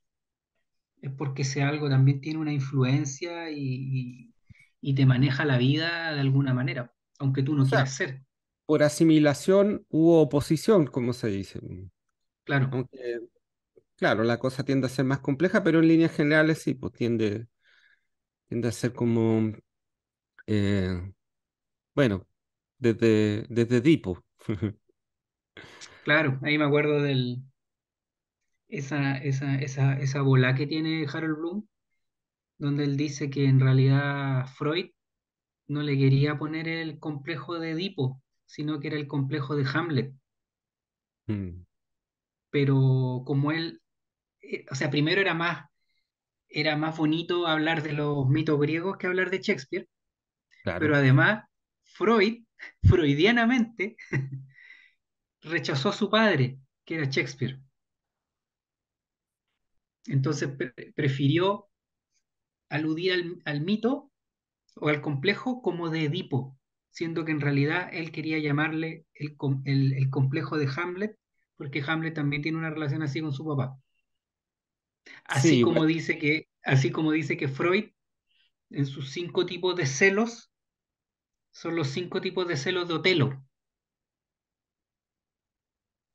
[1.00, 4.33] es porque ese algo también tiene una influencia y,
[4.90, 8.22] y- te maneja la vida de alguna manera, aunque tú O no sea, quieras ser.
[8.66, 11.60] por asimilación hubo oposición, como se dice.
[12.44, 13.20] Claro, Aunque,
[13.96, 17.48] claro, la cosa tiende a ser más compleja, pero en líneas generales sí, pues tiende,
[18.48, 19.52] tiende a ser como,
[20.46, 21.12] eh,
[21.94, 22.26] bueno,
[22.78, 24.24] desde, desde Edipo.
[26.02, 27.12] claro, ahí me acuerdo de
[28.68, 31.66] esa, esa, esa, esa bola que tiene Harold Bloom,
[32.58, 34.90] donde él dice que en realidad Freud
[35.68, 40.14] no le quería poner el complejo de Edipo, sino que era el complejo de Hamlet.
[41.28, 41.64] Mm,
[42.50, 43.82] Pero como él,
[44.42, 45.66] eh, o sea, primero era más,
[46.48, 49.88] era más bonito hablar de los mitos griegos que hablar de Shakespeare,
[50.76, 51.44] pero además
[51.84, 52.44] Freud,
[52.84, 53.96] freudianamente,
[55.42, 57.60] rechazó a su padre, que era Shakespeare.
[60.06, 61.68] Entonces pre- prefirió
[62.68, 64.10] aludir al, al mito
[64.76, 66.58] o al complejo como de Edipo,
[66.90, 71.18] siendo que en realidad él quería llamarle el, com- el- el complejo de Hamlet,
[71.56, 73.78] porque Hamlet también tiene una relación así con su papá.
[75.28, 77.90] Sí, Así como dice que, así como dice que Freud,
[78.70, 80.52] en sus cinco tipos de celos,
[81.52, 83.42] son los cinco tipos de celos de Otelo.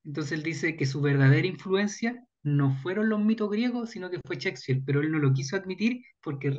[0.04, 4.38] Entonces él dice que su verdadera influencia no fueron los mitos griegos, sino que fue
[4.38, 6.52] Shakespeare, pero él no lo quiso admitir porque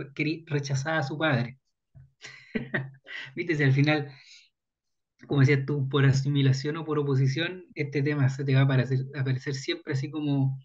[0.46, 1.58] rechazaba a su padre.
[3.34, 3.56] ¿Viste?
[3.56, 4.12] Si al final
[5.26, 9.54] como decías tú, por asimilación o por oposición, este tema se te va a aparecer,
[9.54, 10.58] siempre así como,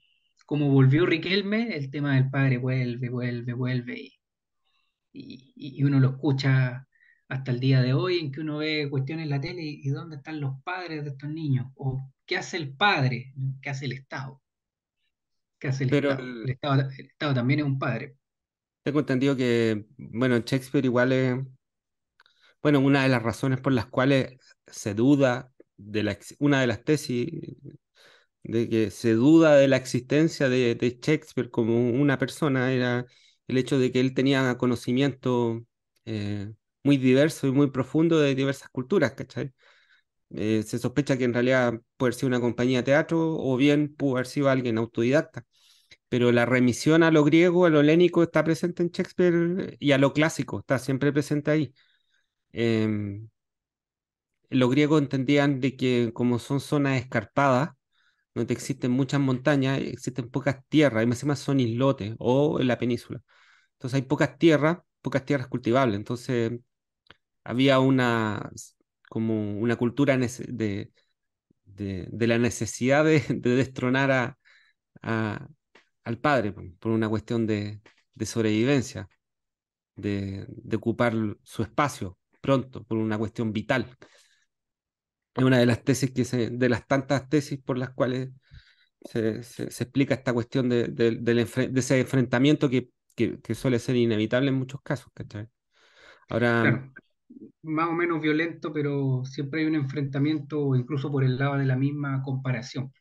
[0.46, 3.96] como volvió Riquelme, el tema del padre vuelve, vuelve, vuelve,
[5.14, 6.88] y, y- y uno lo escucha
[7.30, 9.90] hasta el día de hoy, en que uno ve cuestiones en la tele y, y
[9.90, 13.94] dónde están los padres de estos niños, o qué hace el padre, qué hace el
[13.94, 14.42] Estado,
[15.66, 16.28] qué hace el pero Estado.
[16.28, 18.16] El Estado, el Estado también es un padre.
[18.84, 21.36] tengo entendido que, bueno, Shakespeare igual es,
[22.62, 24.38] bueno, una de las razones por las cuales
[24.68, 27.30] se duda de la, una de las tesis
[28.44, 33.06] de que se duda de la existencia de, de Shakespeare como una persona era
[33.48, 35.66] el hecho de que él tenía conocimiento
[36.06, 36.52] eh,
[36.84, 39.52] muy diverso y muy profundo de diversas culturas, ¿cachai?
[40.32, 44.16] Eh, se sospecha que en realidad puede ser una compañía de teatro o bien pudo
[44.16, 45.46] haber sido alguien autodidacta,
[46.16, 49.98] pero la remisión a lo griego, a lo helénico está presente en Shakespeare y a
[49.98, 51.74] lo clásico está siempre presente ahí.
[52.54, 53.30] Em,
[54.50, 57.72] los griegos entendían de que como son zonas escarpadas,
[58.36, 62.78] donde existen muchas montañas, existen pocas tierras, y más encima son islotes o en la
[62.80, 63.22] península.
[63.74, 65.98] Entonces hay pocas tierras, pocas tierras cultivables.
[65.98, 66.54] Entonces
[67.44, 68.52] había una
[69.10, 70.18] como una cultura
[71.66, 74.38] de, de la necesidad de, de destronar a,
[75.04, 75.48] a-
[76.06, 77.82] al padre por, una cuestión de,
[78.26, 79.10] sobrevivencia,
[79.96, 81.14] de, ocupar
[81.44, 83.98] su espacio pronto, por una cuestión vital.
[85.36, 88.30] Es una de las tesis que se, de las tantas tesis por las cuales
[89.02, 91.12] se, se- explica esta cuestión de, de-
[91.70, 95.12] de ese enfrentamiento que, que- suele ser inevitable en muchos casos.
[96.30, 96.92] Ahora, Claro,
[97.64, 101.76] más o menos violento, pero siempre hay un enfrentamiento, incluso por el lado de la
[101.78, 102.92] misma comparación.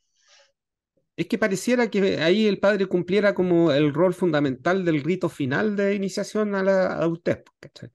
[1.16, 5.77] Es que pareciera que ahí el padre cumpliera como el rol fundamental del rito final
[5.77, 7.91] de iniciación a la adultez, ¿cachai?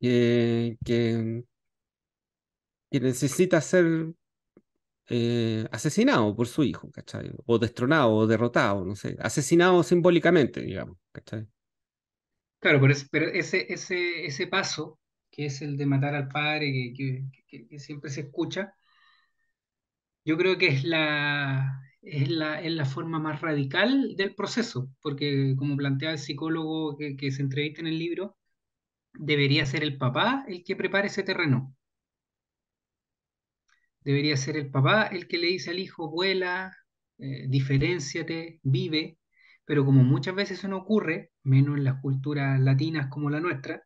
[0.00, 1.44] Que, que,
[3.00, 4.14] necesita ser
[5.08, 7.32] eh, asesinado por su hijo, ¿cachai?
[7.46, 11.48] O destronado, o derrotado, no sé, asesinado simbólicamente, digamos, ¿cachai?
[12.58, 14.98] Claro, pero, pero ese, ese, ese paso,
[15.30, 18.74] que es el de matar al padre, que- que- que siempre se escucha,
[20.24, 25.54] yo creo que es la, es la, es la forma más radical del proceso, porque
[25.56, 28.36] como plantea el psicólogo que, se entrevista en el libro,
[29.14, 31.74] debería ser el papá el que prepare ese terreno.
[34.04, 36.74] Debería ser el papá el que le dice al hijo, vuela,
[37.18, 39.18] eh, diferénciate, vive,
[39.64, 43.82] pero como muchas veces eso no ocurre, menos en las culturas latinas como la nuestra,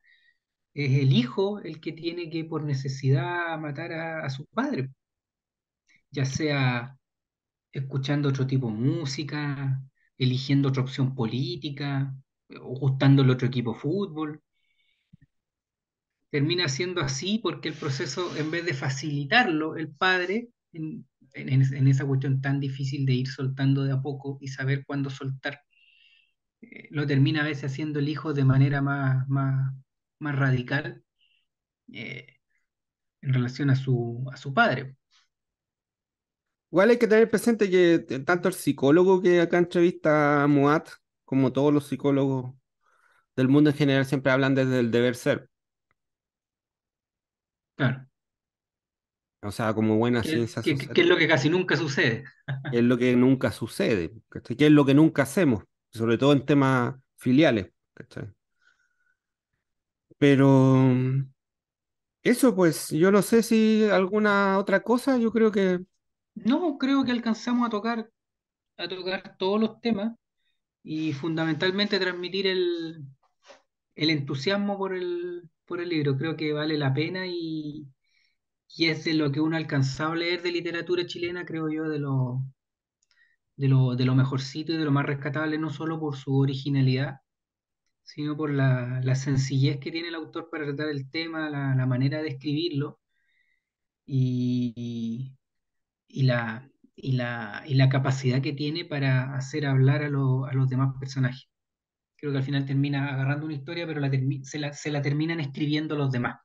[0.75, 4.91] es el hijo el que tiene que por necesidad matar a, a su padre,
[6.15, 6.99] ya sea
[7.73, 9.83] escuchando otro tipo de música,
[10.19, 12.15] eligiendo otra opción política,
[12.63, 14.43] o gustándole otro equipo de fútbol.
[16.31, 22.05] Termina siendo así porque el proceso, en vez de facilitarlo, el padre, en, en- esa
[22.07, 25.61] cuestión tan difícil de ir soltando de a poco y saber cuándo soltar,
[26.63, 29.75] eh, lo termina a veces haciendo el hijo de manera más, más,
[30.19, 31.03] más radical
[31.93, 32.27] eh,
[33.23, 34.97] en relación a su, a su padre.
[36.75, 40.89] Igual hay que tener presente que t- tanto el psicólogo que acá entrevista a Muat,
[41.25, 42.53] como todos los psicólogos
[43.37, 45.51] del mundo en general, siempre hablan desde el deber ser,
[47.77, 48.07] Claro.
[49.43, 52.25] o sea, como buena ciencia que- que es lo que casi nunca sucede.
[52.73, 54.57] es lo que nunca sucede, ¿cachai?
[54.57, 58.29] Que es lo que nunca hacemos, sobre todo en temas filiales, ¿cachai?
[60.19, 61.33] Pero mm,
[62.23, 65.81] eso, pues, yo no sé si alguna otra cosa, yo creo que
[66.35, 68.11] No, creo que alcanzamos a tocar,
[68.79, 70.15] a tocar todos los temas.
[70.85, 73.05] y fundamentalmente transmitir el,
[73.97, 76.17] el entusiasmo por el, por el libro.
[76.19, 77.87] Creo que vale la pena y,
[78.77, 81.89] y es de lo que uno ha alcanzado a leer de literatura chilena, creo yo,
[81.89, 82.45] de lo,
[83.57, 87.17] de lo, de lo mejorcito y de lo más rescatable, no solo por su originalidad,
[88.05, 91.87] sino por la, la sencillez que tiene el autor para tratar el tema, la, la
[91.87, 93.01] manera de escribirlo
[94.07, 95.33] y,
[96.15, 100.11] y, la, y, la, y la capacidad que tiene para hacer hablar a, a
[100.55, 101.49] los demás personajes.
[102.17, 104.01] Creo que al final termina agarrando una historia, pero
[104.45, 106.39] se la, se la terminan escribiendo los demás.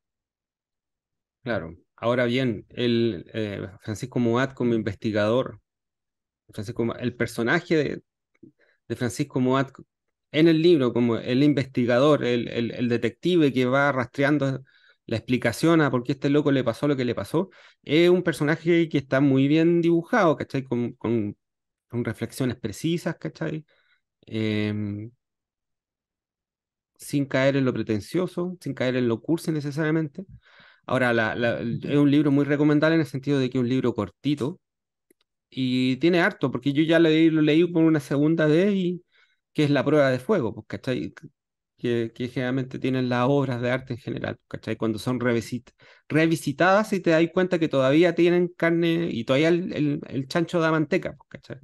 [1.43, 1.75] Claro.
[1.95, 5.61] Ahora bien, el eh, Francisco Moat como investigador,
[6.49, 8.01] Francisco, el personaje
[8.87, 9.71] de, Francisco Moat
[10.31, 14.63] en el libro, como el investigador, el, el detective que va rastreando
[15.09, 17.49] la explicación a por qué este loco le pasó lo que le pasó,
[17.83, 20.63] es un personaje que está muy bien dibujado, ¿cachai?
[20.63, 21.37] Con, con,
[21.89, 23.65] con reflexiones precisas, ¿cachai?
[24.27, 25.11] Em,
[26.95, 30.25] sin caer en lo pretencioso, sin caer en lo cursi necesariamente.
[30.85, 33.93] Ahora, la- es un libro muy recomendable en el sentido de que es un libro
[33.95, 34.59] cortito
[35.49, 39.05] y tiene harto, porque yo ya leí, lo leí por una segunda vez y
[39.53, 41.13] que es la prueba de fuego, pues, ¿cachai?
[41.79, 44.75] Que, generalmente tienen las obras de arte en general, ¿cachai?
[44.75, 45.71] Cuando son revisit-
[46.09, 50.71] revisitadas y te das cuenta que todavía tienen carne y todavía el, el- chancho da
[50.71, 51.57] manteca, pues, ¿cachai?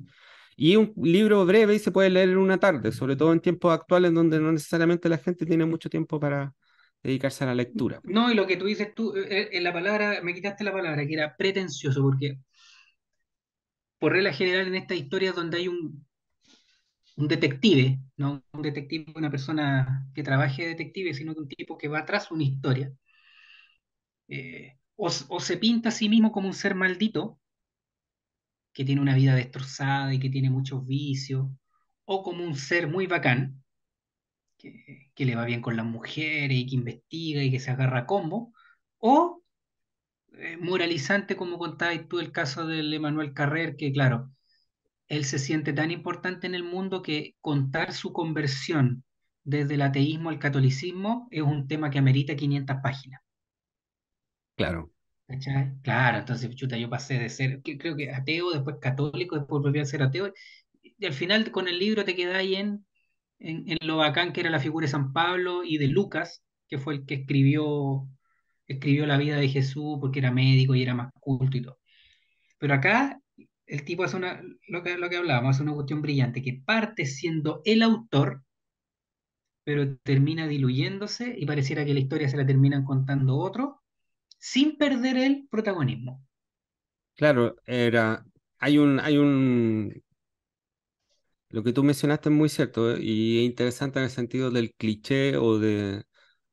[0.58, 3.74] Y un libro breve y se puede leer en una tarde, sobre todo en tiempos
[3.74, 6.54] actuales donde no necesariamente la gente tiene mucho tiempo para
[7.04, 8.00] dedicarse a la lectura.
[8.04, 10.72] No, y lo que tú dices tú, eh, eh, en la palabra, me quitaste la
[10.72, 12.38] palabra, que era pretencioso, porque
[14.00, 16.06] por regla general en estas historias donde hay un,
[17.16, 21.78] un detective, no un detective, una persona que trabaje de detective, sino que un tipo
[21.78, 22.94] que va tras una historia,
[24.28, 27.40] eh, o, se pinta a sí mismo como un ser maldito,
[28.74, 31.48] que tiene una vida destrozada y que tiene muchos vicios,
[32.06, 33.64] o como un ser muy bacán,
[34.58, 38.00] que, que le va bien con las mujeres y que investiga y que se agarra
[38.02, 38.54] a combo,
[39.00, 39.44] o
[40.34, 44.35] eh, moralizante como contabas tú el caso del Emanuel Carrer, que claro,
[45.08, 49.04] él se siente tan importante en el mundo que contar su conversión
[49.44, 53.22] desde el ateísmo al catolicismo es un tema que amerita 500 páginas.
[54.56, 54.92] Claro,
[55.28, 55.74] ¿cachai?
[55.82, 59.86] Claro, entonces, chuta, yo pasé de ser, creo que ateo, después católico, después volví a
[59.86, 60.34] ser ateo,
[60.82, 62.86] y al final con el libro te quedas ahí en,
[63.40, 66.78] en, en lo bacán que era la figura de San Pablo y de Lucas, que
[66.80, 68.08] fue el que escribió,
[68.68, 71.80] escribió la vida de Jesús porque era médico y era más culto y todo.
[72.60, 73.20] Pero acá
[73.68, 77.06] el tipo hace una, lo que, lo que hablábamos, hace una cuestión brillante, que parte
[77.06, 78.44] siendo el autor,
[79.66, 83.76] pero termina diluyéndose y pareciera que la historia se la terminan contando otros,
[84.40, 86.24] sin perder el protagonismo.
[87.16, 88.26] claro, era,
[88.60, 89.94] hay un, hay un,
[91.50, 93.00] lo que tú mencionaste es muy cierto, ¿eh?
[93.02, 96.04] Y es interesante en el sentido del cliché o de,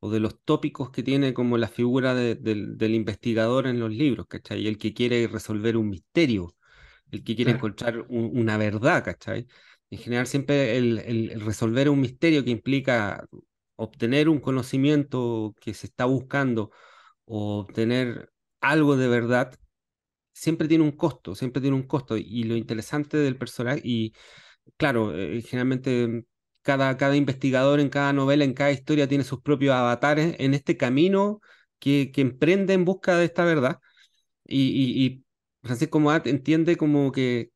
[0.00, 3.90] o de los tópicos que tiene como la figura de- del, del investigador en los
[3.90, 4.66] libros, ¿cachai?
[4.66, 6.54] El que quiere resolver un misterio,
[7.12, 9.48] el que quiere Claro, encontrar un- una verdad, ¿cachai?
[9.90, 13.26] En general siempre el, el- el resolver un misterio que implica
[13.76, 16.72] obtener un conocimiento que se está buscando
[17.26, 18.30] o obtener
[18.60, 19.54] algo de verdad,
[20.32, 22.16] siempre tiene un costo, siempre tiene un costo.
[22.16, 24.14] Y lo interesante del personaje, y
[24.78, 26.24] claro, eh, generalmente
[26.62, 30.76] cada, cada investigador en cada novela, en cada historia tiene sus propios avatares en este
[30.76, 31.40] camino
[31.78, 33.80] que, que emprende en busca de esta verdad.
[34.46, 35.24] Y, y, y
[35.62, 37.50] Francisco Moat entiende como que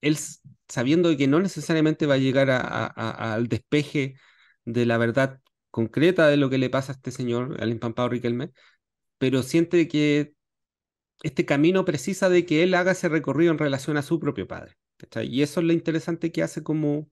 [0.00, 0.16] él,
[0.68, 4.16] sabiendo que no necesariamente va a llegar al despeje
[4.64, 5.40] de la verdad
[5.70, 8.52] concreta de lo que le pasa a este señor, al empampado Riquelme,
[9.18, 10.34] pero siente que
[11.22, 14.76] este camino precisa de que él haga ese recorrido en relación a su propio padre.
[15.22, 17.10] Y eso es lo interesante que hace como,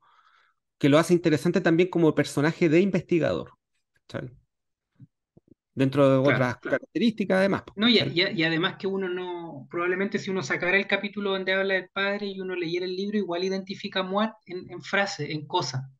[0.78, 3.52] que lo hace interesante también como personaje de investigador.
[5.78, 6.44] Dentro de claro.
[6.44, 7.62] otras características además.
[7.74, 11.52] No, y, y- y además que uno no, probablemente si uno sacara el capítulo donde
[11.54, 15.32] habla del padre y uno leyera el libro, igual identifica a Moat en, en frase,
[15.32, 15.90] en cosa.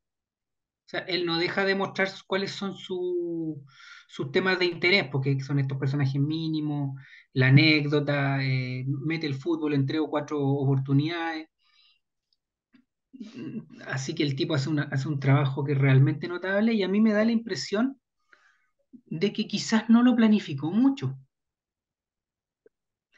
[0.87, 3.63] O sea, él no deja de mostrar cuáles son su-
[4.07, 6.99] sus temas de interés, porque son estos personajes mínimos,
[7.33, 11.47] la anécdota, eh, mete el fútbol en tres o cuatro oportunidades.
[13.87, 16.87] Así que el tipo hace, una- hace un trabajo que es realmente notable y a
[16.87, 17.98] mí me da la impresión
[19.09, 21.17] de que quizás no lo planificó mucho,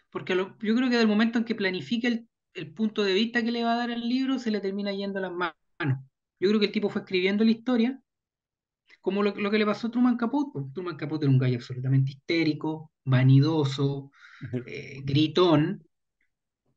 [0.09, 3.43] porque lo- yo creo que del momento en que planifica el, el punto de vista
[3.43, 5.55] que le va a dar el libro, se le termina yendo a las manos.
[6.39, 8.01] Yo creo que el tipo fue escribiendo la historia
[9.01, 10.51] como lo, lo que le pasó a Truman Capote.
[10.53, 10.73] pues.
[10.73, 14.11] Truman Capote era un gallo absolutamente histérico, vanidoso,
[14.67, 15.83] eh, gritón,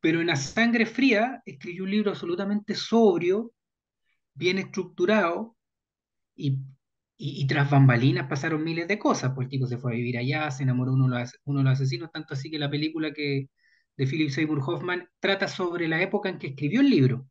[0.01, 3.53] pero en la sangre fría escribió un libro absolutamente sobrio,
[4.35, 5.57] bien estructurado
[6.37, 6.59] y,
[7.17, 10.19] y, y tras bambalinas pasaron miles de cosas, pues el tipo se fue a vivir
[10.19, 13.13] allá, se enamoró uno de los, uno de los asesinos, tanto así que la película
[13.13, 13.49] que
[13.97, 17.27] de Philip Seymour Hoffman trata sobre la época en que escribió el libro,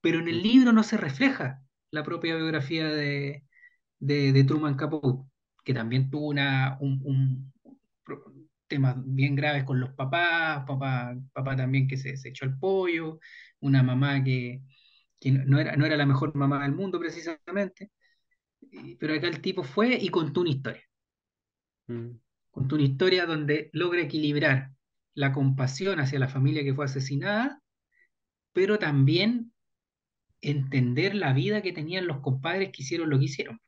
[0.00, 3.44] pero en el libro no se refleja la propia biografía de,
[3.98, 5.28] de, de Truman Capote,
[5.64, 7.52] que también tuvo una, un, un-
[8.66, 13.18] temas bien graves con los papás, papá, papá también que se, se echó el pollo,
[13.60, 14.62] una mamá que,
[15.20, 17.90] que no era, no era la mejor mamá del mundo precisamente,
[18.98, 20.82] pero acá el tipo fue y contó una historia,
[21.88, 22.18] Mm.
[22.50, 24.70] contó una historia donde logra equilibrar
[25.14, 27.62] la compasión hacia la familia que fue asesinada,
[28.52, 29.52] pero también
[30.42, 33.60] entender la vida que tenían los compadres que hicieron lo que hicieron.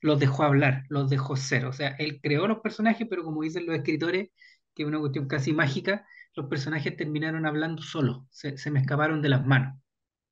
[0.00, 1.64] Los dejó hablar, los dejó ser.
[1.66, 4.30] O sea, él creó los personajes, pero como dicen los escritores,
[4.74, 9.22] que es una cuestión casi mágica, los personajes terminaron hablando solos, se, se me escaparon
[9.22, 9.80] de las manos.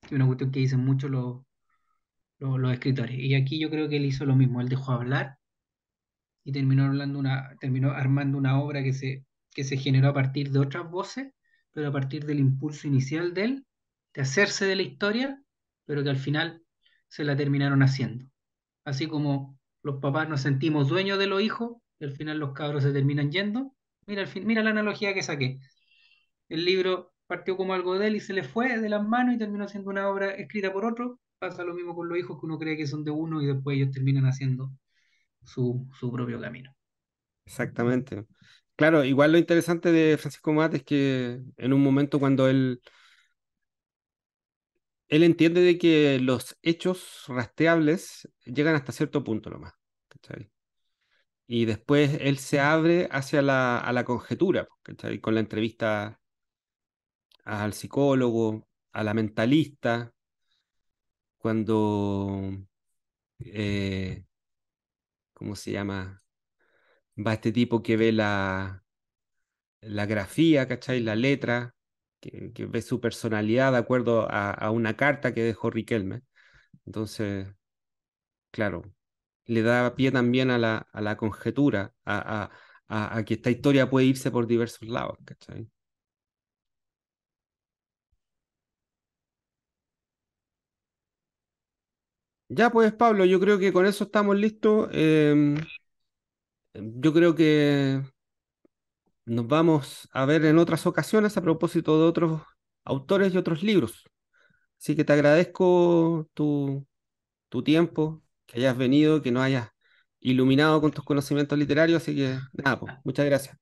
[0.03, 1.43] Es una cuestión que dicen mucho los,
[2.41, 3.19] los, escritores.
[3.19, 5.39] Y aquí yo creo que él hizo lo mismo, él dejó hablar
[6.45, 10.51] y terminó hablando una, terminó armando una obra que se, que se generó a partir
[10.51, 11.33] de otras voces,
[11.73, 13.67] pero a partir del impulso inicial de él,
[14.15, 15.43] de hacerse de la historia,
[15.85, 16.63] pero que al final
[17.09, 18.27] se la terminaron haciendo.
[18.85, 22.83] Así como los papás nos sentimos dueños de los hijos, y al final los cabros
[22.83, 23.75] se terminan yendo.
[24.07, 25.61] Mira, al fin, mira la analogía que saqué.
[26.49, 29.39] El libro partió como algo de él y se le fue de las manos y
[29.39, 31.21] terminó siendo una obra escrita por otro.
[31.41, 33.77] Pasa lo mismo con los hijos que uno cree que son de uno y después
[33.77, 34.71] ellos terminan haciendo
[35.45, 36.75] su, su propio camino.
[37.47, 38.27] Exactamente.
[38.77, 42.81] Claro, igual lo interesante de Francisco Mate es que en un momento cuando él,
[45.09, 49.75] él entiende de que los hechos rastreables llegan hasta cierto punto nomás,
[50.09, 50.51] ¿cachai?
[51.47, 55.21] Y después él se abre hacia la, a la conjetura, ¿cachai?
[55.21, 56.21] Con la entrevista
[57.45, 60.13] al psicólogo, a la mentalista,
[61.41, 62.53] cuando,
[63.41, 64.25] eh,
[65.33, 66.23] ¿cómo se llama?
[67.17, 68.85] Va este tipo que ve la,
[69.81, 71.01] la grafía, ¿cachai?
[71.01, 71.75] La letra,
[72.21, 76.23] que, ve su personalidad de acuerdo a, una carta que dejó Riquelme.
[76.87, 77.49] Entonces,
[78.51, 78.83] claro,
[79.47, 82.51] le da pie también a la, a la conjetura, a,
[82.89, 85.69] a que esta historia puede irse por diversos lados, ¿cachai?
[92.51, 94.89] Ya pues, Pablo, yo creo que con eso estamos listos.
[94.93, 95.57] Em,
[96.75, 98.03] yo creo que
[99.25, 102.43] nos vamos a ver en otras ocasiones a propósito de otros
[102.85, 104.05] autores y otros libros.
[104.81, 106.87] Así que te agradezco tu,
[107.49, 109.69] tu tiempo, que hayas venido, que nos hayas
[110.21, 112.03] iluminado con tus conocimientos literarios.
[112.03, 113.59] Así que nada, pues, muchas gracias.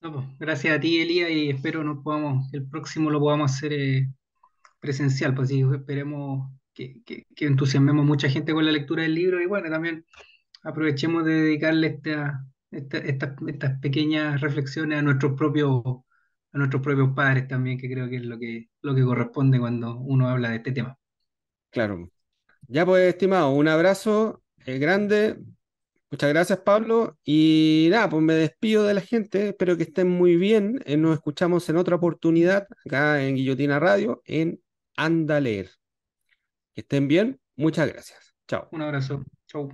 [0.00, 4.08] Pues, gracias a ti, Elías, y espero nos podamos, el próximo lo podamos hacer eh,
[4.80, 6.50] presencial, pues sí, esperemos
[7.04, 10.04] que, entusiasmemos mucha gente con la lectura del libro y bueno, también
[10.62, 15.82] aprovechemos de dedicarle esta, esta- estas, pequeñas reflexiones a nuestros propios,
[16.52, 19.98] a nuestros propios padres también, que creo que es lo que, lo que corresponde cuando
[19.98, 20.98] uno habla de este tema.
[21.70, 22.10] Claro.
[22.68, 25.38] Ya pues, estimado, un abrazo eh, grande.
[26.10, 27.18] Muchas gracias, Pablo.
[27.24, 29.48] Y nada, pues me despido de la gente.
[29.48, 30.80] Espero que estén muy bien.
[30.84, 34.60] Eh, nos escuchamos en otra oportunidad acá en Guillotina Radio en
[34.96, 35.79] Anda Leer.
[36.74, 37.40] Que estén bien.
[37.56, 38.34] Muchas gracias.
[38.48, 38.68] Chao.
[38.72, 39.22] Un abrazo.
[39.46, 39.70] Chau.